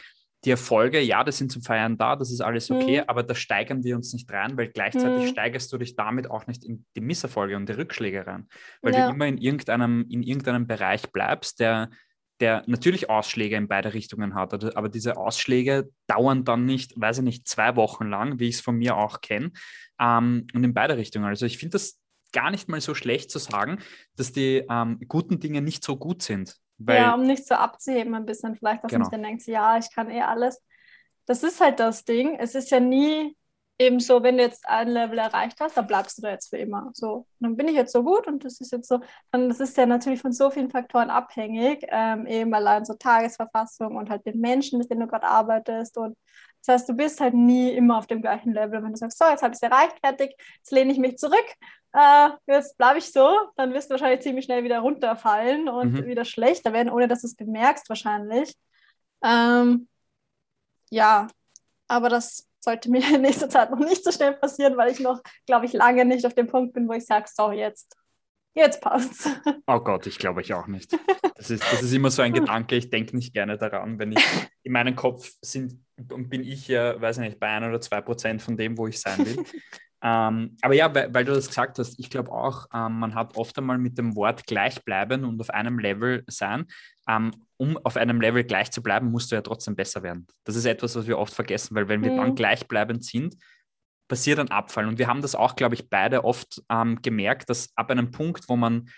die 0.46 0.52
Erfolge, 0.52 1.02
ja, 1.02 1.24
das 1.24 1.38
sind 1.38 1.52
zum 1.52 1.62
Feiern 1.62 1.98
da, 1.98 2.16
das 2.16 2.32
ist 2.32 2.40
alles 2.40 2.72
okay, 2.72 3.02
mhm. 3.02 3.04
aber 3.08 3.24
da 3.24 3.36
steigern 3.36 3.84
wir 3.84 3.96
uns 3.96 4.14
nicht 4.14 4.32
rein, 4.32 4.58
weil 4.58 4.70
gleichzeitig 4.70 5.26
mhm. 5.26 5.28
steigerst 5.28 5.72
du 5.74 5.78
dich 5.78 5.96
damit 5.96 6.30
auch 6.32 6.48
nicht 6.48 6.64
in 6.64 6.86
die 6.96 7.02
Misserfolge 7.02 7.58
und 7.58 7.68
die 7.68 7.74
Rückschläge 7.74 8.26
rein, 8.26 8.48
weil 8.82 8.94
ja. 8.94 9.08
du 9.08 9.14
immer 9.14 9.28
in 9.28 9.38
irgendeinem, 9.38 10.06
in 10.10 10.24
irgendeinem 10.24 10.66
Bereich 10.66 11.12
bleibst, 11.12 11.60
der, 11.60 11.90
der 12.40 12.64
natürlich 12.68 13.10
Ausschläge 13.10 13.58
in 13.58 13.68
beide 13.68 13.94
Richtungen 13.94 14.34
hat, 14.34 14.76
aber 14.78 14.88
diese 14.88 15.18
Ausschläge 15.18 15.90
dauern 16.08 16.46
dann 16.46 16.64
nicht, 16.66 16.94
weiß 16.96 17.18
ich 17.18 17.24
nicht, 17.26 17.48
zwei 17.48 17.76
Wochen 17.76 18.08
lang, 18.08 18.40
wie 18.40 18.48
ich 18.48 18.56
es 18.56 18.62
von 18.62 18.78
mir 18.78 18.96
auch 18.96 19.20
kenne, 19.20 19.52
ähm, 20.00 20.48
und 20.54 20.64
in 20.64 20.74
beide 20.74 20.96
Richtungen. 20.96 21.26
Also 21.26 21.46
ich 21.46 21.58
finde 21.58 21.74
das 21.74 22.00
gar 22.32 22.52
nicht 22.52 22.70
mal 22.70 22.80
so 22.80 22.96
schlecht 22.96 23.32
zu 23.32 23.40
sagen, 23.40 23.80
dass 24.16 24.32
die 24.32 24.64
ähm, 24.70 25.00
guten 25.08 25.40
Dinge 25.40 25.62
nicht 25.62 25.84
so 25.84 25.98
gut 25.98 26.22
sind. 26.22 26.56
Weil, 26.80 27.02
ja, 27.02 27.14
um 27.14 27.24
nicht 27.24 27.46
so 27.46 27.56
abzuheben 27.56 28.16
ein 28.16 28.26
bisschen 28.26 28.56
vielleicht, 28.56 28.84
dass 28.84 28.92
genau. 28.92 29.04
man 29.04 29.12
dann 29.12 29.24
denkt, 29.24 29.46
ja, 29.46 29.78
ich 29.78 29.94
kann 29.94 30.10
eh 30.10 30.22
alles. 30.22 30.62
Das 31.26 31.44
ist 31.44 31.62
halt 31.62 31.80
das 31.80 32.06
Ding. 32.06 32.36
Es 32.40 32.56
ist 32.56 32.72
ja 32.72 32.80
nie 32.80 33.36
eben 33.80 34.00
so, 34.00 34.22
wenn 34.22 34.38
du 34.38 34.44
jetzt 34.44 34.68
ein 34.68 34.90
Level 34.90 35.18
erreicht 35.18 35.60
hast, 35.62 35.78
dann 35.78 35.88
bleibst 35.88 36.18
du 36.18 36.22
da 36.22 36.32
jetzt 36.32 36.50
für 36.50 36.58
immer. 36.58 36.90
So, 36.94 37.26
dann 37.40 37.56
bin 37.56 37.70
ich 37.70 37.76
jetzt 37.76 37.94
so 37.94 38.04
gut 38.04 38.28
und 38.28 38.44
das 38.44 38.60
ist 38.60 38.72
jetzt 38.72 38.90
so, 38.90 39.00
dann 39.32 39.48
das 39.48 39.62
ist 39.62 39.78
ja 39.78 39.86
natürlich 39.86 40.22
von 40.22 40.34
so 40.34 40.50
vielen 40.50 40.70
Faktoren 40.70 41.10
abhängig, 41.10 41.86
ähm, 41.88 42.28
eben 42.28 42.54
allein 42.54 42.84
so 42.84 42.94
Tagesverfassung 42.96 43.96
und 43.96 44.10
halt 44.10 44.26
den 44.26 44.40
Menschen, 44.40 44.80
mit 44.80 44.92
denen 44.92 45.02
du 45.02 45.08
gerade 45.08 45.28
arbeitest 45.28 45.98
und 45.98 46.18
das 46.66 46.74
heißt, 46.74 46.90
du 46.90 46.94
bist 46.94 47.20
halt 47.22 47.34
nie 47.34 47.72
immer 47.72 47.98
auf 47.98 48.08
dem 48.08 48.22
gleichen 48.22 48.54
Level. 48.54 48.84
Wenn 48.84 48.92
du 48.92 48.98
sagst, 48.98 49.18
so, 49.18 49.26
jetzt 49.26 49.44
habe 49.44 49.54
ich 49.54 49.58
es 49.62 49.64
erreicht, 49.64 49.98
fertig, 50.02 50.36
jetzt 50.58 50.72
lehne 50.72 50.92
ich 50.92 50.98
mich 50.98 51.18
zurück, 51.18 51.46
äh, 51.94 52.30
jetzt 52.48 52.78
bleibe 52.78 53.00
ich 53.00 53.12
so, 53.12 53.30
dann 53.56 53.74
wirst 53.74 53.90
du 53.90 53.94
wahrscheinlich 53.94 54.22
ziemlich 54.22 54.46
schnell 54.46 54.64
wieder 54.64 54.80
runterfallen 54.80 55.70
und 55.70 55.94
mhm. 55.94 56.06
wieder 56.06 56.26
schlechter 56.26 56.74
werden, 56.74 56.90
ohne 56.90 57.08
dass 57.08 57.22
du 57.22 57.28
es 57.28 57.36
bemerkst 57.36 57.90
wahrscheinlich. 57.90 58.56
Ähm, 59.24 59.88
ja, 60.92 61.28
aber 61.88 62.10
das 62.10 62.48
sollte 62.60 62.92
mir 62.92 63.02
in 63.16 63.22
nächster 63.22 63.50
Zeit 63.50 63.72
noch 63.72 63.80
nicht 63.80 64.04
so 64.04 64.12
schnell 64.12 64.34
passieren, 64.34 64.78
weil 64.78 64.92
ich 64.92 65.00
noch, 65.00 65.22
glaube 65.46 65.66
ich, 65.66 65.74
lange 65.74 66.06
nicht 66.06 66.26
auf 66.26 66.34
dem 66.34 66.48
Punkt 66.48 66.74
bin, 66.74 66.88
wo 66.88 66.94
ich 66.94 67.06
sage, 67.06 67.26
so, 67.34 67.52
jetzt, 67.52 67.98
jetzt 68.56 68.82
passt's. 68.82 69.30
Oh 69.68 69.80
Gott, 69.80 70.08
ich 70.08 70.18
glaube 70.18 70.42
ich 70.42 70.54
auch 70.54 70.68
nicht. 70.68 70.98
Das 71.36 71.50
ist, 71.50 71.64
das 71.64 71.82
ist 71.82 71.94
immer 71.94 72.12
so 72.12 72.22
ein 72.22 72.34
Gedanke, 72.34 72.76
ich 72.76 72.90
denke 72.90 73.16
nicht 73.16 73.34
gerne 73.34 73.58
daran, 73.58 74.00
wenn 74.00 74.12
ich 74.12 74.24
in 74.64 74.74
meinem 74.74 74.96
Kopf 74.96 75.32
sind 75.42 75.80
und 76.12 76.30
bin 76.30 76.44
ich 76.44 76.68
ja, 76.68 77.00
weiß 77.00 77.20
nicht, 77.20 77.40
bei 77.40 77.48
ein 77.48 77.64
oder 77.64 77.82
zwei 77.82 78.02
Prozent 78.02 78.42
von 78.42 78.58
dem, 78.58 78.78
wo 78.78 78.88
ich 78.88 79.00
sein 79.00 79.26
will. 79.26 79.44
Ähm, 80.02 80.56
aber 80.62 80.74
ja, 80.74 80.94
weil, 80.96 81.14
weil, 81.14 81.26
du 81.26 81.34
das 81.34 81.48
gesagt 81.48 81.78
hast, 81.78 82.00
ich 82.00 82.10
glaube 82.10 82.32
auch, 82.32 82.68
ähm, 82.74 83.00
man 83.00 83.16
hat 83.16 83.36
oft 83.36 83.58
einmal 83.58 83.78
mit 83.78 83.98
dem 83.98 84.16
Wort 84.16 84.48
gleichbleiben 84.48 85.26
und 85.26 85.42
auf 85.42 85.50
einem 85.50 85.78
Level 85.78 86.24
sein. 86.28 86.68
Ähm, 87.08 87.32
um 87.58 87.78
auf 87.84 87.98
einem 87.98 88.22
Level 88.22 88.46
gleich 88.46 88.72
zu 88.72 88.82
bleiben, 88.82 89.12
musst 89.12 89.32
du 89.32 89.36
ja 89.36 89.42
trotzdem 89.42 89.76
besser 89.76 90.02
werden. 90.02 90.26
Das 90.46 90.56
ist 90.56 90.66
etwas, 90.66 90.96
was 90.96 91.08
wir 91.08 91.18
oft 91.18 91.34
vergessen, 91.34 91.76
weil 91.76 91.90
wenn 91.90 92.02
wir 92.02 92.12
mhm. 92.14 92.18
dann 92.18 92.36
gleichbleibend 92.36 93.04
sind, 93.04 93.36
passiert 94.10 94.40
ein 94.40 94.52
Abfall. 94.52 94.88
Und 94.88 94.98
wir 95.00 95.08
haben 95.08 95.22
das 95.22 95.36
auch, 95.36 95.56
glaube 95.56 95.76
ich, 95.76 95.90
beide 95.90 96.26
oft 96.26 96.62
ähm, 96.70 97.02
gemerkt, 97.02 97.50
dass 97.50 97.70
ab 97.78 97.90
einem 97.90 98.12
Punkt, 98.12 98.50
wo 98.50 98.58
man 98.58 98.90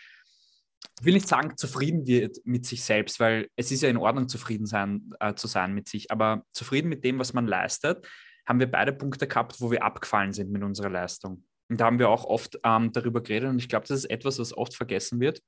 ich 0.99 1.05
will 1.05 1.13
nicht 1.13 1.27
sagen, 1.27 1.57
zufrieden 1.57 2.05
wird 2.07 2.37
mit 2.43 2.65
sich 2.65 2.83
selbst, 2.83 3.19
weil 3.19 3.47
es 3.55 3.71
ist 3.71 3.81
ja 3.81 3.89
in 3.89 3.97
Ordnung, 3.97 4.27
zufrieden 4.27 4.65
sein, 4.65 5.11
äh, 5.19 5.33
zu 5.35 5.47
sein 5.47 5.73
mit 5.73 5.87
sich, 5.87 6.11
aber 6.11 6.43
zufrieden 6.53 6.89
mit 6.89 7.03
dem, 7.03 7.19
was 7.19 7.33
man 7.33 7.47
leistet, 7.47 8.07
haben 8.47 8.59
wir 8.59 8.69
beide 8.69 8.93
Punkte 8.93 9.27
gehabt, 9.27 9.61
wo 9.61 9.71
wir 9.71 9.83
abgefallen 9.83 10.33
sind 10.33 10.51
mit 10.51 10.63
unserer 10.63 10.89
Leistung. 10.89 11.43
Und 11.69 11.79
da 11.79 11.85
haben 11.85 11.99
wir 11.99 12.09
auch 12.09 12.25
oft 12.25 12.59
ähm, 12.63 12.91
darüber 12.91 13.21
geredet 13.21 13.49
und 13.49 13.59
ich 13.59 13.69
glaube, 13.69 13.87
das 13.87 13.99
ist 13.99 14.11
etwas, 14.11 14.39
was 14.39 14.55
oft 14.55 14.75
vergessen 14.75 15.19
wird, 15.19 15.41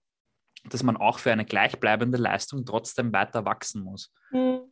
dass 0.70 0.84
man 0.84 0.98
auch 0.98 1.20
für 1.20 1.32
eine 1.32 1.46
gleichbleibende 1.46 2.18
Leistung 2.18 2.66
trotzdem 2.66 3.12
weiter 3.14 3.46
wachsen 3.46 3.84
muss. 3.84 4.12
Mhm. 4.32 4.63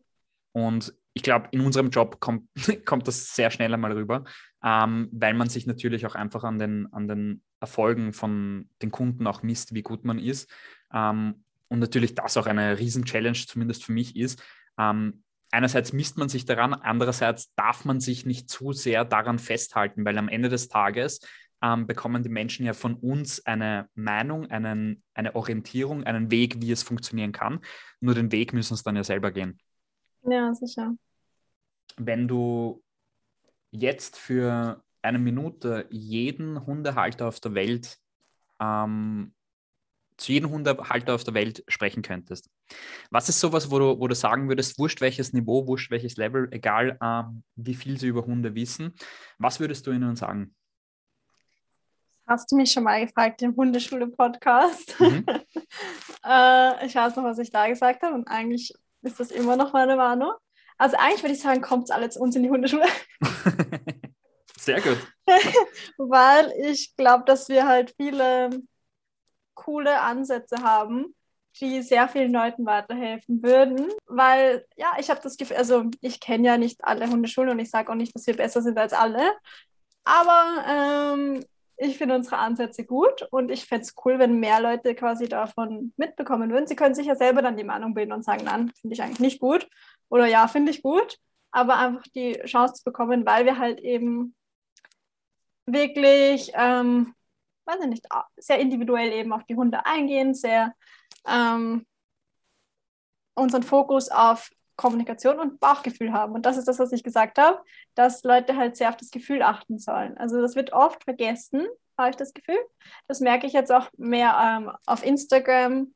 Und 0.51 0.93
ich 1.13 1.23
glaube, 1.23 1.47
in 1.51 1.61
unserem 1.61 1.89
Job 1.89 2.19
kommt, 2.19 2.47
kommt 2.85 3.07
das 3.07 3.35
sehr 3.35 3.51
schnell 3.51 3.73
einmal 3.73 3.91
rüber, 3.93 4.23
ähm, 4.63 5.09
weil 5.11 5.33
man 5.33 5.49
sich 5.49 5.67
natürlich 5.67 6.05
auch 6.05 6.15
einfach 6.15 6.43
an 6.43 6.59
den, 6.59 6.87
an 6.93 7.07
den 7.07 7.41
Erfolgen 7.59 8.13
von 8.13 8.69
den 8.81 8.91
Kunden 8.91 9.27
auch 9.27 9.43
misst, 9.43 9.73
wie 9.73 9.81
gut 9.81 10.05
man 10.05 10.19
ist. 10.19 10.49
Ähm, 10.93 11.43
und 11.67 11.79
natürlich 11.79 12.15
das 12.15 12.37
auch 12.37 12.47
eine 12.47 12.79
Riesen-Challenge, 12.79 13.37
zumindest 13.47 13.85
für 13.85 13.93
mich 13.93 14.15
ist, 14.15 14.43
ähm, 14.77 15.23
einerseits 15.51 15.93
misst 15.93 16.17
man 16.17 16.29
sich 16.29 16.45
daran, 16.45 16.73
andererseits 16.73 17.53
darf 17.55 17.85
man 17.85 17.99
sich 17.99 18.25
nicht 18.25 18.49
zu 18.49 18.71
sehr 18.73 19.05
daran 19.05 19.39
festhalten, 19.39 20.05
weil 20.05 20.17
am 20.17 20.29
Ende 20.29 20.49
des 20.49 20.69
Tages 20.69 21.19
ähm, 21.61 21.87
bekommen 21.87 22.23
die 22.23 22.29
Menschen 22.29 22.65
ja 22.65 22.73
von 22.73 22.95
uns 22.95 23.45
eine 23.45 23.87
Meinung, 23.93 24.49
einen, 24.49 25.03
eine 25.13 25.35
Orientierung, 25.35 26.03
einen 26.03 26.31
Weg, 26.31 26.61
wie 26.61 26.71
es 26.71 26.83
funktionieren 26.83 27.31
kann. 27.31 27.59
Nur 27.99 28.15
den 28.15 28.31
Weg 28.31 28.53
müssen 28.53 28.73
es 28.73 28.83
dann 28.83 28.95
ja 28.95 29.03
selber 29.03 29.31
gehen. 29.31 29.59
Ja, 30.23 30.53
sicher. 30.53 30.95
Wenn 31.97 32.27
du 32.27 32.83
jetzt 33.71 34.17
für 34.17 34.83
eine 35.01 35.19
Minute 35.19 35.87
jeden 35.89 36.65
Hundehalter 36.65 37.27
auf 37.27 37.39
der 37.39 37.53
Welt 37.53 37.97
ähm, 38.59 39.33
zu 40.21 40.31
jedem 40.31 40.51
Hundehalter 40.51 41.15
auf 41.15 41.23
der 41.23 41.33
Welt 41.33 41.63
sprechen 41.67 42.03
könntest. 42.03 42.49
Was 43.09 43.27
ist 43.27 43.39
sowas, 43.39 43.71
wo 43.71 43.79
du, 43.79 43.99
wo 43.99 44.07
du 44.07 44.15
sagen 44.15 44.47
würdest, 44.47 44.77
wurscht 44.77 45.01
welches 45.01 45.33
Niveau, 45.33 45.65
wurscht 45.65 45.89
welches 45.89 46.15
Level, 46.15 46.47
egal 46.51 46.97
ähm, 47.01 47.43
wie 47.55 47.73
viel 47.73 47.99
sie 47.99 48.07
über 48.07 48.25
Hunde 48.25 48.53
wissen, 48.53 48.93
was 49.39 49.59
würdest 49.59 49.87
du 49.87 49.91
ihnen 49.91 50.15
sagen? 50.15 50.55
Hast 52.27 52.51
du 52.51 52.55
mich 52.55 52.71
schon 52.71 52.83
mal 52.83 53.03
gefragt 53.03 53.41
im 53.41 53.55
Hundeschule-Podcast? 53.55 54.99
Mhm. 54.99 55.25
äh, 56.23 56.85
ich 56.85 56.95
weiß 56.95 57.15
noch, 57.15 57.23
was 57.23 57.39
ich 57.39 57.49
da 57.49 57.67
gesagt 57.67 58.03
habe 58.03 58.13
und 58.13 58.27
eigentlich 58.27 58.73
ist 59.01 59.19
das 59.19 59.31
immer 59.31 59.55
noch 59.55 59.73
meine 59.73 59.97
Warnung. 59.97 60.33
Also 60.77 60.97
eigentlich 60.97 61.23
würde 61.23 61.33
ich 61.33 61.41
sagen, 61.41 61.61
kommt 61.61 61.85
es 61.85 61.91
alle 61.91 62.09
zu 62.09 62.19
uns 62.19 62.35
in 62.35 62.43
die 62.43 62.49
Hundeschule. 62.49 62.85
Sehr 64.59 64.81
gut. 64.81 64.97
Weil 65.97 66.51
ich 66.59 66.95
glaube, 66.95 67.23
dass 67.25 67.49
wir 67.49 67.67
halt 67.67 67.93
viele 67.97 68.49
coole 69.55 70.01
Ansätze 70.01 70.63
haben, 70.63 71.15
die 71.59 71.81
sehr 71.81 72.07
vielen 72.07 72.31
Leuten 72.31 72.65
weiterhelfen 72.65 73.43
würden. 73.43 73.89
Weil, 74.05 74.65
ja, 74.75 74.93
ich 74.99 75.09
habe 75.09 75.19
das 75.21 75.37
Gefühl, 75.37 75.57
also 75.57 75.85
ich 76.01 76.19
kenne 76.19 76.47
ja 76.47 76.57
nicht 76.57 76.83
alle 76.83 77.09
Hundeschulen 77.09 77.49
und 77.49 77.59
ich 77.59 77.69
sage 77.69 77.91
auch 77.91 77.95
nicht, 77.95 78.15
dass 78.15 78.27
wir 78.27 78.37
besser 78.37 78.61
sind 78.61 78.77
als 78.77 78.93
alle. 78.93 79.33
Aber 80.03 80.65
ähm, 80.67 81.45
ich 81.81 81.97
finde 81.97 82.15
unsere 82.15 82.37
Ansätze 82.37 82.85
gut 82.85 83.27
und 83.31 83.49
ich 83.51 83.65
fände 83.65 83.83
es 83.83 83.95
cool, 84.05 84.19
wenn 84.19 84.39
mehr 84.39 84.61
Leute 84.61 84.95
quasi 84.95 85.27
davon 85.27 85.93
mitbekommen 85.97 86.51
würden. 86.51 86.67
Sie 86.67 86.75
können 86.75 86.95
sich 86.95 87.07
ja 87.07 87.15
selber 87.15 87.41
dann 87.41 87.57
die 87.57 87.63
Meinung 87.63 87.93
bilden 87.93 88.13
und 88.13 88.23
sagen, 88.23 88.45
nein, 88.45 88.71
finde 88.79 88.93
ich 88.93 89.01
eigentlich 89.01 89.19
nicht 89.19 89.39
gut 89.39 89.67
oder 90.09 90.25
ja, 90.27 90.47
finde 90.47 90.71
ich 90.71 90.83
gut. 90.83 91.17
Aber 91.51 91.77
einfach 91.77 92.03
die 92.15 92.33
Chance 92.45 92.75
zu 92.75 92.83
bekommen, 92.85 93.25
weil 93.25 93.45
wir 93.45 93.57
halt 93.57 93.81
eben 93.81 94.35
wirklich 95.65 96.51
ähm, 96.53 97.13
weiß 97.65 97.81
ich 97.81 97.89
nicht, 97.89 98.07
sehr 98.37 98.59
individuell 98.59 99.11
eben 99.11 99.33
auf 99.33 99.43
die 99.45 99.55
Hunde 99.55 99.85
eingehen, 99.85 100.33
sehr 100.33 100.73
ähm, 101.27 101.85
unseren 103.33 103.63
Fokus 103.63 104.09
auf 104.09 104.49
Kommunikation 104.81 105.39
und 105.39 105.59
Bauchgefühl 105.59 106.11
haben. 106.11 106.33
Und 106.33 106.45
das 106.47 106.57
ist 106.57 106.67
das, 106.67 106.79
was 106.79 106.91
ich 106.91 107.03
gesagt 107.03 107.37
habe, 107.37 107.61
dass 107.93 108.23
Leute 108.23 108.57
halt 108.57 108.75
sehr 108.75 108.89
auf 108.89 108.97
das 108.97 109.11
Gefühl 109.11 109.43
achten 109.43 109.77
sollen. 109.77 110.17
Also 110.17 110.41
das 110.41 110.55
wird 110.55 110.73
oft 110.73 111.03
vergessen, 111.03 111.67
habe 111.99 112.09
ich 112.09 112.15
das 112.15 112.33
Gefühl. 112.33 112.57
Das 113.07 113.19
merke 113.19 113.45
ich 113.45 113.53
jetzt 113.53 113.71
auch 113.71 113.89
mehr 113.97 114.35
ähm, 114.43 114.71
auf 114.87 115.05
Instagram, 115.05 115.93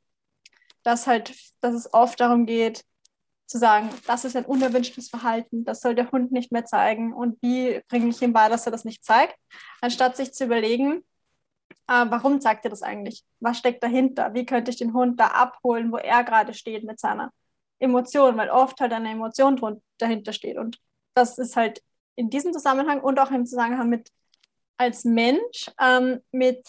dass 0.84 1.08
halt, 1.08 1.34
dass 1.62 1.74
es 1.74 1.92
oft 1.96 2.20
darum 2.20 2.46
geht, 2.46 2.86
zu 3.48 3.58
sagen, 3.58 3.90
das 4.06 4.24
ist 4.24 4.36
ein 4.36 4.46
unerwünschtes 4.46 5.10
Verhalten, 5.10 5.66
das 5.66 5.82
soll 5.82 5.96
der 5.96 6.12
Hund 6.12 6.32
nicht 6.32 6.52
mehr 6.52 6.66
zeigen 6.66 7.14
und 7.14 7.42
wie 7.42 7.82
bringe 7.90 8.10
ich 8.10 8.22
ihm 8.22 8.34
bei, 8.34 8.50
dass 8.50 8.66
er 8.66 8.72
das 8.72 8.86
nicht 8.86 9.04
zeigt, 9.04 9.36
anstatt 9.82 10.18
sich 10.18 10.34
zu 10.34 10.46
überlegen, 10.46 11.04
äh, 11.88 12.06
warum 12.10 12.42
zeigt 12.42 12.66
er 12.66 12.72
das 12.72 12.82
eigentlich? 12.82 13.24
Was 13.40 13.58
steckt 13.60 13.84
dahinter? 13.84 14.34
Wie 14.34 14.46
könnte 14.46 14.72
ich 14.72 14.78
den 14.78 14.94
Hund 14.94 15.20
da 15.20 15.28
abholen, 15.28 15.92
wo 15.92 15.98
er 15.98 16.24
gerade 16.24 16.54
steht 16.54 16.84
mit 16.84 17.00
seiner 17.00 17.32
Emotion? 17.86 18.38
Weil 18.38 18.50
oft 18.50 18.80
halt 18.80 18.94
eine 18.94 19.12
Emotion 19.12 19.82
dahinter 19.98 20.34
steht. 20.34 20.58
Und 20.58 20.80
das 21.14 21.38
ist 21.38 21.56
halt 21.56 21.82
in 22.16 22.30
diesem 22.30 22.54
Zusammenhang 22.54 23.02
und 23.02 23.20
auch 23.20 23.32
im 23.32 23.46
Zusammenhang 23.46 23.90
mit 23.90 24.12
als 24.78 25.06
Mensch, 25.06 25.72
ähm, 25.80 26.22
mit 26.32 26.66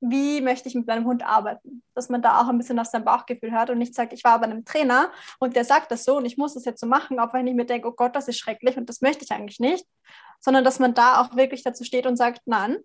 wie 0.00 0.40
möchte 0.40 0.68
ich 0.68 0.74
mit 0.74 0.86
meinem 0.86 1.06
Hund 1.06 1.24
arbeiten, 1.24 1.82
dass 1.94 2.08
man 2.08 2.20
da 2.20 2.40
auch 2.40 2.48
ein 2.48 2.58
bisschen 2.58 2.78
auf 2.78 2.86
sein 2.86 3.04
Bauchgefühl 3.04 3.52
hört 3.52 3.70
und 3.70 3.78
nicht 3.78 3.94
sagt, 3.94 4.12
ich 4.12 4.24
war 4.24 4.38
bei 4.38 4.44
einem 4.44 4.64
Trainer 4.64 5.10
und 5.38 5.56
der 5.56 5.64
sagt 5.64 5.90
das 5.90 6.04
so 6.04 6.18
und 6.18 6.26
ich 6.26 6.36
muss 6.36 6.54
das 6.54 6.64
jetzt 6.64 6.80
so 6.80 6.86
machen, 6.86 7.18
auch 7.18 7.32
wenn 7.32 7.46
ich 7.46 7.54
mir 7.54 7.64
denke, 7.64 7.88
oh 7.88 7.92
Gott, 7.92 8.14
das 8.14 8.28
ist 8.28 8.38
schrecklich 8.38 8.76
und 8.76 8.88
das 8.88 9.00
möchte 9.00 9.24
ich 9.24 9.32
eigentlich 9.32 9.60
nicht, 9.60 9.86
sondern 10.40 10.64
dass 10.64 10.78
man 10.78 10.94
da 10.94 11.22
auch 11.22 11.36
wirklich 11.36 11.62
dazu 11.62 11.84
steht 11.84 12.06
und 12.06 12.16
sagt, 12.16 12.42
nein, 12.44 12.76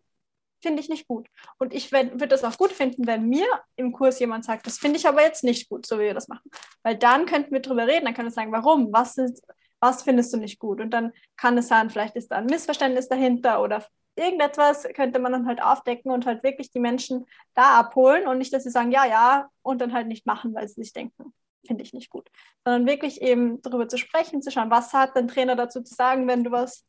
finde 0.61 0.81
ich 0.81 0.89
nicht 0.89 1.07
gut. 1.07 1.27
Und 1.57 1.73
ich 1.73 1.91
würde 1.91 2.27
das 2.27 2.43
auch 2.43 2.57
gut 2.57 2.71
finden, 2.71 3.07
wenn 3.07 3.27
mir 3.27 3.47
im 3.75 3.91
Kurs 3.91 4.19
jemand 4.19 4.45
sagt, 4.45 4.65
das 4.65 4.77
finde 4.77 4.97
ich 4.97 5.07
aber 5.07 5.21
jetzt 5.21 5.43
nicht 5.43 5.69
gut, 5.69 5.85
so 5.85 5.97
wie 5.97 6.03
wir 6.03 6.13
das 6.13 6.27
machen. 6.27 6.49
Weil 6.83 6.97
dann 6.97 7.25
könnten 7.25 7.51
wir 7.51 7.61
drüber 7.61 7.87
reden, 7.87 8.05
dann 8.05 8.13
können 8.13 8.27
wir 8.27 8.33
sagen, 8.33 8.51
warum, 8.51 8.91
was, 8.91 9.17
ist, 9.17 9.43
was 9.79 10.03
findest 10.03 10.33
du 10.33 10.37
nicht 10.37 10.59
gut? 10.59 10.81
Und 10.81 10.91
dann 10.91 11.13
kann 11.37 11.57
es 11.57 11.67
sein, 11.67 11.89
vielleicht 11.89 12.15
ist 12.15 12.31
da 12.31 12.37
ein 12.37 12.45
Missverständnis 12.45 13.07
dahinter 13.07 13.61
oder 13.61 13.85
irgendetwas 14.15 14.83
könnte 14.93 15.19
man 15.19 15.31
dann 15.31 15.47
halt 15.47 15.61
aufdecken 15.61 16.11
und 16.11 16.25
halt 16.25 16.43
wirklich 16.43 16.71
die 16.71 16.79
Menschen 16.79 17.25
da 17.53 17.79
abholen 17.79 18.27
und 18.27 18.37
nicht, 18.37 18.53
dass 18.53 18.63
sie 18.63 18.69
sagen, 18.69 18.91
ja, 18.91 19.05
ja, 19.05 19.49
und 19.61 19.79
dann 19.79 19.93
halt 19.93 20.07
nicht 20.07 20.25
machen, 20.25 20.53
weil 20.53 20.67
sie 20.67 20.81
sich 20.81 20.93
denken, 20.93 21.33
finde 21.65 21.83
ich 21.83 21.93
nicht 21.93 22.09
gut. 22.09 22.29
Sondern 22.65 22.85
wirklich 22.85 23.21
eben 23.21 23.61
darüber 23.61 23.87
zu 23.87 23.97
sprechen, 23.97 24.41
zu 24.41 24.51
schauen, 24.51 24.69
was 24.69 24.93
hat 24.93 25.15
dein 25.15 25.29
Trainer 25.29 25.55
dazu 25.55 25.81
zu 25.81 25.95
sagen, 25.95 26.27
wenn 26.27 26.43
du 26.43 26.51
was 26.51 26.85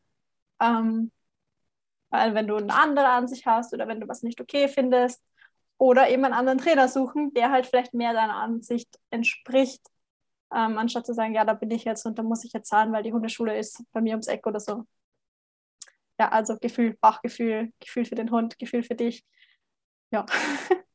ähm, 0.61 1.13
wenn 2.11 2.47
du 2.47 2.57
eine 2.57 2.75
andere 2.75 3.09
Ansicht 3.09 3.47
hast 3.47 3.73
oder 3.73 3.89
wenn 3.89 4.01
du 4.01 4.09
was 4.09 4.23
nicht 4.23 4.41
okay 4.41 4.69
findest 4.69 5.23
oder 5.79 6.09
eben 6.09 6.25
einen 6.25 6.35
anderen 6.35 6.59
Trainer 6.59 6.89
suchen, 6.89 7.33
der 7.35 7.51
halt 7.51 7.67
vielleicht 7.67 7.95
mehr 7.95 8.13
deiner 8.13 8.37
Ansicht 8.37 8.99
entspricht, 9.11 9.81
ähm, 10.53 10.79
anstatt 10.79 11.07
zu 11.07 11.15
sagen, 11.15 11.35
ja, 11.35 11.45
da 11.45 11.55
bin 11.55 11.71
ich 11.71 11.85
jetzt 11.85 12.05
und 12.07 12.19
da 12.19 12.23
muss 12.23 12.45
ich 12.45 12.53
jetzt 12.53 12.69
zahlen, 12.69 12.93
weil 12.93 13.03
die 13.03 13.13
Hundeschule 13.13 13.57
ist 13.57 13.83
bei 13.93 14.01
mir 14.01 14.13
ums 14.13 14.27
Eck 14.27 14.47
oder 14.47 14.61
so. 14.61 14.85
Ja, 16.19 16.29
also 16.31 16.57
Gefühl, 16.59 16.97
Bauchgefühl, 17.01 17.73
Gefühl 17.81 18.05
für 18.05 18.15
den 18.15 18.31
Hund, 18.31 18.59
Gefühl 18.59 18.83
für 18.83 18.95
dich. 18.95 19.25
ja. 20.11 20.27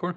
Cool. 0.00 0.14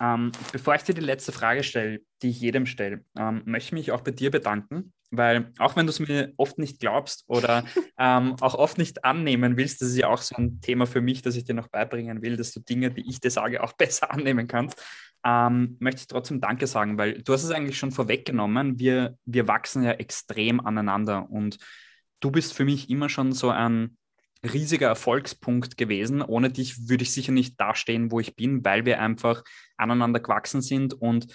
Ähm, 0.00 0.30
bevor 0.52 0.76
ich 0.76 0.84
dir 0.84 0.94
die 0.94 1.00
letzte 1.00 1.32
Frage 1.32 1.64
stelle, 1.64 2.00
die 2.22 2.30
ich 2.30 2.40
jedem 2.40 2.66
stelle, 2.66 3.04
ähm, 3.16 3.42
möchte 3.44 3.66
ich 3.68 3.72
mich 3.72 3.92
auch 3.92 4.00
bei 4.00 4.12
dir 4.12 4.30
bedanken, 4.30 4.92
weil 5.12 5.52
auch 5.58 5.76
wenn 5.76 5.86
du 5.86 5.90
es 5.90 6.00
mir 6.00 6.32
oft 6.36 6.58
nicht 6.58 6.80
glaubst 6.80 7.24
oder 7.28 7.64
ähm, 7.98 8.34
auch 8.40 8.54
oft 8.54 8.78
nicht 8.78 9.04
annehmen 9.04 9.56
willst, 9.56 9.80
das 9.82 9.90
ist 9.90 9.98
ja 9.98 10.08
auch 10.08 10.22
so 10.22 10.34
ein 10.36 10.60
Thema 10.60 10.86
für 10.86 11.00
mich, 11.00 11.22
das 11.22 11.36
ich 11.36 11.44
dir 11.44 11.54
noch 11.54 11.68
beibringen 11.68 12.22
will, 12.22 12.36
dass 12.36 12.52
du 12.52 12.60
Dinge, 12.60 12.90
die 12.90 13.08
ich 13.08 13.20
dir 13.20 13.30
sage, 13.30 13.62
auch 13.62 13.72
besser 13.78 14.10
annehmen 14.10 14.48
kannst, 14.48 14.82
ähm, 15.24 15.76
möchte 15.78 16.00
ich 16.00 16.06
trotzdem 16.08 16.40
Danke 16.40 16.66
sagen, 16.66 16.98
weil 16.98 17.22
du 17.22 17.32
hast 17.32 17.44
es 17.44 17.50
eigentlich 17.50 17.78
schon 17.78 17.92
vorweggenommen, 17.92 18.78
wir, 18.78 19.16
wir 19.24 19.46
wachsen 19.46 19.84
ja 19.84 19.92
extrem 19.92 20.60
aneinander 20.60 21.30
und 21.30 21.58
du 22.20 22.30
bist 22.30 22.54
für 22.54 22.64
mich 22.64 22.90
immer 22.90 23.08
schon 23.08 23.32
so 23.32 23.50
ein 23.50 23.96
riesiger 24.44 24.88
Erfolgspunkt 24.88 25.76
gewesen. 25.76 26.20
Ohne 26.20 26.50
dich 26.50 26.88
würde 26.88 27.04
ich 27.04 27.12
sicher 27.12 27.30
nicht 27.30 27.60
dastehen, 27.60 28.10
wo 28.10 28.18
ich 28.18 28.34
bin, 28.34 28.64
weil 28.64 28.84
wir 28.84 29.00
einfach 29.00 29.44
aneinander 29.76 30.18
gewachsen 30.18 30.62
sind 30.62 30.94
und 30.94 31.26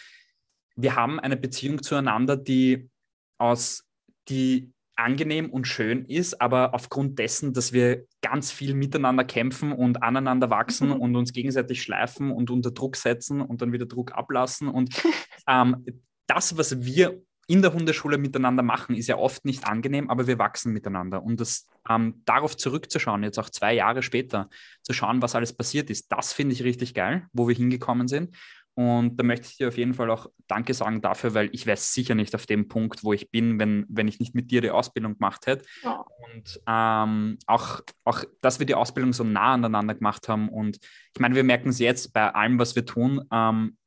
wir 0.75 0.95
haben 0.95 1.19
eine 1.19 1.37
Beziehung 1.37 1.81
zueinander, 1.81 2.37
die 2.37 2.89
aus 3.37 3.83
die 4.29 4.71
angenehm 4.97 5.49
und 5.51 5.67
schön 5.67 6.05
ist, 6.05 6.41
aber 6.41 6.73
aufgrund 6.73 7.19
dessen, 7.19 7.53
dass 7.53 7.71
wir 7.71 8.05
ganz 8.21 8.51
viel 8.51 8.73
miteinander 8.73 9.23
kämpfen 9.23 9.71
und 9.71 10.01
aneinander 10.03 10.49
wachsen 10.49 10.91
und 10.99 11.15
uns 11.15 11.33
gegenseitig 11.33 11.81
schleifen 11.81 12.31
und 12.31 12.49
unter 12.49 12.71
Druck 12.71 12.95
setzen 12.95 13.41
und 13.41 13.61
dann 13.61 13.71
wieder 13.71 13.85
Druck 13.85 14.13
ablassen. 14.13 14.67
Und 14.67 15.01
ähm, 15.47 15.85
das, 16.25 16.57
was 16.57 16.83
wir 16.83 17.21
in 17.49 17.61
der 17.61 17.73
Hundeschule 17.73 18.17
miteinander 18.17 18.61
machen, 18.61 18.93
ist 18.93 19.07
ja 19.07 19.17
oft 19.17 19.45
nicht 19.45 19.65
angenehm, 19.65 20.09
aber 20.09 20.27
wir 20.27 20.37
wachsen 20.37 20.73
miteinander. 20.73 21.23
Und 21.23 21.39
das, 21.39 21.65
ähm, 21.89 22.21
darauf 22.25 22.57
zurückzuschauen, 22.57 23.23
jetzt 23.23 23.39
auch 23.39 23.49
zwei 23.49 23.73
Jahre 23.73 24.03
später, 24.03 24.49
zu 24.81 24.91
schauen, 24.91 25.21
was 25.21 25.33
alles 25.33 25.53
passiert 25.53 25.89
ist, 25.89 26.11
das 26.11 26.33
finde 26.33 26.53
ich 26.53 26.63
richtig 26.63 26.93
geil, 26.93 27.27
wo 27.31 27.47
wir 27.47 27.55
hingekommen 27.55 28.09
sind. 28.09 28.35
Und 28.77 29.17
da 29.17 29.23
möchte 29.23 29.47
ich 29.47 29.57
dir 29.57 29.69
auf 29.69 29.77
jeden 29.77 29.95
Fall 29.95 30.11
auch 30.11 30.27
Danke 30.45 30.75
sagen 30.75 31.01
dafür, 31.01 31.33
weil 31.33 31.49
ich 31.51 31.65
wäre 31.65 31.77
sicher 31.77 32.13
nicht 32.13 32.35
auf 32.35 32.45
dem 32.45 32.67
Punkt, 32.67 33.03
wo 33.03 33.11
ich 33.11 33.31
bin, 33.31 33.59
wenn, 33.59 33.87
wenn 33.89 34.07
ich 34.07 34.19
nicht 34.19 34.35
mit 34.35 34.51
dir 34.51 34.61
die 34.61 34.69
Ausbildung 34.69 35.15
gemacht 35.15 35.47
hätte. 35.47 35.65
Ja. 35.81 36.05
Und 36.35 36.61
ähm, 36.67 37.39
auch, 37.47 37.81
auch, 38.03 38.23
dass 38.39 38.59
wir 38.59 38.67
die 38.67 38.75
Ausbildung 38.75 39.13
so 39.13 39.23
nah 39.23 39.55
aneinander 39.55 39.95
gemacht 39.95 40.29
haben. 40.29 40.47
Und 40.47 40.77
ich 40.77 41.19
meine, 41.19 41.33
wir 41.33 41.43
merken 41.43 41.69
es 41.69 41.79
jetzt 41.79 42.13
bei 42.13 42.31
allem, 42.35 42.59
was 42.59 42.75
wir 42.75 42.85
tun. 42.85 43.23
Ähm, 43.31 43.77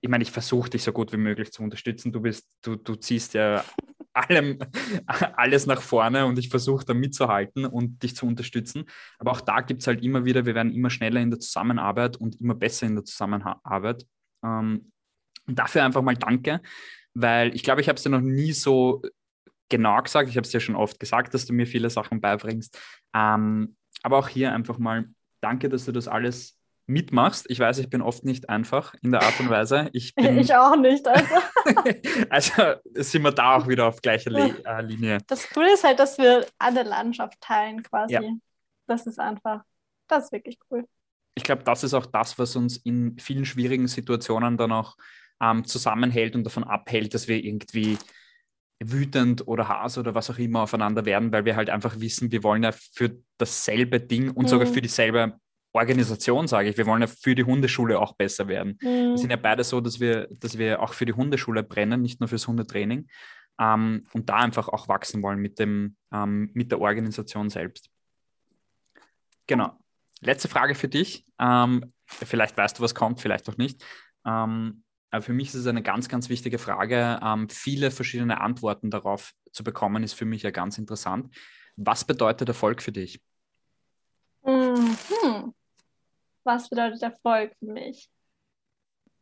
ich 0.00 0.08
meine, 0.08 0.22
ich 0.22 0.30
versuche 0.30 0.70
dich 0.70 0.84
so 0.84 0.92
gut 0.92 1.12
wie 1.12 1.16
möglich 1.16 1.50
zu 1.50 1.64
unterstützen. 1.64 2.12
Du 2.12 2.20
bist, 2.20 2.48
du, 2.62 2.76
du 2.76 2.94
ziehst 2.94 3.34
ja 3.34 3.64
allem, 4.12 4.60
alles 5.36 5.66
nach 5.66 5.82
vorne 5.82 6.26
und 6.26 6.38
ich 6.38 6.48
versuche 6.48 6.84
da 6.84 6.94
mitzuhalten 6.94 7.64
und 7.64 8.04
dich 8.04 8.14
zu 8.14 8.24
unterstützen. 8.24 8.84
Aber 9.18 9.32
auch 9.32 9.40
da 9.40 9.62
gibt 9.62 9.80
es 9.80 9.88
halt 9.88 10.00
immer 10.04 10.24
wieder, 10.24 10.46
wir 10.46 10.54
werden 10.54 10.72
immer 10.72 10.90
schneller 10.90 11.20
in 11.20 11.30
der 11.30 11.40
Zusammenarbeit 11.40 12.16
und 12.16 12.40
immer 12.40 12.54
besser 12.54 12.86
in 12.86 12.94
der 12.94 13.04
Zusammenarbeit. 13.04 14.06
Ähm, 14.44 14.92
und 15.46 15.58
dafür 15.58 15.84
einfach 15.84 16.02
mal 16.02 16.14
danke, 16.14 16.60
weil 17.14 17.54
ich 17.54 17.62
glaube, 17.62 17.80
ich 17.80 17.88
habe 17.88 17.96
es 17.96 18.02
dir 18.02 18.10
noch 18.10 18.20
nie 18.20 18.52
so 18.52 19.02
genau 19.68 20.00
gesagt. 20.02 20.28
Ich 20.28 20.36
habe 20.36 20.44
es 20.44 20.50
dir 20.50 20.60
schon 20.60 20.76
oft 20.76 21.00
gesagt, 21.00 21.34
dass 21.34 21.46
du 21.46 21.52
mir 21.52 21.66
viele 21.66 21.90
Sachen 21.90 22.20
beibringst. 22.20 22.78
Ähm, 23.14 23.76
aber 24.02 24.18
auch 24.18 24.28
hier 24.28 24.52
einfach 24.52 24.78
mal 24.78 25.06
danke, 25.40 25.68
dass 25.68 25.84
du 25.84 25.92
das 25.92 26.08
alles 26.08 26.58
mitmachst. 26.86 27.46
Ich 27.48 27.60
weiß, 27.60 27.78
ich 27.78 27.90
bin 27.90 28.00
oft 28.00 28.24
nicht 28.24 28.48
einfach 28.48 28.94
in 29.02 29.12
der 29.12 29.22
Art 29.22 29.38
und 29.40 29.50
Weise. 29.50 29.90
Ich, 29.92 30.14
bin, 30.14 30.38
ich 30.38 30.54
auch 30.54 30.76
nicht. 30.76 31.06
Also. 31.06 31.34
also 32.30 32.62
sind 32.94 33.22
wir 33.22 33.32
da 33.32 33.56
auch 33.56 33.68
wieder 33.68 33.86
auf 33.86 34.00
gleicher 34.00 34.30
Le 34.30 34.54
äh, 34.64 34.82
Linie. 34.82 35.18
Das 35.26 35.48
Coole 35.50 35.74
ist 35.74 35.84
halt, 35.84 35.98
dass 35.98 36.18
wir 36.18 36.46
alle 36.58 36.82
Landschaft 36.82 37.40
teilen 37.40 37.82
quasi. 37.82 38.14
Ja. 38.14 38.22
Das 38.86 39.06
ist 39.06 39.20
einfach, 39.20 39.62
das 40.08 40.24
ist 40.24 40.32
wirklich 40.32 40.58
cool. 40.70 40.86
Ich 41.38 41.44
glaube, 41.44 41.62
das 41.64 41.84
ist 41.84 41.94
auch 41.94 42.06
das, 42.06 42.38
was 42.38 42.56
uns 42.56 42.76
in 42.76 43.16
vielen 43.18 43.44
schwierigen 43.44 43.86
Situationen 43.86 44.56
dann 44.56 44.72
auch 44.72 44.96
ähm, 45.40 45.64
zusammenhält 45.64 46.34
und 46.34 46.44
davon 46.44 46.64
abhält, 46.64 47.14
dass 47.14 47.28
wir 47.28 47.42
irgendwie 47.42 47.96
wütend 48.80 49.46
oder 49.48 49.68
Hass 49.68 49.98
oder 49.98 50.14
was 50.14 50.30
auch 50.30 50.38
immer 50.38 50.62
aufeinander 50.62 51.04
werden, 51.04 51.32
weil 51.32 51.44
wir 51.44 51.56
halt 51.56 51.70
einfach 51.70 51.98
wissen, 52.00 52.30
wir 52.30 52.42
wollen 52.42 52.62
ja 52.62 52.72
für 52.72 53.16
dasselbe 53.38 54.00
Ding 54.00 54.30
und 54.30 54.44
mhm. 54.44 54.48
sogar 54.48 54.66
für 54.66 54.82
dieselbe 54.82 55.38
Organisation, 55.72 56.48
sage 56.48 56.70
ich. 56.70 56.76
Wir 56.76 56.86
wollen 56.86 57.02
ja 57.02 57.08
für 57.08 57.34
die 57.34 57.44
Hundeschule 57.44 58.00
auch 58.00 58.14
besser 58.16 58.48
werden. 58.48 58.78
Mhm. 58.82 59.10
Wir 59.10 59.18
sind 59.18 59.30
ja 59.30 59.36
beide 59.36 59.64
so, 59.64 59.80
dass 59.80 60.00
wir, 60.00 60.28
dass 60.30 60.58
wir 60.58 60.82
auch 60.82 60.92
für 60.92 61.06
die 61.06 61.12
Hundeschule 61.12 61.62
brennen, 61.62 62.02
nicht 62.02 62.20
nur 62.20 62.28
fürs 62.28 62.46
Hundetraining. 62.46 63.08
Ähm, 63.60 64.06
und 64.12 64.28
da 64.28 64.36
einfach 64.36 64.68
auch 64.68 64.88
wachsen 64.88 65.22
wollen 65.22 65.40
mit, 65.40 65.58
dem, 65.58 65.96
ähm, 66.12 66.50
mit 66.54 66.70
der 66.70 66.80
Organisation 66.80 67.50
selbst. 67.50 67.90
Genau. 69.46 69.78
Letzte 70.20 70.48
Frage 70.48 70.74
für 70.74 70.88
dich. 70.88 71.24
Ähm, 71.38 71.92
vielleicht 72.06 72.56
weißt 72.56 72.78
du, 72.78 72.82
was 72.82 72.94
kommt, 72.94 73.20
vielleicht 73.20 73.48
auch 73.48 73.56
nicht. 73.56 73.84
Ähm, 74.26 74.82
aber 75.10 75.22
für 75.22 75.32
mich 75.32 75.48
ist 75.48 75.54
es 75.54 75.66
eine 75.66 75.82
ganz, 75.82 76.08
ganz 76.08 76.28
wichtige 76.28 76.58
Frage. 76.58 77.18
Ähm, 77.22 77.48
viele 77.48 77.90
verschiedene 77.90 78.40
Antworten 78.40 78.90
darauf 78.90 79.32
zu 79.52 79.64
bekommen, 79.64 80.02
ist 80.02 80.14
für 80.14 80.26
mich 80.26 80.42
ja 80.42 80.50
ganz 80.50 80.78
interessant. 80.78 81.34
Was 81.76 82.04
bedeutet 82.04 82.48
Erfolg 82.48 82.82
für 82.82 82.92
dich? 82.92 83.22
Mhm 84.44 85.54
was 86.48 86.70
bedeutet 86.70 87.02
Erfolg 87.02 87.54
für 87.58 87.72
mich? 87.72 88.10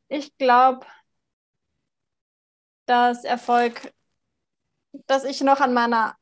Ich 0.08 0.36
glaube, 0.38 0.86
dass 2.86 3.24
Erfolg, 3.24 3.92
dass 5.08 5.24
ich 5.24 5.40
noch 5.40 5.60
an 5.60 5.74
meiner 5.74 6.16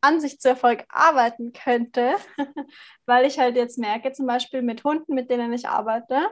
Ansicht 0.00 0.40
zu 0.40 0.48
Erfolg 0.48 0.84
arbeiten 0.88 1.52
könnte, 1.52 2.16
weil 3.06 3.26
ich 3.26 3.38
halt 3.38 3.56
jetzt 3.56 3.78
merke, 3.78 4.12
zum 4.12 4.26
Beispiel 4.26 4.62
mit 4.62 4.84
Hunden, 4.84 5.14
mit 5.14 5.30
denen 5.30 5.52
ich 5.52 5.68
arbeite, 5.68 6.28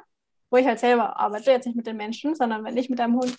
wo 0.50 0.56
ich 0.56 0.66
halt 0.66 0.80
selber 0.80 1.18
arbeite, 1.18 1.50
jetzt 1.50 1.66
nicht 1.66 1.76
mit 1.76 1.86
den 1.86 1.96
Menschen, 1.96 2.34
sondern 2.34 2.64
wenn 2.64 2.76
ich 2.76 2.88
mit 2.88 3.00
einem 3.00 3.16
Hund 3.16 3.36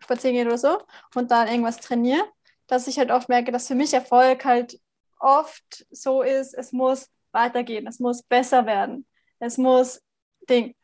spazieren 0.00 0.34
gehe 0.36 0.46
oder 0.46 0.58
so 0.58 0.78
und 1.14 1.30
dann 1.30 1.48
irgendwas 1.48 1.78
trainiere, 1.78 2.24
dass 2.66 2.86
ich 2.86 2.98
halt 2.98 3.10
oft 3.10 3.28
merke, 3.28 3.52
dass 3.52 3.68
für 3.68 3.74
mich 3.74 3.92
Erfolg 3.94 4.44
halt 4.44 4.78
oft 5.18 5.86
so 5.90 6.22
ist, 6.22 6.54
es 6.54 6.72
muss 6.72 7.08
weitergehen, 7.32 7.86
es 7.86 7.98
muss 7.98 8.22
besser 8.22 8.66
werden, 8.66 9.06
es 9.38 9.56
muss 9.56 10.02
Ding. 10.48 10.74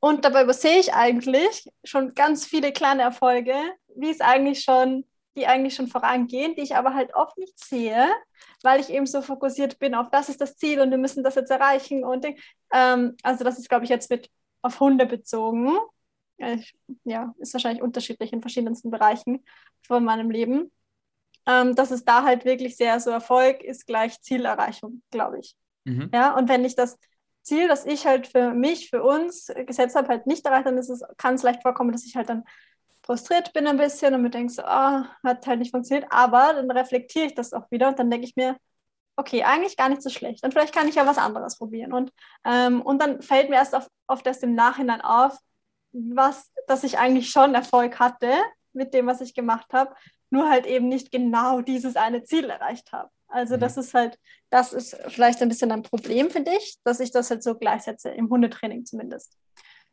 Und 0.00 0.24
dabei 0.24 0.44
übersehe 0.44 0.78
ich 0.78 0.94
eigentlich 0.94 1.70
schon 1.84 2.14
ganz 2.14 2.46
viele 2.46 2.72
kleine 2.72 3.02
Erfolge, 3.02 3.54
wie 3.94 4.10
es 4.10 4.20
eigentlich 4.20 4.62
schon, 4.62 5.04
die 5.36 5.46
eigentlich 5.46 5.74
schon 5.74 5.86
vorangehen, 5.86 6.54
die 6.56 6.62
ich 6.62 6.76
aber 6.76 6.94
halt 6.94 7.14
oft 7.14 7.38
nicht 7.38 7.58
sehe, 7.58 8.08
weil 8.62 8.80
ich 8.80 8.90
eben 8.90 9.06
so 9.06 9.22
fokussiert 9.22 9.78
bin 9.78 9.94
auf 9.94 10.10
das 10.10 10.28
ist 10.28 10.40
das 10.40 10.56
Ziel 10.56 10.80
und 10.80 10.90
wir 10.90 10.98
müssen 10.98 11.22
das 11.22 11.36
jetzt 11.36 11.50
erreichen 11.50 12.04
und 12.04 12.26
ähm, 12.72 13.16
also 13.22 13.44
das 13.44 13.58
ist 13.58 13.68
glaube 13.68 13.84
ich 13.84 13.90
jetzt 13.90 14.10
mit 14.10 14.28
auf 14.62 14.80
Hunde 14.80 15.06
bezogen. 15.06 15.76
Ich, 16.38 16.74
ja, 17.04 17.34
ist 17.38 17.52
wahrscheinlich 17.52 17.82
unterschiedlich 17.82 18.32
in 18.32 18.40
verschiedensten 18.40 18.90
Bereichen 18.90 19.44
von 19.82 20.04
meinem 20.04 20.30
Leben. 20.30 20.70
Ähm, 21.46 21.74
dass 21.74 21.90
es 21.90 22.04
da 22.04 22.24
halt 22.24 22.44
wirklich 22.44 22.76
sehr 22.76 23.00
so 23.00 23.10
Erfolg 23.10 23.62
ist 23.62 23.86
gleich 23.86 24.20
Zielerreichung, 24.20 25.02
glaube 25.10 25.38
ich. 25.38 25.56
Mhm. 25.84 26.10
Ja, 26.12 26.36
und 26.36 26.48
wenn 26.48 26.64
ich 26.64 26.76
das 26.76 26.98
Ziel, 27.42 27.66
das 27.68 27.86
ich 27.86 28.06
halt 28.06 28.26
für 28.26 28.52
mich, 28.52 28.90
für 28.90 29.02
uns 29.02 29.50
gesetzt 29.66 29.96
habe, 29.96 30.08
halt 30.08 30.26
nicht 30.26 30.44
erreicht, 30.44 30.66
dann 30.66 30.76
ist 30.76 30.90
es, 30.90 31.02
kann 31.16 31.34
es 31.34 31.42
leicht 31.42 31.62
vorkommen, 31.62 31.92
dass 31.92 32.04
ich 32.04 32.14
halt 32.14 32.28
dann 32.28 32.44
frustriert 33.10 33.52
bin 33.52 33.66
ein 33.66 33.76
bisschen 33.76 34.14
und 34.14 34.22
mir 34.22 34.30
denke 34.30 34.52
so, 34.52 34.62
oh, 34.62 35.02
hat 35.24 35.44
halt 35.44 35.58
nicht 35.58 35.72
funktioniert, 35.72 36.06
aber 36.10 36.52
dann 36.54 36.70
reflektiere 36.70 37.26
ich 37.26 37.34
das 37.34 37.52
auch 37.52 37.68
wieder 37.72 37.88
und 37.88 37.98
dann 37.98 38.08
denke 38.08 38.24
ich 38.24 38.36
mir, 38.36 38.56
okay, 39.16 39.42
eigentlich 39.42 39.76
gar 39.76 39.88
nicht 39.88 40.00
so 40.00 40.10
schlecht 40.10 40.44
und 40.44 40.52
vielleicht 40.52 40.72
kann 40.72 40.86
ich 40.86 40.94
ja 40.94 41.04
was 41.06 41.18
anderes 41.18 41.58
probieren 41.58 41.92
und, 41.92 42.12
ähm, 42.44 42.80
und 42.80 43.02
dann 43.02 43.20
fällt 43.20 43.50
mir 43.50 43.56
erst 43.56 43.74
auf, 43.74 43.88
oft 44.06 44.24
erst 44.28 44.44
im 44.44 44.54
Nachhinein 44.54 45.00
auf, 45.00 45.36
was, 45.90 46.52
dass 46.68 46.84
ich 46.84 46.98
eigentlich 46.98 47.30
schon 47.30 47.52
Erfolg 47.52 47.98
hatte 47.98 48.30
mit 48.72 48.94
dem, 48.94 49.08
was 49.08 49.20
ich 49.20 49.34
gemacht 49.34 49.72
habe, 49.72 49.92
nur 50.30 50.48
halt 50.48 50.66
eben 50.66 50.86
nicht 50.86 51.10
genau 51.10 51.62
dieses 51.62 51.96
eine 51.96 52.22
Ziel 52.22 52.48
erreicht 52.48 52.92
habe. 52.92 53.10
Also 53.26 53.56
mhm. 53.56 53.60
das 53.60 53.76
ist 53.76 53.92
halt, 53.92 54.20
das 54.50 54.72
ist 54.72 54.96
vielleicht 55.08 55.42
ein 55.42 55.48
bisschen 55.48 55.72
ein 55.72 55.82
Problem, 55.82 56.30
finde 56.30 56.52
ich, 56.56 56.76
dass 56.84 57.00
ich 57.00 57.10
das 57.10 57.28
halt 57.30 57.42
so 57.42 57.56
gleichsetze, 57.56 58.10
im 58.10 58.30
Hundetraining 58.30 58.86
zumindest. 58.86 59.36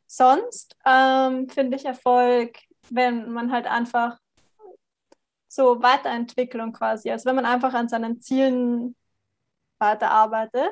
Sonst 0.05 0.77
ähm, 0.85 1.49
finde 1.49 1.77
ich 1.77 1.85
Erfolg, 1.85 2.59
wenn 2.89 3.31
man 3.31 3.51
halt 3.51 3.67
einfach 3.67 4.17
so 5.47 5.81
Weiterentwicklung 5.81 6.73
quasi, 6.73 7.11
also 7.11 7.25
wenn 7.25 7.35
man 7.35 7.45
einfach 7.45 7.73
an 7.73 7.89
seinen 7.89 8.21
Zielen 8.21 8.95
weiterarbeitet. 9.79 10.71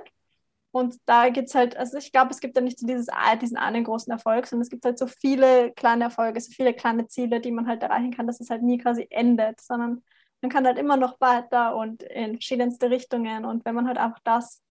Und 0.72 0.98
da 1.06 1.30
gibt 1.30 1.48
es 1.48 1.56
halt, 1.56 1.78
also 1.78 1.98
ich 1.98 2.12
glaube, 2.12 2.32
es 2.32 2.42
gibt 2.42 2.56
ja 2.58 2.62
nicht 2.62 2.80
so 2.80 2.86
dieses, 2.86 3.08
diesen 3.42 3.58
einen 3.58 3.86
großen 3.86 4.12
Erfolg, 4.12 4.46
sondern 4.46 4.64
es 4.64 4.70
gibt 4.70 4.84
halt 4.84 5.00
so 5.00 5.08
viele 5.08 5.72
kleine 5.72 6.06
Erfolge, 6.06 6.42
so 6.42 6.52
viele 6.52 6.74
kleine 6.74 7.08
Ziele, 7.08 7.40
die 7.40 7.52
man 7.52 7.68
halt 7.68 7.82
erreichen 7.82 8.12
kann, 8.12 8.28
dass 8.28 8.42
es 8.42 8.50
halt 8.50 8.62
nie 8.62 8.78
quasi 8.78 9.08
endet, 9.10 9.62
sondern 9.62 10.04
man 10.42 10.52
kann 10.52 10.66
halt 10.66 10.78
immer 10.78 10.98
noch 10.98 11.20
weiter 11.22 11.76
und 11.78 12.04
in 12.04 12.34
verschiedenste 12.34 12.90
Richtungen. 12.90 13.46
Und 13.46 13.64
wenn 13.66 13.76
man 13.76 13.88
halt 13.88 13.98
einfach 13.98 14.20
das 14.26 14.62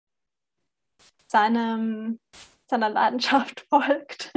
seinem, 1.27 2.19
seiner 2.67 2.89
Leidenschaft 2.89 3.65
folgt, 3.69 4.33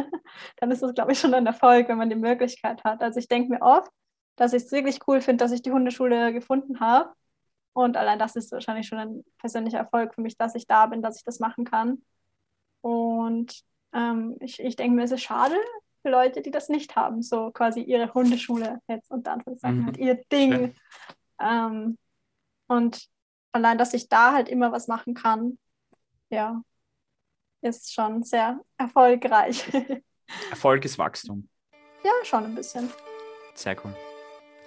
dann 0.56 0.70
ist 0.70 0.82
das, 0.82 0.94
glaube 0.94 1.12
ich, 1.12 1.18
schon 1.18 1.34
ein 1.34 1.46
Erfolg, 1.46 1.88
wenn 1.88 1.98
man 1.98 2.10
die 2.10 2.16
Möglichkeit 2.16 2.84
hat. 2.84 3.02
Also 3.02 3.18
ich 3.18 3.28
denke 3.28 3.50
mir 3.50 3.62
oft, 3.62 3.90
dass 4.36 4.52
ich 4.52 4.64
es 4.64 4.72
wirklich 4.72 5.00
cool 5.06 5.20
finde, 5.20 5.44
dass 5.44 5.52
ich 5.52 5.62
die 5.62 5.72
Hundeschule 5.72 6.32
gefunden 6.32 6.80
habe. 6.80 7.12
Und 7.72 7.96
allein 7.96 8.18
das 8.18 8.36
ist 8.36 8.52
wahrscheinlich 8.52 8.86
schon 8.86 8.98
ein 8.98 9.24
persönlicher 9.38 9.78
Erfolg 9.78 10.14
für 10.14 10.20
mich, 10.20 10.36
dass 10.36 10.54
ich 10.54 10.66
da 10.66 10.86
bin, 10.86 11.02
dass 11.02 11.16
ich 11.16 11.24
das 11.24 11.40
machen 11.40 11.64
kann. 11.64 12.02
Und 12.80 13.62
ähm, 13.92 14.36
ich, 14.40 14.60
ich 14.60 14.76
denke 14.76 14.96
mir, 14.96 15.04
es 15.04 15.12
ist 15.12 15.22
schade 15.22 15.56
für 16.02 16.10
Leute, 16.10 16.42
die 16.42 16.50
das 16.50 16.68
nicht 16.68 16.96
haben, 16.96 17.22
so 17.22 17.50
quasi 17.50 17.80
ihre 17.80 18.12
Hundeschule 18.14 18.80
jetzt 18.88 19.10
und 19.10 19.26
dann 19.26 19.42
mhm. 19.44 19.86
halt 19.86 19.96
ihr 19.96 20.22
Ding. 20.30 20.74
Ja. 21.40 21.66
Ähm, 21.66 21.98
und 22.66 23.08
allein, 23.52 23.78
dass 23.78 23.94
ich 23.94 24.08
da 24.08 24.32
halt 24.32 24.48
immer 24.48 24.72
was 24.72 24.88
machen 24.88 25.14
kann, 25.14 25.58
ja, 26.30 26.62
ist 27.62 27.92
schon 27.92 28.22
sehr 28.22 28.60
erfolgreich. 28.76 29.64
Erfolg 30.50 30.84
ist 30.84 30.98
Wachstum. 30.98 31.48
Ja, 32.04 32.12
schon 32.24 32.44
ein 32.44 32.54
bisschen. 32.54 32.90
Sehr 33.54 33.76
cool. 33.84 33.94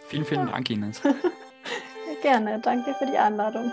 Vielen, 0.08 0.26
vielen 0.26 0.48
ja. 0.48 0.54
Dank, 0.54 0.70
Ines. 0.70 1.02
Gerne, 2.22 2.60
danke 2.60 2.94
für 2.96 3.06
die 3.06 3.18
Einladung. 3.18 3.72